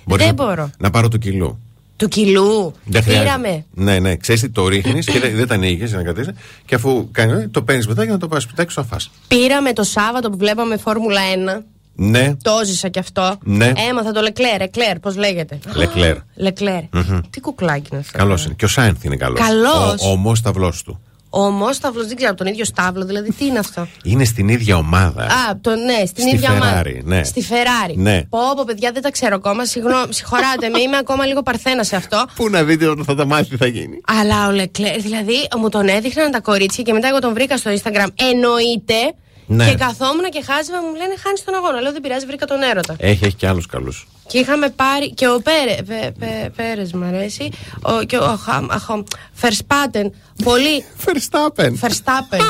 Μπορείς 0.05 0.27
Δεν 0.27 0.35
να, 0.37 0.45
μπορώ. 0.45 0.71
να 0.79 0.91
πάρω 0.91 1.09
του 1.09 1.19
κιλού. 1.19 1.59
Του 1.97 2.09
κιλού. 2.09 2.75
Δεν 2.85 3.03
χρειάζεται. 3.03 3.25
Πήραμε. 3.25 3.65
Ναι, 3.75 3.99
ναι. 3.99 4.17
Ξέρεις 4.17 4.41
τι 4.41 4.49
το 4.51 4.69
ρίχνεις 4.69 5.07
και 5.07 5.19
δεν, 5.19 5.37
δεν 5.37 5.47
τα 5.47 5.55
ανοίγεις 5.55 5.93
να 5.93 6.03
κρατήσεις. 6.03 6.33
Και 6.65 6.75
αφού 6.75 7.09
κάνει, 7.13 7.49
το 7.49 7.63
παίρνεις 7.63 7.87
μετά 7.87 8.03
για 8.03 8.13
να 8.13 8.19
το 8.19 8.29
πας 8.29 8.43
σπιτάκι 8.43 8.73
σου 8.73 8.81
να 8.81 8.87
φας. 8.87 9.11
Πήραμε 9.29 9.73
το 9.73 9.83
Σάββατο 9.83 10.31
που 10.31 10.37
βλέπαμε 10.37 10.77
Φόρμουλα 10.77 11.21
1. 11.59 11.63
Ναι, 11.95 12.35
Το 12.43 12.51
ζήσα 12.65 12.89
κι 12.89 12.99
αυτό. 12.99 13.37
Ναι. 13.43 13.73
Έμαθα 13.91 14.13
το 14.13 14.21
Λεκλέρ. 14.21 14.61
Εκλέρ, 14.61 14.99
πώς 14.99 15.17
λέγεται. 15.17 15.59
Λεκλέρ. 15.75 16.17
Λεκλέρ. 16.35 16.83
Μμμ. 16.93 17.21
Τι 17.31 17.41
κουκλάκι 17.41 17.89
είναι 17.91 18.01
αυτό. 18.01 18.19
Καλός 18.19 18.45
είναι. 18.45 18.55
Και 18.55 18.65
ο 18.65 18.69
Σάινθ 18.69 19.05
είναι 19.05 19.17
καλός. 19.17 19.41
Καλός. 19.41 20.03
Όμω 20.07 20.33
ταυλό 20.43 20.73
του. 20.85 21.01
Όμω 21.33 21.73
σταυλό, 21.73 22.07
δεν 22.07 22.17
ξέρω, 22.17 22.31
από 22.31 22.39
τον 22.43 22.53
ίδιο 22.53 22.65
στάβλο, 22.65 23.05
δηλαδή 23.05 23.33
τι 23.33 23.47
είναι 23.47 23.59
αυτό; 23.59 23.87
Είναι 24.05 24.25
στην 24.25 24.49
ίδια 24.49 24.77
ομάδα. 24.77 25.23
Α, 25.23 25.59
το, 25.61 25.71
ναι, 25.71 26.07
στην 26.07 26.27
Στη 26.27 26.35
ίδια 26.35 26.53
ομάδα. 26.53 26.83
Ferrari, 26.83 27.01
ναι. 27.05 27.25
Στη 27.25 27.45
Ferrari. 27.51 27.95
Ναι. 27.95 28.23
Πω, 28.23 28.39
πω, 28.57 28.65
παιδιά, 28.67 28.93
δεν 28.93 29.03
τα 29.03 29.11
ξέρω 29.11 29.35
ακόμα. 29.35 29.65
Συγγνώμη, 29.65 30.15
συγχωράτε 30.19 30.69
με, 30.69 30.81
είμαι 30.81 30.97
ακόμα 30.97 31.27
λίγο 31.27 31.43
παρθένα 31.43 31.83
σε 31.83 31.97
αυτό. 31.97 32.25
Πού 32.35 32.49
να 32.49 32.63
δείτε 32.63 32.87
όταν 32.87 33.05
θα 33.05 33.15
τα 33.15 33.27
μάθει 33.27 33.49
τι 33.49 33.57
θα 33.57 33.67
γίνει. 33.67 34.01
Αλλά 34.07 34.49
ο 34.49 34.51
Λεκλέρ, 34.51 35.01
δηλαδή 35.01 35.49
μου 35.59 35.69
τον 35.69 35.89
έδειχναν 35.89 36.31
τα 36.31 36.41
κορίτσια 36.41 36.85
και 36.85 36.93
μετά 36.93 37.09
εγώ 37.09 37.19
τον 37.19 37.35
βρήκα 37.35 37.57
στο 37.57 37.71
Instagram. 37.71 38.07
Εννοείται. 38.33 39.15
Ναι. 39.53 39.69
Και 39.71 39.75
καθόμουν 39.75 40.25
και 40.31 40.43
χάζευα, 40.47 40.83
μου 40.83 40.95
λένε 40.95 41.15
χάνεις 41.23 41.45
τον 41.45 41.55
αγώνα. 41.55 41.81
Λέω 41.81 41.93
δεν 41.93 42.01
πειράζει, 42.01 42.27
βρήκα 42.27 42.47
τον 42.47 42.63
έρωτα. 42.63 42.95
Έχει, 42.99 43.25
έχει 43.25 43.35
και 43.35 43.47
άλλους 43.49 43.67
καλούς. 43.67 44.07
Και 44.27 44.39
είχαμε 44.39 44.71
πάρει. 44.71 45.15
Και 45.15 45.29
ο 45.29 45.41
Πέρε, 45.43 45.83
Πε- 45.83 46.19
Πε- 46.19 46.51
Πέρες 46.57 46.93
μου 46.93 47.05
αρέσει. 47.05 47.51
Ο, 47.83 48.03
και 48.03 48.17
ο 48.19 48.37
Χαμ- 48.45 48.73
αχο- 48.73 49.05
Verstappen. 49.41 50.05
Πολύ. 50.45 50.85
Verstappen. 51.05 51.71
Verstappen. 51.81 52.41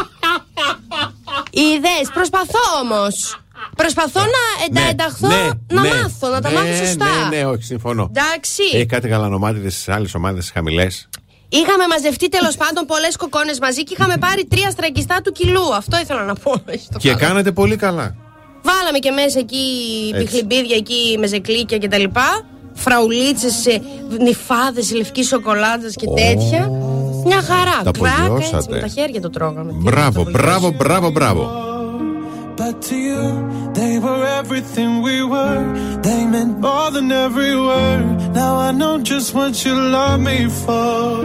Είδε, 1.50 2.10
προσπαθώ 2.14 2.58
όμως. 2.82 3.40
Προσπαθώ 3.76 4.20
να, 4.20 4.80
να 4.80 4.88
ενταχθώ, 4.88 5.28
να 5.72 5.80
μάθω, 5.84 6.28
να 6.28 6.40
τα 6.40 6.50
ναι, 6.50 6.54
μάθω 6.58 6.74
σωστά. 6.84 7.04
Ναι, 7.30 7.36
ναι, 7.36 7.44
όχι, 7.44 7.62
συμφωνώ. 7.62 8.10
Εντάξει. 8.16 8.62
Έχει 8.72 8.86
κάτι 8.86 9.08
γαλανομάτιδες 9.08 9.74
στι 9.80 9.90
άλλες 9.92 10.14
ομάδες 10.14 10.50
χαμηλές. 10.50 11.08
Είχαμε 11.58 11.86
μαζευτεί 11.88 12.28
τέλος 12.28 12.56
πάντων 12.56 12.84
πολλές 12.86 13.16
κοκόνε 13.16 13.52
μαζί 13.60 13.82
και 13.82 13.94
είχαμε 13.98 14.16
πάρει 14.16 14.44
τρία 14.46 14.70
στραγγιστά 14.70 15.20
του 15.24 15.32
κιλού. 15.32 15.74
Αυτό 15.74 15.98
ήθελα 15.98 16.22
να 16.24 16.34
πω. 16.34 16.52
στο 16.84 16.98
Και 16.98 17.08
καλό. 17.08 17.20
κάνατε 17.26 17.52
πολύ 17.52 17.76
καλά. 17.76 18.14
Βάλαμε 18.62 18.98
και 18.98 19.10
μέσα 19.10 19.38
εκεί 19.38 19.64
Έτσι. 20.14 20.24
πιχλιμπίδια, 20.24 20.76
εκεί 20.76 21.16
μεζεκλίκια 21.18 21.78
κτλ. 21.78 22.04
Φραουλίτσες, 22.74 23.66
νυφάδες, 24.20 24.92
λευκής 24.92 25.26
σοκολάτας 25.26 25.94
και 25.94 26.06
τέτοια. 26.16 26.70
Μια 27.24 27.42
χαρά. 27.42 27.80
Τα 27.84 27.90
Κράκ, 27.90 28.12
έτσι, 28.14 28.24
απογειώσατε. 28.26 28.74
με 28.74 28.80
τα 28.80 28.86
χέρια 28.86 29.20
το 29.20 29.30
τρώγαμε. 29.30 29.72
Μπράβο, 29.74 30.22
μπράβο, 30.30 30.70
μπράβο, 30.70 31.10
μπράβο. 31.10 31.50
But 32.60 32.82
to 32.88 32.96
you, 32.96 33.72
they 33.72 33.98
were 33.98 34.22
everything 34.40 35.00
we 35.00 35.22
were. 35.22 35.62
They 36.02 36.26
meant 36.26 36.58
more 36.58 36.90
than 36.90 37.10
every 37.10 37.56
word. 37.56 38.34
Now 38.34 38.56
I 38.56 38.70
know 38.70 38.98
just 38.98 39.32
what 39.32 39.64
you 39.64 39.72
love 39.72 40.20
me 40.20 40.44
for. 40.46 41.24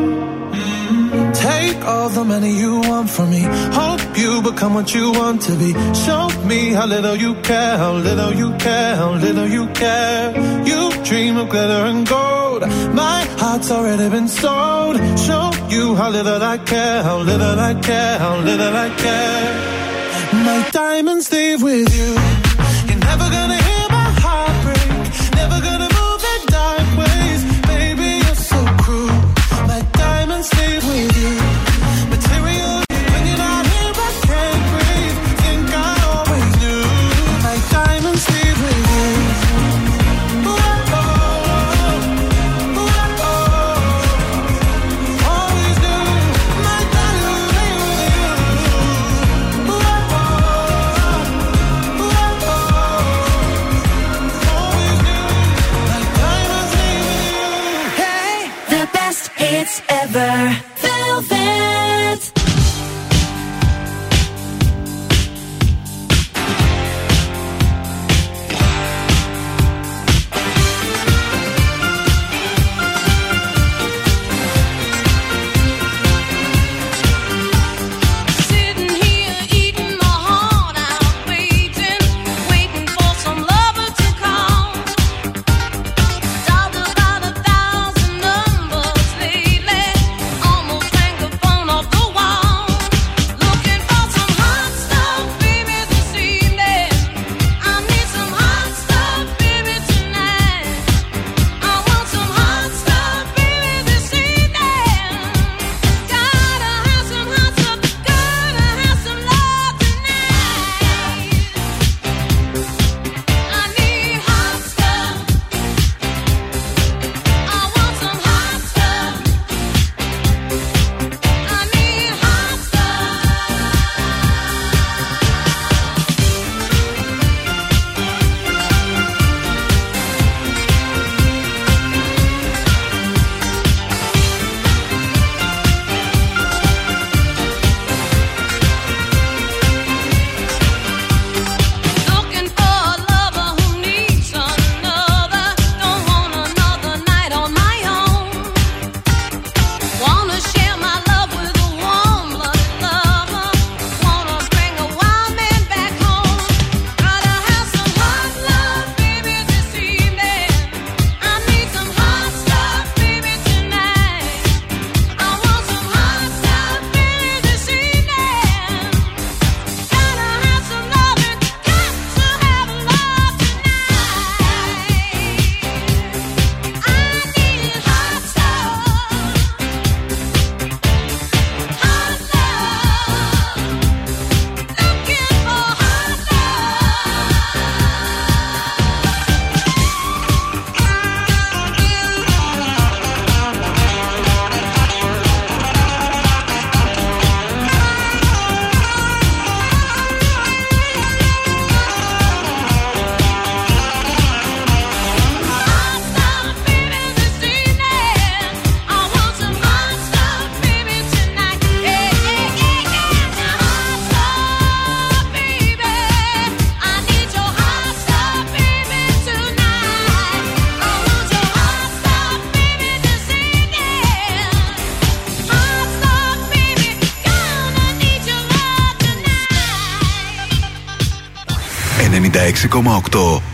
Mm-hmm. 0.56 1.32
Take 1.34 1.80
all 1.86 2.08
the 2.08 2.24
money 2.24 2.52
you 2.52 2.80
want 2.90 3.10
from 3.10 3.32
me. 3.32 3.44
Hope 3.82 4.18
you 4.18 4.42
become 4.44 4.76
what 4.76 4.96
you 4.96 5.12
want 5.12 5.42
to 5.42 5.54
be. 5.58 5.74
Show 6.06 6.30
me 6.52 6.70
how 6.70 6.86
little 6.86 7.18
you 7.18 7.36
care, 7.42 7.78
how 7.84 7.92
little 8.08 8.34
you 8.34 8.56
care, 8.56 8.96
how 8.96 9.12
little 9.16 9.50
you 9.58 9.68
care. 9.74 10.32
You 10.66 10.82
dream 11.04 11.36
of 11.36 11.50
glitter 11.50 11.84
and 11.92 12.08
gold. 12.08 12.62
My 13.04 13.20
heart's 13.42 13.70
already 13.72 14.08
been 14.10 14.30
sold. 14.30 14.96
Show 15.28 15.52
you 15.68 15.96
how 15.96 16.10
little 16.12 16.42
I 16.42 16.58
care, 16.60 17.04
how 17.04 17.18
little 17.18 17.60
I 17.60 17.74
care, 17.74 18.20
how 18.20 18.38
little 18.38 18.74
I 18.88 18.90
care. 18.96 19.85
My 20.44 20.68
diamonds 20.72 21.32
leave 21.32 21.62
with 21.64 21.96
you. 21.96 22.14
You're 22.88 23.00
never 23.00 23.30
gonna 23.30 23.45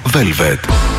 Velvet. 0.03 0.90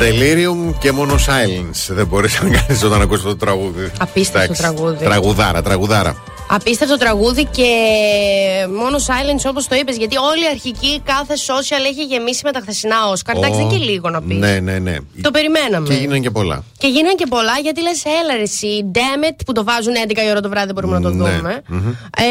Delirium 0.00 0.74
και 0.78 0.92
μόνο 0.92 1.14
silence. 1.14 1.88
Δεν 1.94 2.06
μπορείς 2.06 2.42
να 2.42 2.48
κάνεις 2.48 2.82
όταν 2.84 3.00
ακούσει 3.02 3.22
το 3.22 3.36
τραγούδι. 3.36 3.90
Απίστευτο 3.98 4.42
Εντάξει. 4.42 4.62
τραγούδι. 4.62 5.04
Τραγουδάρα, 5.04 5.62
τραγουδάρα. 5.62 6.16
Απίστευτο 6.52 6.96
τραγούδι 6.96 7.44
και 7.44 7.68
μόνο 8.78 8.96
silence 8.96 9.44
όπως 9.50 9.66
το 9.68 9.74
είπες. 9.74 9.96
Γιατί 9.96 10.16
όλη 10.16 10.42
η 10.42 10.46
αρχική 10.50 11.00
κάθε 11.04 11.34
social 11.46 11.84
έχει 11.90 12.04
γεμίσει 12.04 12.40
με 12.44 12.52
τα 12.52 12.60
χθεσινά 12.60 13.06
Όσκαρ. 13.08 13.36
Εντάξει, 13.36 13.56
δεν 13.58 13.66
Ω, 13.66 13.70
και 13.70 13.76
λίγο 13.76 14.10
να 14.10 14.22
πεις. 14.22 14.36
Ναι, 14.38 14.58
ναι, 14.60 14.78
ναι. 14.78 14.96
Το 15.22 15.30
περιμέναμε. 15.30 15.88
Και 15.88 15.94
γίνανε 15.94 16.18
και 16.18 16.30
πολλά. 16.30 16.64
Και 16.78 16.86
γίνανε 16.86 17.14
και 17.14 17.26
πολλά 17.28 17.58
γιατί 17.62 17.82
λες, 17.82 18.02
έλα 18.04 18.34
ρε 18.36 18.42
εσύ, 18.42 18.90
damn 18.94 19.30
it, 19.30 19.36
που 19.46 19.52
το 19.52 19.64
βάζουν 19.64 19.92
11 20.08 20.16
η 20.26 20.30
ώρα 20.30 20.40
το 20.40 20.48
βράδυ, 20.48 20.66
δεν 20.66 20.74
μπορούμε 20.74 20.98
να 20.98 21.02
το 21.02 21.08
Ναι. 21.16 21.30
δούμε. 21.36 21.62
Μμμ. 21.68 21.88
Ε, 22.16 22.24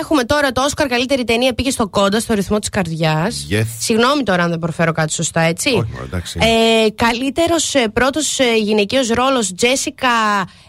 έχουμε 0.00 0.24
τώρα 0.24 0.52
το 0.52 0.62
Όσκαρ 0.62 0.86
καλύτερη 0.86 1.24
ταινία 1.24 1.52
πήγε 1.54 1.70
στο 1.70 1.88
κόντα, 1.88 2.20
στο 2.20 2.34
ρυθμό 2.34 2.58
της 2.58 2.68
καρδιάς. 2.68 3.46
Yes. 3.50 3.64
Συγγνώμη 3.78 4.22
τώρα 4.22 4.42
αν 4.42 4.50
δεν 4.50 4.58
προφέρω 4.58 4.92
κάτι 4.92 5.12
σωστά, 5.12 5.40
έτσι. 5.40 5.68
Όχι, 5.68 5.88
μωρέ, 5.92 6.04
εντάξει. 6.04 6.38
Ε, 6.42 6.90
Καλύτερος 6.94 7.74
πρώτος 7.92 8.38
γυναικείος 8.62 9.08
ρόλος 9.08 9.52
Τζέσικα 9.54 10.08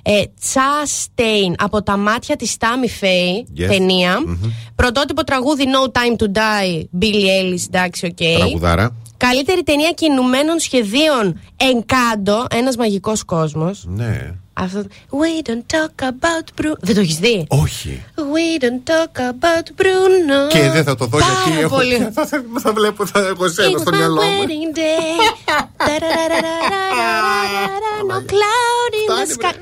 ε, 0.01 0.22
Τσάστεϊν 0.39 1.55
από 1.57 1.84
τα 1.84 1.97
μάτια 1.97 2.26
της 2.35 2.57
Τάμι 2.59 2.89
Φέι 2.89 3.47
Yes. 3.57 3.65
ταινία. 3.67 4.19
Μμμ. 4.25 4.37
Πρωτότυπο 4.75 5.23
τραγούδι 5.23 5.63
No 5.67 5.91
Time 5.97 6.15
to 6.21 6.25
Die, 6.25 6.83
Billie 7.01 7.13
Eilish, 7.41 7.65
εντάξει, 7.67 8.05
οκ. 8.05 8.37
Τραγουδάρα. 8.37 8.95
Καλύτερη 9.17 9.63
ταινία 9.63 9.91
κινουμένων 9.91 10.59
σχεδίων 10.59 11.39
Encanto, 11.57 12.45
ένας 12.55 12.75
μαγικός 12.77 13.23
κόσμος. 13.23 13.83
Ναι. 13.87 14.31
Αυτό. 14.59 14.84
We 15.09 15.49
don't 15.49 15.65
talk 15.75 16.07
about 16.07 16.61
Bruno. 16.61 16.77
Δεν 16.79 16.95
το 16.95 17.01
έχεις 17.01 17.17
δει; 17.17 17.45
Όχι. 17.47 18.03
We 18.15 18.63
don't 18.63 18.84
talk 18.91 19.19
about 19.31 19.67
Bruno. 19.81 20.49
Και 20.49 20.69
δεν 20.69 20.84
θα 20.84 20.95
το 20.95 21.05
δω 21.05 21.17
Πάρα 21.17 21.34
γιατί 21.45 21.61
έχω. 21.61 21.75
Πολύ. 21.75 22.09
Θα, 22.17 22.27
θα 22.59 22.73
βλέπω, 22.73 23.05
θα 23.05 23.19
έχω 23.19 23.47
σένα 23.47 23.77
στο 23.77 23.91
μυαλό 23.91 24.21
μου. 24.21 24.45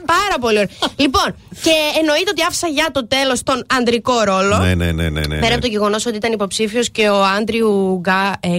Πάρα 0.06 0.38
πολύ 0.40 0.58
ωραία. 0.58 0.70
Λοιπόν, 0.96 1.36
και 1.62 1.76
εννοείται 2.00 2.30
ότι 2.30 2.42
άφησα 2.48 2.68
για 2.68 2.90
το 2.92 3.08
τέλο 3.08 3.38
τον 3.44 3.64
αντρικό 3.80 4.14
ρόλο. 4.24 4.58
Ναι, 4.58 4.76
ναι, 4.76 4.92
ναι. 4.92 5.10
ναι, 5.10 5.22
ναι. 5.28 5.40
Πέρα 5.40 5.54
από 5.54 5.62
το 5.62 5.68
γεγονό 5.68 5.96
ότι 5.96 6.16
ήταν 6.16 6.32
υποψήφιο 6.32 6.82
και 6.92 7.10
ο 7.10 7.26
Άντριου 7.26 8.02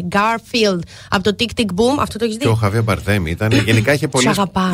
Γκάρφιλντ 0.07 0.83
από 1.11 1.23
το 1.23 1.37
Tick 1.39 1.61
Tick 1.61 1.71
Boom. 1.79 1.97
Αυτό 1.99 2.19
το 2.19 2.25
έχει 2.25 2.35
δει. 2.35 2.39
Και 2.39 2.49
ο 2.49 2.55
Χαβέ 2.55 2.81
Μπαρδέμι 2.81 3.31
ήταν. 3.31 3.51
Γενικά 3.53 3.93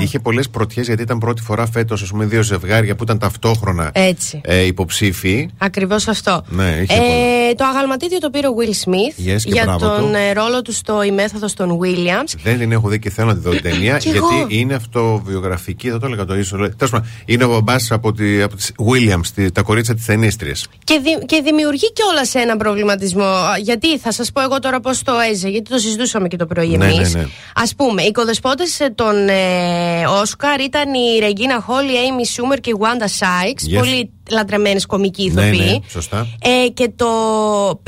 είχε 0.01 0.19
πολλέ 0.19 0.43
πρωτιέ 0.43 0.83
γιατί 0.83 1.03
ήταν 1.03 1.19
πρώτη 1.19 1.43
φορά 1.43 1.52
φέτος, 1.73 2.03
ας 2.03 2.09
πούμε, 2.11 2.25
δύο 2.25 2.43
ζευγάρια 2.43 2.95
που 2.95 3.03
ήταν 3.03 3.19
ταυτόχρονα 3.19 3.91
Έτσι. 3.95 4.41
ε, 4.45 4.61
υποψήφοι. 4.65 5.49
Ακριβώς 5.59 6.09
αυτό. 6.09 6.45
Ναι, 6.49 6.65
είχε 6.83 6.97
πολλά. 6.97 7.11
Ε, 7.49 7.55
το 7.55 7.65
αγαλματίδιο 7.65 8.19
το 8.19 8.31
πήρε 8.31 8.47
ο 8.47 8.53
Will 8.59 8.89
Smith 8.89 9.31
Yes, 9.35 9.41
και 9.43 9.51
για 9.53 9.63
μπράβο 9.65 9.87
τον 9.89 10.01
του. 10.11 10.15
ε, 10.29 10.33
ρόλο 10.33 10.63
του 10.63 10.73
στο 10.73 11.03
Η 11.03 11.11
μέθοδος 11.11 11.55
των 11.55 11.79
Williams. 11.83 12.35
Δεν 12.43 12.59
την 12.59 12.73
έχω 12.73 12.89
δει 12.89 12.99
και 12.99 13.11
θέλω 13.11 13.29
να 13.29 13.35
τη 13.35 13.41
δω 13.41 13.51
την 13.51 13.63
ταινία 13.63 13.99
Κι 13.99 14.09
γιατί 14.11 14.19
εγώ. 14.37 14.47
είναι 14.49 14.75
αυτοβιογραφική. 14.75 15.91
Δεν 15.91 15.99
το 16.01 16.07
έλεγα 16.07 16.25
το 16.25 16.35
ίσω. 16.37 16.57
Τέλος 16.57 16.91
πάντων, 16.91 17.07
είναι 17.25 17.45
ο 17.45 17.49
μπαμπάς 17.49 17.91
από, 17.91 18.13
τη, 18.13 18.43
από 18.43 18.57
τις 18.57 18.73
Williams, 18.91 19.27
τη- 19.35 19.53
τα 19.53 19.63
κορίτσια 19.63 19.95
της 19.95 20.05
ταινίστριας. 20.05 20.67
Και, 20.85 21.01
δη- 21.03 21.27
και 21.27 21.41
δημιουργεί 21.45 21.93
κιόλας 21.93 22.35
έναν 22.35 22.57
προβληματισμό. 22.59 23.25
Α, 23.25 23.57
Γιατί 23.63 23.99
θα 23.99 24.13
σας 24.13 24.33
πω 24.33 24.41
εγώ 24.43 24.59
τώρα 24.59 24.81
πώς 24.81 25.03
το 25.03 25.13
έζε, 25.31 25.49
γιατί 25.49 25.71
το 25.71 25.79
συζητούσαμε 25.79 26.29
και 26.29 26.37
το 26.37 26.47
πρωί 26.47 26.77
Ναι, 26.77 26.85
εμείς. 26.85 27.15
ναι, 27.15 27.21
ναι. 27.21 27.27
Α 27.55 27.75
πούμε, 27.77 28.03
οι 28.03 28.11
κοδεσπότε 28.11 28.65
των 28.95 29.29
ε, 29.29 30.07
Όσκαρ 30.23 30.61
ήταν 30.61 30.95
η 30.95 31.19
Ρεγκίνα 31.21 31.42
Χόλ, 31.51 31.85
η 31.89 31.93
Amy 31.93 32.27
Σούμερ 32.33 32.61
και 32.61 32.71
η 32.71 32.75
Wanda 32.79 33.05
Sykes. 33.19 33.75
Yes. 33.75 33.79
Πολύ 33.79 34.11
λατρεμένες 34.31 34.87
κομικοί 34.87 35.31
Ναι, 35.31 35.43
ηθοποιοί. 35.43 35.67
ναι, 35.83 35.89
σωστά. 35.91 36.27
Ε, 36.43 36.69
και 36.69 36.91
το. 36.97 37.07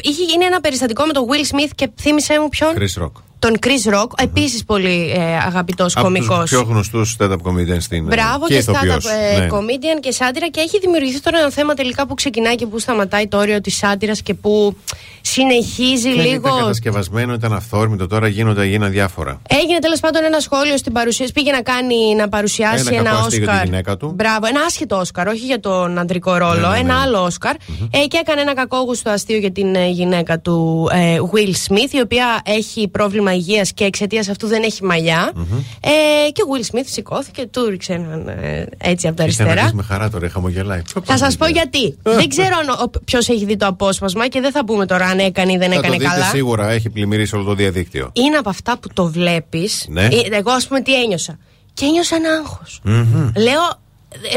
Είχε 0.02 0.22
γίνει 0.24 0.44
ένα 0.44 0.60
περιστατικό 0.60 1.04
με 1.04 1.12
τον 1.12 1.24
Will 1.28 1.54
Smith 1.54 1.70
και 1.74 1.90
θύμισε 2.00 2.40
μου 2.40 2.48
ποιον; 2.48 2.72
Chris 2.78 3.02
Rock. 3.02 3.12
Τον 3.44 3.56
Chris 3.66 3.94
Rock, 3.94 4.06
επίσης 4.22 4.64
πολύ 4.64 5.12
ε, 5.16 5.36
αγαπητός 5.36 5.96
Από 5.96 6.04
κωμικό. 6.04 6.38
του 6.38 6.44
πιο 6.44 6.62
γνωστούς 6.62 7.16
stand-up 7.18 7.36
comedians 7.42 7.80
στην 7.80 8.04
Μπράβο 8.04 8.46
και, 8.46 8.54
ηθοποιός. 8.54 9.04
stand-up 9.06 9.36
ε, 9.36 9.38
Ναι. 9.38 9.46
comedian 9.50 10.00
και 10.00 10.10
σάτυρα 10.10 10.48
και 10.48 10.60
έχει 10.60 10.78
δημιουργηθεί 10.80 11.20
τώρα 11.20 11.38
ένα 11.38 11.50
θέμα 11.50 11.74
τελικά 11.74 12.06
που 12.06 12.14
ξεκινάει 12.14 12.54
και 12.54 12.66
που 12.66 12.78
σταματάει 12.78 13.26
το 13.28 13.36
όριο 13.36 13.60
της 13.60 13.76
σάτυρας 13.76 14.22
και 14.22 14.34
που 14.34 14.76
συνεχίζει 15.20 16.14
Και 16.14 16.22
λίγο. 16.22 16.46
Ήταν 16.48 16.58
κατασκευασμένο, 16.58 17.34
ήταν 17.34 17.52
αυθόρμητο, 17.52 18.06
τώρα 18.06 18.28
γίνονται, 18.28 18.64
γίνανε 18.66 18.90
διάφορα. 18.90 19.40
Έγινε 19.48 19.78
τέλος 19.78 20.00
πάντων 20.00 20.24
ένα 20.24 20.40
σχόλιο 20.40 20.76
στην 20.76 20.92
παρουσίαση. 20.92 21.32
Πήγε 21.32 21.50
να 21.52 21.62
κάνει 21.62 22.14
να 22.16 22.28
παρουσιάσει 22.28 22.84
Ένα 22.88 22.98
ένα, 22.98 23.10
κακό 23.10 23.24
αστείο 23.24 23.38
για 23.38 23.46
τη 23.46 23.52
Όσκαρ. 23.52 23.64
γυναίκα 23.64 23.96
του. 23.96 24.12
Μπράβο, 24.16 24.46
ένα 24.46 24.60
άσχετο 24.66 24.96
Όσκαρ, 24.96 25.28
όχι 25.28 25.44
για 25.44 25.60
τον 25.60 25.98
αντρικό 25.98 26.36
ρόλο. 26.36 26.54
Ναι, 26.54 26.60
ναι, 26.66 26.72
ναι. 26.72 26.78
Ένα 26.78 27.00
άλλο 27.00 27.22
Όσκαρ. 27.22 27.54
Ε, 27.90 28.06
και 28.08 28.18
έκανε 28.20 28.40
ένα 28.40 28.54
κακόγουστο 28.54 29.10
αστείο 29.10 29.36
για 29.38 29.50
την 29.52 29.74
ε, 29.74 29.88
γυναίκα 29.88 30.38
του 30.38 30.88
ε, 30.92 31.16
Will 31.32 31.72
Smith, 31.72 31.92
η 31.92 32.00
οποία 32.00 32.40
έχει 32.44 32.88
πρόβλημα 32.88 33.32
υγεία 33.34 33.66
και 33.74 33.84
εξαιτίας 33.84 34.28
αυτού 34.28 34.46
δεν 34.46 34.62
έχει 34.62 34.84
μαλλιά. 34.84 35.32
Ε, 35.80 36.30
και 36.30 36.42
ο 36.42 36.46
Will 36.52 36.74
Smith 36.74 36.84
σηκώθηκε, 36.84 37.46
του 37.46 37.64
ρίξε 37.68 37.92
έναν 37.92 38.28
ε, 38.28 38.66
έτσι 38.78 39.06
από 39.06 39.16
τα 39.16 39.24
Είχε 39.24 39.42
να 39.42 39.48
αριστερά. 39.48 39.62
δεις 39.68 39.72
με 39.72 39.82
χαρά 39.82 40.10
τώρα, 40.10 40.28
χαμογελάει. 40.28 40.82
Θα 41.04 41.16
σας 41.16 41.36
πω 41.36 41.46
γιατί. 41.46 41.98
δεν 42.02 42.28
ξέρω 42.28 42.56
ποιος 43.04 43.28
έχει 43.28 43.44
δει 43.44 43.56
το 43.56 43.66
απόσπασμα 43.66 44.28
και 44.28 44.40
δεν 44.40 44.52
θα 44.52 44.64
πούμε 44.64 44.86
τώρα 44.86 45.06
αν 45.06 45.18
έκανε 45.18 45.52
ή 45.52 45.56
δεν 45.56 45.68
Θα 45.68 45.74
το 45.74 45.80
έκανε 45.80 45.96
δείτε 45.96 46.10
καλά. 46.10 46.24
σίγουρα, 46.24 46.70
έχει 46.70 46.90
πλημμυρίσει 46.90 47.34
όλο 47.34 47.44
το 47.44 47.54
διαδίκτυο. 47.54 48.10
Είναι 48.12 48.36
από 48.36 48.48
αυτά 48.48 48.78
που 48.78 48.88
το 48.92 49.06
βλέπεις. 49.06 49.86
Ναι. 49.88 50.08
Εγώ, 50.30 50.50
ας 50.50 50.66
πούμε, 50.66 50.80
τι 50.80 51.02
ένιωσα. 51.02 51.38
Και 51.74 51.84
ένιωσα 51.84 52.16
ένα 52.16 52.30
άγχος. 52.30 52.80
Μμμ. 52.82 53.30
Λέω, 53.36 53.62
ε, 53.62 53.83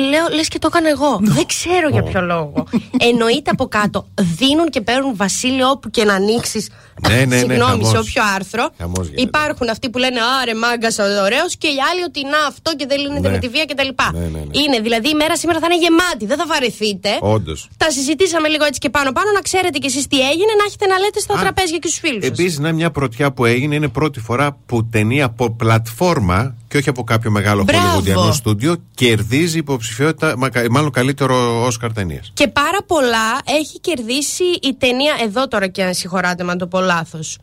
λέω 0.09 0.25
λες 0.35 0.47
και 0.47 0.59
το 0.59 0.67
έκανα 0.71 0.89
εγώ. 0.89 1.19
Δεν 1.21 1.45
ξέρω 1.45 1.89
για 1.89 2.03
ποιο 2.03 2.21
λόγο. 2.21 2.63
Εννοείται 3.09 3.49
από 3.51 3.65
κάτω. 3.67 4.07
Δίνουν 4.37 4.69
και 4.69 4.81
παίρνουν 4.81 5.15
βασίλειο 5.15 5.69
όπου 5.69 5.89
και 5.89 6.03
να 6.03 6.13
ανοίξεις. 6.13 6.69
Ναι, 7.07 7.15
ναι, 7.15 7.25
ναι, 7.25 7.37
Συγγνώμη, 7.37 7.61
χαμός. 7.71 7.89
σε 7.89 7.97
όποιο 7.97 8.21
άρθρο. 8.35 8.69
Χαμός 8.77 9.05
γίνεται. 9.05 9.21
Υπάρχουν 9.21 9.69
αυτοί 9.69 9.89
που 9.89 9.97
λένε 9.97 10.19
Άρε, 10.41 10.53
μάγκας, 10.55 10.97
ωραίος. 11.25 11.51
Και 11.61 11.67
οι 11.67 11.79
άλλοι 11.91 12.01
ότι 12.09 12.21
να 12.33 12.39
αυτό 12.47 12.75
και 12.75 12.85
δεν 12.89 12.97
λύνεται 12.99 13.27
Ναι. 13.27 13.33
με 13.33 13.37
τη 13.43 13.47
βία 13.47 13.65
κτλ. 13.65 13.89
Ναι, 14.13 14.19
ναι, 14.19 14.27
ναι. 14.27 14.39
Είναι 14.61 14.79
δηλαδή 14.87 15.09
η 15.09 15.13
μέρα 15.13 15.37
σήμερα 15.37 15.59
θα 15.59 15.67
είναι 15.69 15.79
γεμάτη. 15.85 16.25
Δεν 16.25 16.37
θα 16.37 16.45
βαρεθείτε. 16.47 17.09
Όντως. 17.19 17.69
Τα 17.77 17.89
συζητήσαμε 17.91 18.47
λίγο 18.47 18.65
έτσι 18.65 18.79
και 18.79 18.89
πάνω 18.89 19.11
πάνω 19.11 19.29
να 19.31 19.41
ξέρετε 19.41 19.77
κι 19.77 19.85
εσείς 19.91 20.07
τι 20.07 20.17
έγινε, 20.31 20.51
να 20.59 20.63
έχετε 20.67 20.85
να 20.85 20.97
λέτε 20.99 21.19
στα 21.19 21.35
τραπέζια 21.43 21.77
και 21.77 21.87
στους 21.87 21.99
φίλους 21.99 22.23
σας. 22.25 22.31
Επίσης, 22.39 22.59
να 22.59 22.71
μια 22.71 22.91
πρωτιά 22.91 23.31
που 23.31 23.45
έγινε 23.45 23.75
είναι 23.75 23.87
πρώτη 23.87 24.19
φορά 24.19 24.57
που 24.65 24.85
ταινία 24.85 25.25
από 25.25 25.49
πλατφόρμα 25.51 26.55
και 26.67 26.77
όχι 26.77 26.89
από 26.89 27.03
κάποιο 27.03 27.31
μεγάλο 27.31 27.63
Μπράβο. 27.63 27.83
χολιγουντιανό 27.85 28.31
στούντιο 28.31 28.75
κερδίζει 28.95 29.57
υποψηφιότητα, 29.57 30.37
μα- 30.37 30.49
μάλλον 30.71 30.91
καλύτερο 30.91 31.63
Όσκαρ 31.65 31.93
ταινίας. 31.93 32.31
Και 32.33 32.47
πάρα 32.47 32.77
πολλά 32.87 33.39
έχει 33.59 33.79
κερδίσει 33.79 34.43
η 34.61 34.75
ταινία. 34.77 35.13
Εδώ 35.23 35.47
τώρα 35.47 35.67
και 35.67 35.83
αν 35.83 35.93
συγχωράτε 35.93 36.43
με 36.43 36.51
αν 36.51 36.57
το 36.57 36.67
πω 36.67 36.79
λάθος. 36.79 37.37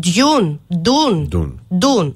Dune. 0.00 0.58
Dune. 0.84 1.28
Dune. 1.80 2.12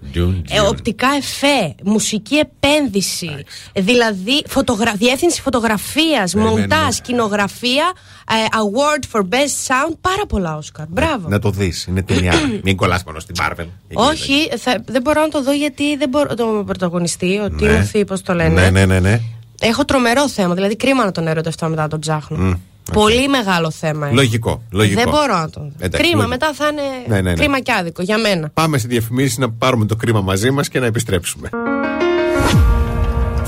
Ε, 0.49 0.61
οπτικά 0.61 1.09
εφέ, 1.17 1.75
μουσική 1.85 2.35
επένδυση, 2.35 3.31
δηλαδή 3.75 4.43
φωτογρα... 4.47 4.93
διεύθυνση 4.97 5.41
φωτογραφίας, 5.41 6.35
Ναι, 6.35 6.43
ναι, 6.43 6.49
μοντάζ, 6.49 6.85
ναι. 6.85 6.91
σκηνογραφία, 6.91 7.93
ε, 8.31 8.35
award 8.35 9.19
for 9.19 9.23
best 9.23 9.67
sound, 9.67 9.97
πάρα 10.01 10.27
πολλά 10.29 10.57
Όσκαρ. 10.57 10.87
Μπράβο. 10.89 11.29
Να 11.29 11.39
το 11.39 11.51
δεις, 11.51 11.85
είναι 11.87 12.03
ταινιά. 12.03 12.33
Μην 12.63 12.77
κολλά 12.77 13.01
μόνο 13.07 13.19
στην 13.21 13.35
Marvel. 13.41 13.67
Όχι, 13.93 14.49
θα, 14.59 14.83
δεν 14.87 15.03
μπορώ 15.03 15.21
να 15.21 15.29
το 15.29 15.43
δω 15.43 15.53
γιατί 15.53 15.97
δεν 15.97 16.09
μπορώ. 16.09 16.35
Το 16.35 16.63
πρωταγωνιστή, 16.67 17.39
ο 17.39 17.49
Ναι. 17.49 17.57
Τίμωθη, 17.57 18.05
πώς 18.05 18.23
το 18.23 18.35
λένε. 18.35 18.61
Ναι, 18.61 18.71
ναι, 18.71 18.87
ναι. 18.87 19.01
ναι. 19.01 19.21
Έχω 19.61 19.85
τρομερό 19.85 20.29
θέμα. 20.29 20.55
Δηλαδή, 20.55 20.77
κρίμα 20.77 21.05
να 21.05 21.11
τον 21.13 21.27
ερωτευτώ 21.27 21.69
μετά 21.69 21.83
να 21.83 21.89
τον 21.89 22.01
ψάχνω. 22.01 22.37
Μμ, 22.37 22.53
Πολύ 22.93 23.29
μεγάλο 23.29 23.71
θέμα. 23.71 24.07
είναι. 24.07 24.15
Λογικό, 24.17 24.63
λογικό. 24.71 25.01
Δεν 25.01 25.09
μπορώ 25.13 25.39
να 25.39 25.51
τον. 25.51 25.73
Εντάξει, 25.79 25.99
κρίμα, 26.09 26.25
λογικό. 26.25 26.29
μετά 26.29 26.53
θα 26.55 26.67
είναι 26.73 26.83
Ναι, 27.07 27.15
ναι, 27.21 27.31
ναι. 27.31 27.37
κρίμα 27.37 27.61
και 27.61 27.73
άδικο 27.73 28.03
για 28.03 28.19
μένα. 28.19 28.51
Πάμε 28.55 28.79
στη 28.79 28.89
διαφημίση 28.89 29.41
να 29.41 29.51
πάρουμε 29.51 29.85
το 29.87 29.97
κρίμα 29.97 30.21
μαζί 30.21 30.51
μας 30.51 30.69
και 30.69 30.81
να 30.81 30.87
επιστρέψουμε. 30.87 31.49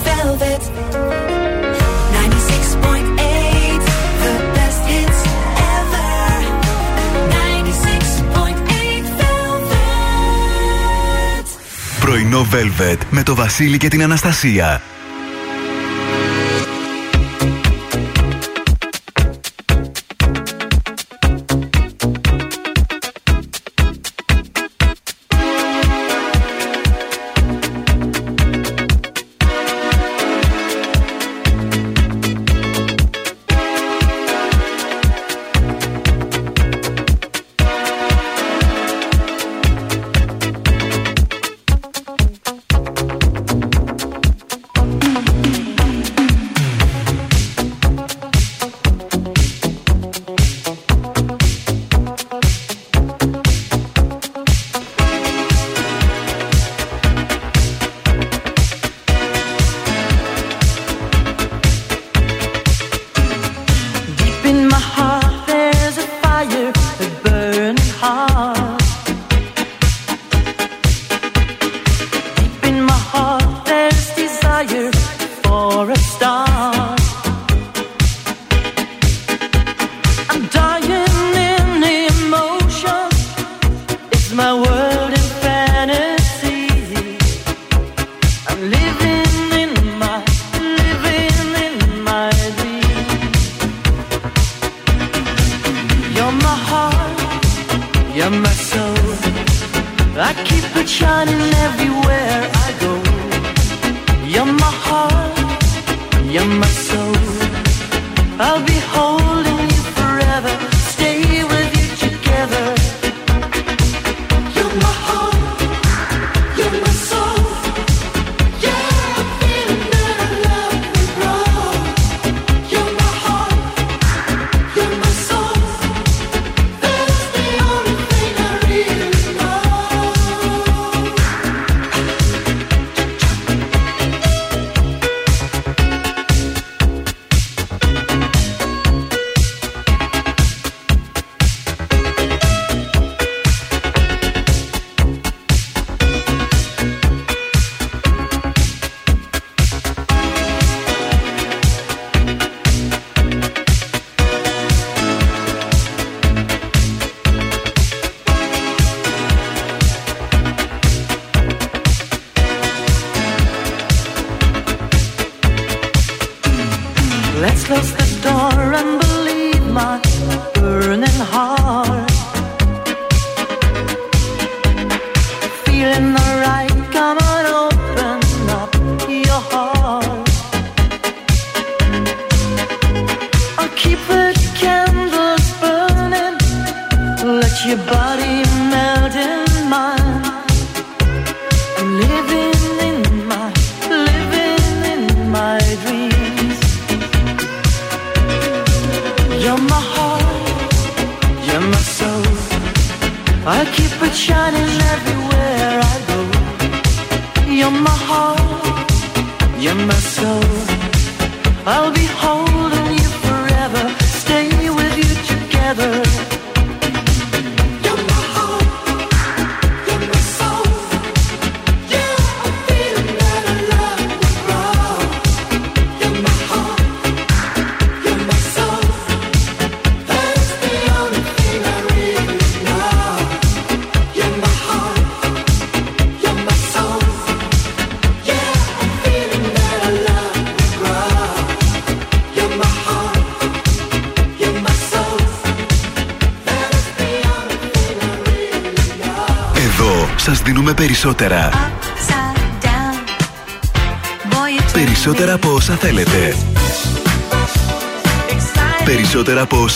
Velvet 0.05 0.62
96.8 2.15 3.81
The 4.24 4.35
best 4.56 4.82
hits 4.90 5.20
ever 5.77 6.40
96.8 7.31 9.20
Velvet 9.20 11.47
Πρωινό 12.01 12.47
Velvet 12.52 12.98
με 13.10 13.23
το 13.23 13.35
Βασίλη 13.35 13.77
και 13.77 13.89
την 13.89 14.02
Αναστασία. 14.02 14.82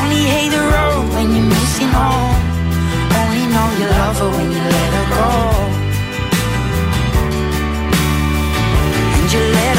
Only 0.00 0.22
hate 0.32 0.50
the 0.56 0.64
road 0.74 1.04
when 1.14 1.26
you're 1.34 1.50
missing 1.56 1.90
home. 1.98 2.40
Only 3.20 3.44
know 3.52 3.68
you 3.78 3.86
love 4.00 4.18
her 4.22 4.30
when 4.36 4.48
you 4.54 4.62
let 4.74 4.90
her 4.98 5.06
go. 5.18 5.30
And 9.16 9.26
you 9.32 9.42
let 9.58 9.69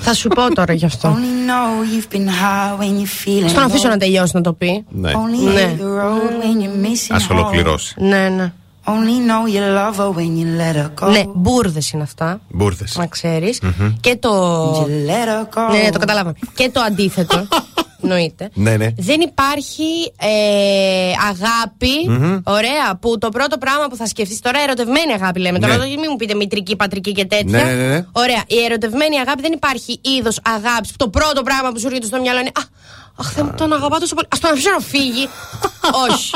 Θα 0.00 0.14
σου 0.14 0.28
πω 0.28 0.54
τώρα 0.54 0.72
γι' 0.72 0.84
αυτό. 0.84 1.08
Θα 3.48 3.54
τον 3.54 3.62
αφήσω 3.62 3.88
να 3.88 3.96
τελειώσει 3.96 4.36
να 4.36 4.40
το 4.40 4.52
πει. 4.52 4.84
Ναι, 4.88 5.10
ναι. 5.52 5.76
ας 7.10 7.30
ολοκληρώσει. 7.30 7.94
Ναι, 7.98 8.28
ναι. 8.28 8.52
ναι 11.10 11.24
Μπούρδε 11.34 11.80
είναι 11.92 12.02
αυτά. 12.02 12.40
Μπούρδε. 12.48 12.84
Να 12.94 13.06
ξέρεις. 13.06 13.60
Και 14.00 14.16
το. 14.16 14.30
Ναι, 15.70 15.78
ναι, 15.78 15.90
το 15.90 15.98
κατάλαβα. 15.98 16.34
Και 16.54 16.70
το 16.72 16.80
αντίθετο. 16.80 17.46
Εννοείται. 18.02 18.50
Ναι, 18.54 18.76
ναι. 18.76 18.88
Δεν 18.96 19.20
υπάρχει 19.20 20.12
ε, 20.20 21.12
αγαπη 21.28 22.08
Μμμ. 22.08 22.38
ωραία, 22.44 22.96
που 23.00 23.18
το 23.18 23.28
πρώτο 23.28 23.58
πράγμα 23.58 23.86
που 23.88 23.96
θα 23.96 24.06
σκεφτείς. 24.06 24.40
Τώρα 24.40 24.60
ερωτευμένη 24.62 25.12
αγάπη 25.12 25.40
λέμε. 25.40 25.58
Τώρα 25.58 25.76
Ναι. 25.76 25.84
μην 25.86 26.06
μου 26.10 26.16
πείτε 26.16 26.34
μητρική, 26.34 26.76
πατρική 26.76 27.12
και 27.12 27.24
τέτοια. 27.24 27.64
Ναι, 27.64 27.72
ναι, 27.72 27.86
ναι. 27.88 28.06
Ωραία. 28.12 28.42
Η 28.46 28.64
ερωτευμένη 28.64 29.18
αγάπη 29.18 29.40
δεν 29.42 29.52
υπάρχει 29.52 30.00
είδος 30.02 30.38
αγάπης. 30.42 30.90
που 30.90 30.96
Το 30.96 31.08
πρώτο 31.08 31.42
πράγμα 31.42 31.72
που 31.72 31.78
σου 31.80 31.86
έρχεται 31.86 32.06
στο 32.06 32.20
μυαλό 32.20 32.40
είναι 32.40 32.50
Α, 32.54 32.62
αχ, 33.16 33.32
δεν 33.34 33.44
μου 33.50 33.54
τον 33.56 33.72
αγαπά 33.72 33.98
τόσο 33.98 34.14
πολύ. 34.14 34.26
Α 34.26 34.36
τον 34.40 34.50
αφήσω 34.50 34.70
να 34.70 34.78
φύγει. 34.80 35.28
Όχι. 36.10 36.30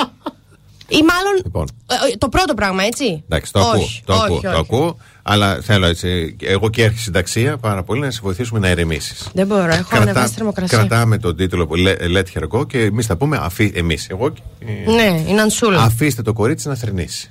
Ή 0.89 1.03
μάλλον. 1.03 1.35
Λοιπόν. 1.45 1.67
ε, 1.86 2.12
ε, 2.12 2.17
το 2.17 2.28
πρώτο 2.28 2.55
πράγμα, 2.55 2.83
έτσι. 2.85 3.25
Εντάξει, 3.28 3.53
το 3.53 3.61
ακούω. 3.61 3.73
όχι, 3.73 4.03
Το 4.07 4.12
όχι, 4.12 4.23
ακούω, 4.25 4.36
όχι. 4.36 4.47
το 4.47 4.59
ακούω. 4.59 4.97
Αλλά 5.29 5.59
θέλω 5.63 5.87
έτσι, 5.87 6.37
εγώ 6.43 6.71
και 6.71 6.85
έρχη 6.85 6.99
συνταξία 6.99 7.57
πάρα 7.57 7.83
πολύ 7.83 8.01
να 8.01 8.11
σε 8.11 8.21
βοηθήσουμε 8.23 8.59
να 8.59 8.69
ηρεμήσει. 8.69 9.15
Δεν 9.33 9.47
μπορώ, 9.47 9.63
έχω 9.63 9.97
ανεβάσει 9.97 10.33
θερμοκρασία. 10.35 10.79
κρατάμε 10.79 11.19
τον 11.19 11.37
τίτλο 11.37 11.67
που 11.67 11.75
λέει 11.75 11.97
Let 12.01 12.39
her 12.39 12.59
go 12.59 12.67
και 12.67 12.79
εμείς 12.83 13.07
θα 13.07 13.17
πούμε 13.17 13.39
αφή, 13.43 13.73
εμείς, 13.75 14.07
εγώ 14.11 14.31
και, 14.31 14.41
ε, 14.87 14.91
Ναι, 14.91 15.23
είναι 15.29 15.41
ανσούλα. 15.41 15.83
Αφήστε 15.83 16.23
το 16.23 16.33
κορίτσι 16.33 16.69
να 16.69 16.75
θρυνήσει. 16.75 17.31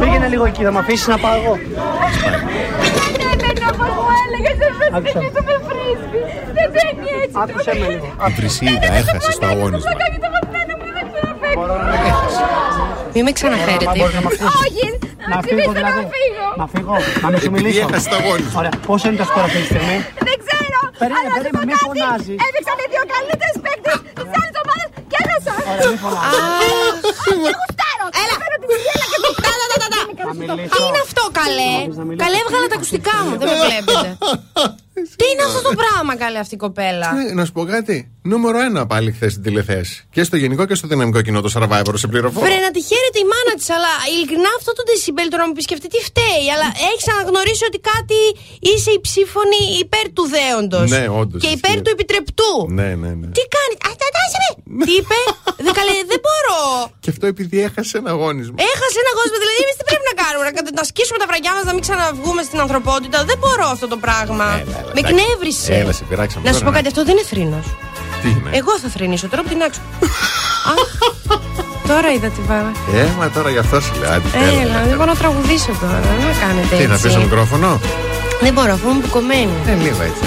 Πήγαινε 0.00 0.28
λίγο 0.28 0.44
εκεί, 0.44 0.62
θα 0.62 0.72
με 0.72 0.78
αφήσεις 0.78 1.06
να 1.06 1.18
πάω 1.18 1.36
εγώ. 1.42 1.58
Άκουσα. 4.92 5.20
Άκουσε 7.32 7.72
με 7.80 7.88
λίγο. 7.88 8.06
Η 8.28 8.32
Βρυσίδα 8.36 8.92
έχασε 8.92 9.32
στο 9.32 9.46
αγώνισμα. 9.46 9.90
Μην 9.90 10.92
με 10.92 11.02
ξαναφέρετε. 11.12 12.73
Μα 13.88 13.92
μπορείς 13.98 14.14
να 14.18 14.22
μ' 14.24 14.28
αφήσεις. 14.30 14.92
Να 15.32 15.36
φύγω 15.48 15.70
δηλαδή. 15.78 16.02
Να 16.60 16.66
φύγω, 16.74 16.94
να 17.24 17.28
μην 17.30 17.38
σου 17.42 17.48
Επειδή 17.50 17.62
μιλήσω. 17.62 17.86
έχασε 17.88 18.08
το 18.12 18.16
αγώνισμα. 18.20 18.58
Ωραία, 18.60 18.74
πόσο 18.88 19.04
είναι 19.08 19.18
το 19.22 19.26
σκορ 19.30 19.42
αυτή 19.48 19.58
τη 19.64 19.68
στιγμή; 19.72 19.96
Δεν 20.28 20.36
ξέρω. 20.44 20.78
Περίμενε, 21.02 21.28
αλλά 21.28 21.36
περίμενε, 21.36 21.48
σου 21.50 21.56
πω 21.58 21.60
μη 21.68 21.74
κάτι. 21.74 21.84
φωνάζεις. 21.86 22.36
Έδειξαν 22.46 22.76
οι 22.82 22.86
δύο 22.92 23.02
καλύτερε 23.14 23.50
παίκτες 23.64 23.98
της 24.18 24.30
άλλης 24.40 24.56
ομάδας 24.62 24.88
και 25.10 25.16
έχασαν. 25.22 25.58
Ωραία, 25.72 25.86
μη 25.92 25.98
φωνάζεις. 26.04 26.38
Και 27.44 27.52
γουστάρω. 27.58 28.06
Έλα. 28.22 28.34
Φέρω 28.42 28.56
την 28.62 28.68
κουβέντα 28.70 29.06
και 29.12 29.18
το 29.24 29.30
Τα, 29.44 29.52
τα, 29.60 29.66
τα, 29.72 29.76
τα, 29.82 29.88
τα. 29.94 30.00
Να 30.28 30.32
μιλήσω. 30.40 30.72
Τι 30.74 30.80
είναι 30.88 31.00
αυτό, 31.06 31.22
καλέ; 31.40 31.72
Μπορείς 31.80 31.98
να 32.00 32.04
μιλήσεις. 32.08 32.22
Καλέ, 32.24 32.36
έβγαλα 32.44 32.66
τα 32.72 32.76
ακουστικά 32.80 33.14
μου. 33.24 33.32
Δεν 33.40 33.46
με 33.50 33.56
βλέπετε. 33.64 34.08
Τι 35.20 35.24
είναι 35.32 35.44
αυτό 35.48 35.60
το 35.68 35.72
πράγμα, 35.82 36.12
καλέ, 36.22 36.38
αυτή 36.44 36.54
η 36.54 36.62
κοπέλα; 36.66 37.08
Ναι, 37.18 37.24
να 37.38 37.42
σου 37.46 37.52
πω 37.56 37.62
κάτι. 37.74 37.96
Νούμερο 38.32 38.58
ένα 38.68 38.80
πάλι 38.92 39.10
χθες 39.16 39.30
στην 39.34 39.42
τηλεθέαση. 39.46 39.96
Και 40.14 40.22
στο 40.28 40.36
γενικό 40.42 40.62
και 40.70 40.76
στο 40.80 40.86
δυναμικό 40.92 41.20
κοινό 41.26 41.40
το 41.46 41.50
Survivor 41.56 41.94
σε 42.02 42.06
πληροφορώ. 42.12 42.44
Πρέπει 42.46 42.64
να 42.68 42.72
τη 42.76 42.80
χαίρεται 42.90 43.18
η 43.24 43.26
μάνα 43.32 43.52
της, 43.58 43.68
αλλά 43.76 43.92
ειλικρινά 44.12 44.50
αυτό 44.58 44.70
το 44.78 44.82
decibel 44.90 45.26
τώρα 45.32 45.44
μου 45.48 45.54
πεις 45.56 45.64
σκεφτεί 45.68 45.86
τι 45.94 46.00
φταίει. 46.08 46.44
Αλλά 46.54 46.66
έχεις 46.90 47.06
αναγνωρίσει 47.14 47.64
ότι 47.70 47.78
κάτι 47.92 48.20
είσαι 48.70 48.90
υψήφωνη 49.00 49.60
υπέρ 49.84 50.06
του 50.16 50.24
δέοντος. 50.36 50.88
Ναι, 50.94 51.02
όντως, 51.20 51.40
Και 51.44 51.50
υπέρ 51.58 51.70
ισχύει. 51.74 51.84
του 51.84 51.92
επιτρεπτού. 51.96 52.52
Ναι, 52.78 52.88
ναι, 53.02 53.10
ναι. 53.20 53.28
Τι 53.38 53.44
κάνει. 53.56 53.74
Α, 53.88 53.90
τα, 54.00 54.06
τάσε 54.16 54.38
με. 54.78 54.82
Τι 54.88 54.92
είπε. 55.00 55.18
δεν, 55.64 55.72
καλέ, 55.78 55.94
δεν 56.12 56.20
μπορώ. 56.24 56.58
Και 57.04 57.10
αυτό 57.14 57.24
επειδή 57.34 57.56
έχασε 57.68 57.94
ένα 58.00 58.10
αγώνισμα. 58.16 58.56
Έχασε 58.72 58.96
ένα 59.04 59.12
κόσμο. 59.18 59.36
Δηλαδή, 59.42 59.58
εμείς 59.64 59.74
τι 59.78 59.84
πρέπει 59.90 60.06
να 60.10 60.14
κάνουμε. 60.22 60.42
Να, 60.48 60.52
κατα- 60.58 60.74
να 60.80 60.84
σκίσουμε 60.90 61.18
τα 61.22 61.26
βραγιά 61.30 61.52
μας, 61.56 61.64
να 61.68 61.72
μην 61.76 61.82
ξαναβγούμε 61.86 62.40
στην 62.48 62.58
ανθρωπότητα. 62.64 63.16
Δεν 63.30 63.36
μπορώ 63.42 63.66
αυτό 63.76 63.86
το 63.94 63.98
πράγμα. 64.04 64.46
Με 64.94 65.00
εντάξει. 65.00 65.14
εκνεύρισε. 65.14 65.72
Έλα, 65.82 65.92
σε 65.98 66.04
πειράξαμε 66.08 66.42
Να 66.46 66.52
σου 66.52 66.58
τώρα, 66.58 66.64
πω 66.66 66.70
ναι. 66.70 66.76
κάτι, 66.76 66.88
αυτό 66.92 67.02
δεν 67.08 67.14
είναι 67.16 67.26
θρήνος. 67.32 67.66
Τι 68.22 68.28
είναι; 68.28 68.50
Εγώ 68.60 68.72
θα 68.82 68.88
θρυνήσω 68.94 69.26
τώρα 69.32 69.40
από 69.44 69.50
την 69.52 69.60
άξο. 69.66 69.80
Αχ, 70.72 70.90
Τώρα 71.90 72.08
είδα 72.16 72.28
τι 72.36 72.40
βάλα. 72.50 72.72
Ε, 73.00 73.06
μα 73.18 73.26
τώρα 73.36 73.50
γι' 73.54 73.58
αυτό 73.64 73.76
σου 73.80 73.92
λέω. 74.00 74.10
άντε, 74.14 74.28
Έλα, 74.48 74.60
έλα. 74.64 74.78
δεν 74.90 74.96
μπορώ 74.98 75.10
να 75.14 75.18
τραγουδήσω 75.22 75.72
τώρα. 75.82 75.98
Δεν 76.10 76.18
με 76.28 76.34
κάνετε 76.44 76.68
Τι, 76.76 76.82
έτσι. 76.82 76.86
θα 76.94 76.98
πεις 77.02 77.10
στο 77.14 77.20
μικρόφωνο; 77.26 77.80
Δεν 78.44 78.52
μπορώ, 78.54 78.72
αφού 78.76 78.86
είμαι 78.90 79.00
μπουκωμένη. 79.00 79.54
Ε, 79.70 79.74
λίγο 79.86 80.02
έτσι. 80.08 80.24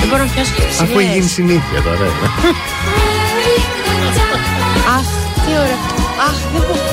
Δεν 0.00 0.08
μπορώ 0.08 0.22
να 0.24 0.30
πιάσω 0.32 0.52
και 0.56 0.62
Αφού 0.84 0.98
έχει 0.98 1.12
γίνει 1.16 1.28
συνήθεια 1.38 1.78
τώρα. 1.86 2.04
ε. 2.10 2.12
Αχ, 4.96 5.06
τι 5.44 5.50
ωραία. 5.62 5.80
Αχ, 6.28 6.36
δεν 6.52 6.62
μπορώ. 6.66 6.84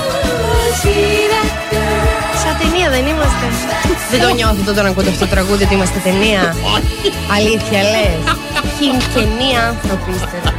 Σαν 2.42 2.54
ταινία 2.60 2.90
δεν 2.90 3.06
είμαστε. 3.12 3.46
Δεν 4.12 4.20
το 4.22 4.34
νιώθω 4.34 4.72
όταν 4.72 4.84
να 4.84 4.90
ακούτε 4.90 5.10
αυτό 5.10 5.26
το 5.26 5.32
τραγούδι 5.32 5.64
ότι 5.64 5.74
είμαστε 5.74 6.00
ταινία. 6.04 6.56
Αλήθεια, 7.36 7.82
λες. 7.94 8.20
Χιν 8.78 8.98
και 9.14 9.22
νέα 9.40 9.68
άνθρωποι 9.68 10.12
είστε. 10.12 10.58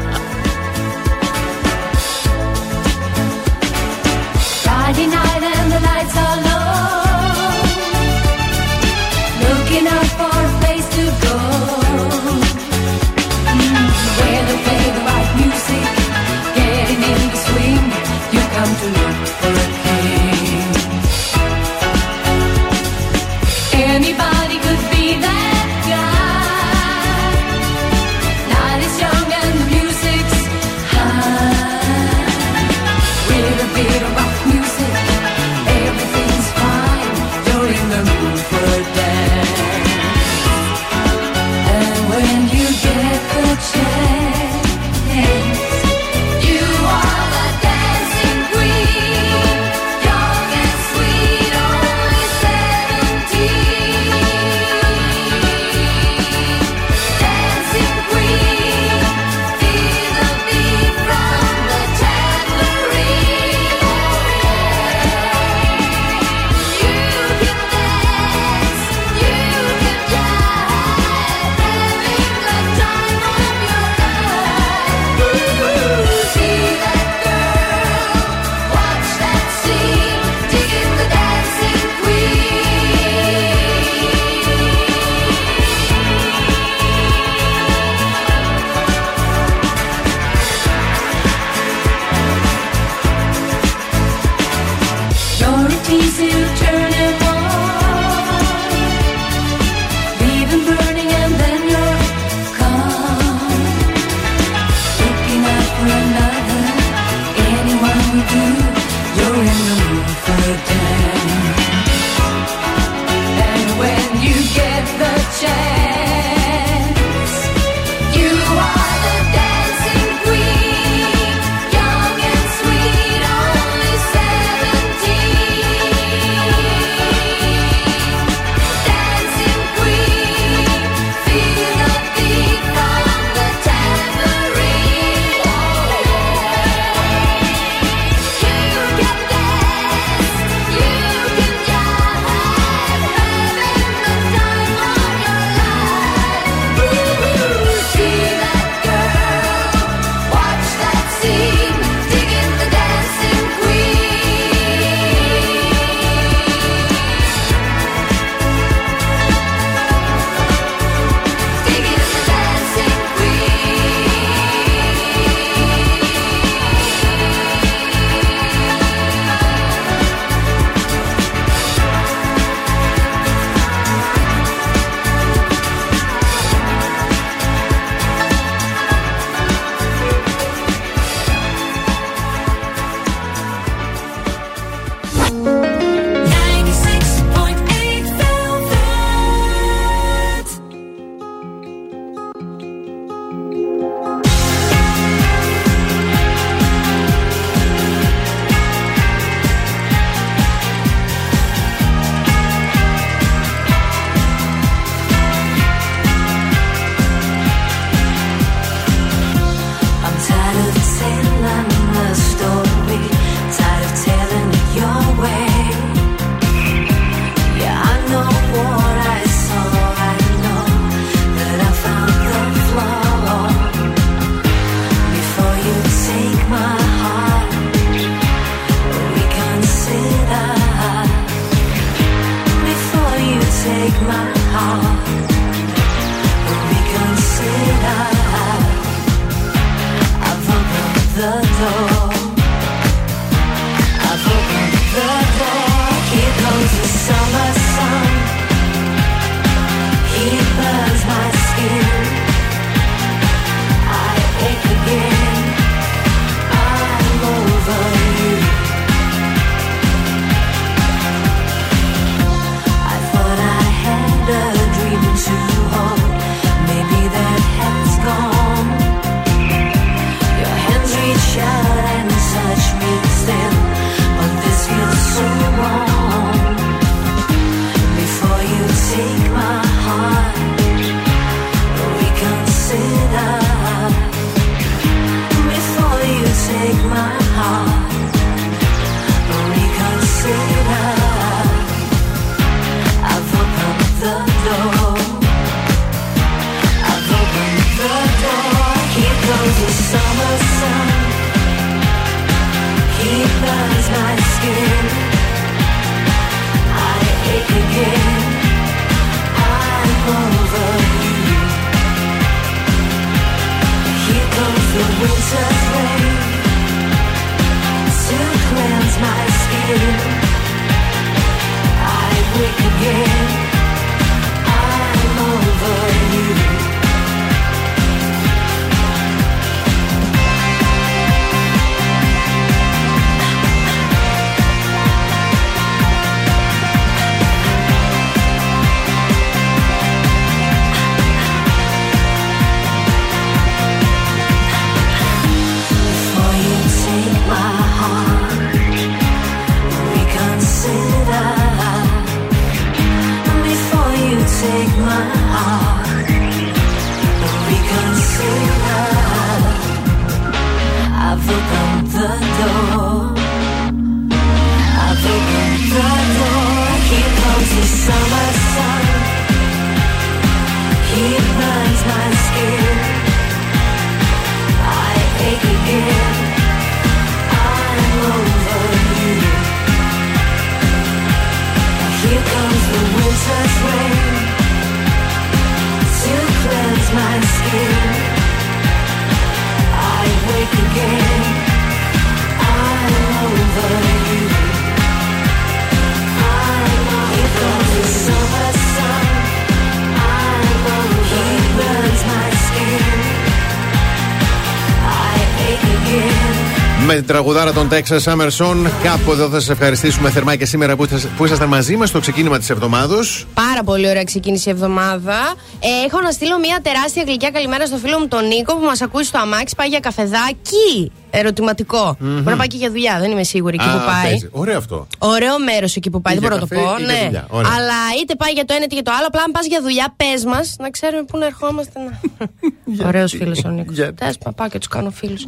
Τραγουδάρα 407.08 407.52
των 407.52 407.68
Texas 407.72 408.02
Summer 408.04 408.28
Song, 408.38 408.70
κάπου 408.82 409.10
εδώ 409.12 409.28
θα 409.28 409.40
σας 409.40 409.48
ευχαριστήσουμε 409.48 410.10
θερμά 410.10 410.36
και 410.36 410.44
σήμερα 410.46 410.76
που, 410.76 410.84
ήσασταν- 410.84 411.10
που 411.16 411.24
ήσασταν 411.24 411.48
μαζί 411.48 411.76
μας 411.76 411.88
στο 411.88 412.00
ξεκίνημα 412.00 412.38
της 412.38 412.50
εβδομάδα. 412.50 412.96
Πάρα 413.34 413.62
πολύ 413.64 413.88
ωραία 413.88 414.04
ξεκίνησε 414.04 414.50
η 414.50 414.52
εβδομάδα. 414.52 415.16
Ε, 415.60 415.68
έχω 415.86 416.00
να 416.00 416.10
στείλω 416.10 416.38
μια 416.38 416.58
τεράστια 416.62 417.02
γλυκιά 417.06 417.30
καλημέρα 417.30 417.66
στο 417.66 417.76
φίλο 417.76 417.98
μου 417.98 418.08
τον 418.08 418.26
Νίκο 418.26 418.56
που 418.56 418.64
μας 418.64 418.80
ακούει 418.82 419.04
στο 419.04 419.18
αμάξι. 419.18 419.54
Πάει 419.56 419.68
για 419.68 419.80
καφεδάκι. 419.80 420.92
Ερωτηματικό. 421.10 421.96
Μπορεί 421.98 422.22
να 422.24 422.36
πάει 422.36 422.46
και 422.46 422.56
για 422.56 422.70
δουλειά, 422.70 422.96
δεν 423.00 423.10
είμαι 423.10 423.22
σίγουρη 423.24 423.56
εκεί 423.60 423.70
που 423.70 423.84
πάει. 423.86 424.18
Ωραίο 424.30 424.56
αυτό. 424.58 424.86
Ωραίο 424.98 425.38
μέρος 425.38 425.76
εκεί 425.76 425.90
που 425.90 426.00
πάει, 426.00 426.14
Ή 426.16 426.18
δεν 426.18 426.28
για 426.28 426.36
μπορώ 426.38 426.48
να 426.50 426.62
το 426.62 426.66
καφέ, 426.66 426.76
πω. 426.76 426.82
ή 426.82 426.84
για 426.86 426.94
Ναι. 426.94 427.04
δουλειά. 427.04 427.26
Ωραία. 427.28 427.50
Αλλά 427.56 427.78
είτε 428.02 428.14
πάει 428.14 428.32
για 428.32 428.44
το 428.44 428.54
ένα 428.56 428.64
είτε 428.64 428.74
για 428.74 428.82
το 428.84 428.92
άλλο. 428.96 429.06
Απλά 429.06 429.22
αν 429.22 429.30
πας 429.30 429.46
για 429.46 429.60
δουλειά, 429.62 429.94
πες 429.96 430.24
μας 430.24 430.54
να 430.58 430.70
ξέρουμε 430.70 431.02
πού 431.02 431.18
να 431.18 431.26
ερχόμαστε. 431.26 431.78
Να... 432.76 432.86
Ωραίο 432.86 433.08
φίλο 433.08 433.36
ο 433.46 433.48
Νίκος. 433.56 433.76
Τέσπα, 433.94 434.32
πάω 434.32 434.48
και 434.48 434.58
τους 434.58 434.68
κάνω 434.68 434.90
φίλους. 434.90 435.24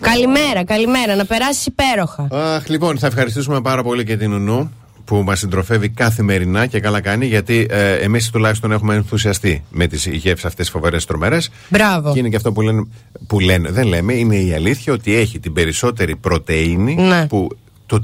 Καλημέρα, 0.00 0.64
καλημέρα. 0.64 1.16
Να 1.16 1.24
περάσεις 1.24 1.66
υπέροχα. 1.66 2.28
Αχ, 2.32 2.68
λοιπόν, 2.68 2.98
θα 2.98 3.06
ευχαριστήσουμε 3.06 3.60
πάρα 3.60 3.82
πολύ 3.82 4.04
και 4.04 4.16
την 4.16 4.30
Νουνού 4.30 4.72
που 5.04 5.16
μας 5.16 5.38
συντροφεύει 5.38 5.88
καθημερινά 5.88 6.66
και 6.66 6.80
καλά 6.80 7.00
κάνει 7.00 7.26
γιατί 7.26 7.66
ε, 7.70 7.92
εμείς 7.94 8.30
τουλάχιστον 8.30 8.72
έχουμε 8.72 8.94
ενθουσιαστεί 8.94 9.64
με 9.70 9.86
τις 9.86 10.06
γεύσει 10.06 10.46
αυτές 10.46 10.64
τις 10.64 10.70
φοβερές 10.70 11.04
τρομερέ. 11.04 11.38
Μπράβο. 11.68 12.12
Και 12.12 12.18
είναι 12.18 12.28
και 12.28 12.36
αυτό 12.36 12.52
που 12.52 12.60
λένε, 12.60 12.84
που 13.26 13.40
λένε, 13.40 13.70
δεν 13.70 13.86
λέμε, 13.86 14.12
είναι 14.12 14.36
η 14.36 14.52
αλήθεια 14.54 14.92
ότι 14.92 15.14
έχει 15.16 15.38
την 15.38 15.52
περισσότερη 15.52 16.16
πρωτεΐνη 16.16 16.94
Ναι. 16.94 17.26
που 17.26 17.48
το 17.92 18.00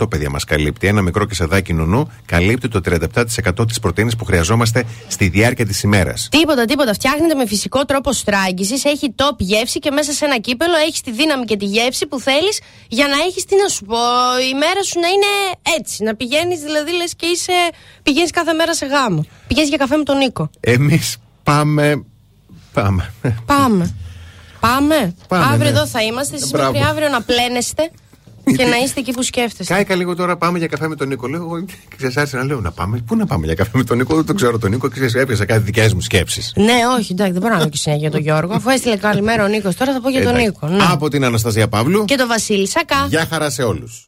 37% 0.00 0.10
παιδιά 0.10 0.30
μας 0.30 0.44
καλύπτει. 0.44 0.86
Ένα 0.86 1.02
μικρό 1.02 1.24
κεσαδάκι 1.24 1.72
νουνού 1.72 2.10
καλύπτει 2.26 2.68
το 2.68 2.80
37% 2.80 3.66
της 3.66 3.78
πρωτενη 3.78 4.16
που 4.16 4.24
χρειαζόμαστε 4.24 4.84
στη 5.08 5.28
διάρκεια 5.28 5.66
της 5.66 5.82
ημέρας. 5.82 6.28
Τίποτα, 6.30 6.64
τίποτα. 6.64 6.92
Φτιάχνεται 6.92 7.34
με 7.34 7.46
φυσικό 7.46 7.84
τρόπο 7.84 8.12
στράγγισης, 8.12 8.84
έχει 8.84 9.14
top 9.16 9.36
γεύση 9.38 9.78
και 9.78 9.90
μέσα 9.90 10.12
σε 10.12 10.24
ένα 10.24 10.38
κύπελο 10.38 10.76
έχεις 10.86 11.00
τη 11.00 11.12
δύναμη 11.12 11.44
και 11.44 11.56
τη 11.56 11.64
γεύση 11.64 12.06
που 12.06 12.20
θέλεις 12.20 12.60
για 12.88 13.06
να 13.06 13.14
έχεις, 13.26 13.44
τι 13.44 13.56
να 13.62 13.68
σου 13.68 13.84
πω, 13.84 13.96
η 14.50 14.54
μέρα 14.54 14.82
σου 14.82 15.00
να 15.00 15.08
είναι 15.08 15.32
έτσι. 15.78 16.02
Να 16.02 16.14
πηγαίνεις, 16.14 16.60
δηλαδή 16.60 16.92
λες 16.92 17.14
και 17.16 17.26
είσαι. 17.26 17.52
Πηγαίνεις 18.02 18.30
κάθε 18.30 18.52
μέρα 18.52 18.74
σε 18.74 18.86
γάμο. 18.86 19.26
Πηγαίνεις 19.46 19.68
για 19.68 19.78
καφέ 19.78 19.96
με 19.96 20.02
τον 20.02 20.16
Νίκο. 20.16 20.50
Εμείς 20.60 21.16
πάμε. 21.42 22.04
Πάμε. 22.72 23.12
Πάμε. 23.46 23.94
Πάμε. 24.60 25.14
Πάμε, 25.28 25.44
αύριο 25.44 25.58
ναι. 25.62 25.68
εδώ 25.68 25.86
θα 25.86 26.02
είμαστε. 26.02 26.36
Εσείς 26.36 26.50
Μπράβο. 26.50 26.72
μέχρι 26.72 26.88
αύριο 26.88 27.08
να 27.08 27.22
πλένεστε 27.22 27.90
και 28.56 28.64
να 28.64 28.76
είστε 28.76 29.00
εκεί 29.00 29.12
που 29.12 29.22
σκέφτεστε. 29.22 29.74
Κάηκα 29.74 29.94
λίγο 29.94 30.14
τώρα, 30.14 30.36
πάμε 30.36 30.58
για 30.58 30.66
καφέ 30.66 30.88
με 30.88 30.94
τον 30.94 31.08
Νίκο. 31.08 31.26
Λέω, 31.26 31.40
εγώ 31.40 31.64
ξεσάρισα 31.96 32.36
να 32.36 32.44
λέω 32.44 32.60
να 32.60 32.70
πάμε. 32.70 33.02
Πού 33.06 33.16
να 33.16 33.26
πάμε 33.26 33.46
για 33.46 33.54
καφέ 33.54 33.70
με 33.74 33.84
τον 33.84 33.96
Νίκο, 33.96 34.14
δεν 34.14 34.24
το 34.24 34.34
ξέρω 34.34 34.58
τον 34.58 34.70
Νίκο 34.70 34.88
και 34.88 34.94
ξέρεις, 34.94 35.14
έπιασα 35.14 35.44
κάτι 35.44 35.62
δικές 35.62 35.94
μου 35.94 36.00
σκέψεις. 36.00 36.52
Ναι, 36.56 36.74
όχι, 36.98 37.12
εντάξει, 37.12 37.32
δεν 37.32 37.42
μπορώ 37.42 37.56
να 37.56 37.62
πω 37.62 37.68
και 37.68 37.76
συνέχεια 37.76 38.02
για 38.02 38.10
τον 38.10 38.20
Γιώργο. 38.20 38.54
Αφού 38.54 38.70
έστειλε 38.70 38.96
καλημέρα 38.96 39.44
ο 39.44 39.48
Νίκος, 39.48 39.76
τώρα 39.76 39.92
θα 39.92 40.00
πω 40.00 40.08
για 40.08 40.22
τον 40.22 40.34
Νίκο. 40.34 40.66
Ναι. 40.66 40.84
Από 40.90 41.08
την 41.08 41.24
Αναστασία 41.24 41.68
Παύλου. 41.68 42.04
Και 42.04 42.16
τον 42.16 42.28
Βασίλη 42.28 42.68
Σακά. 42.68 43.06
Γεια 43.08 43.26
χαρά 43.30 43.50
σε 43.50 43.62
όλους. 43.62 44.06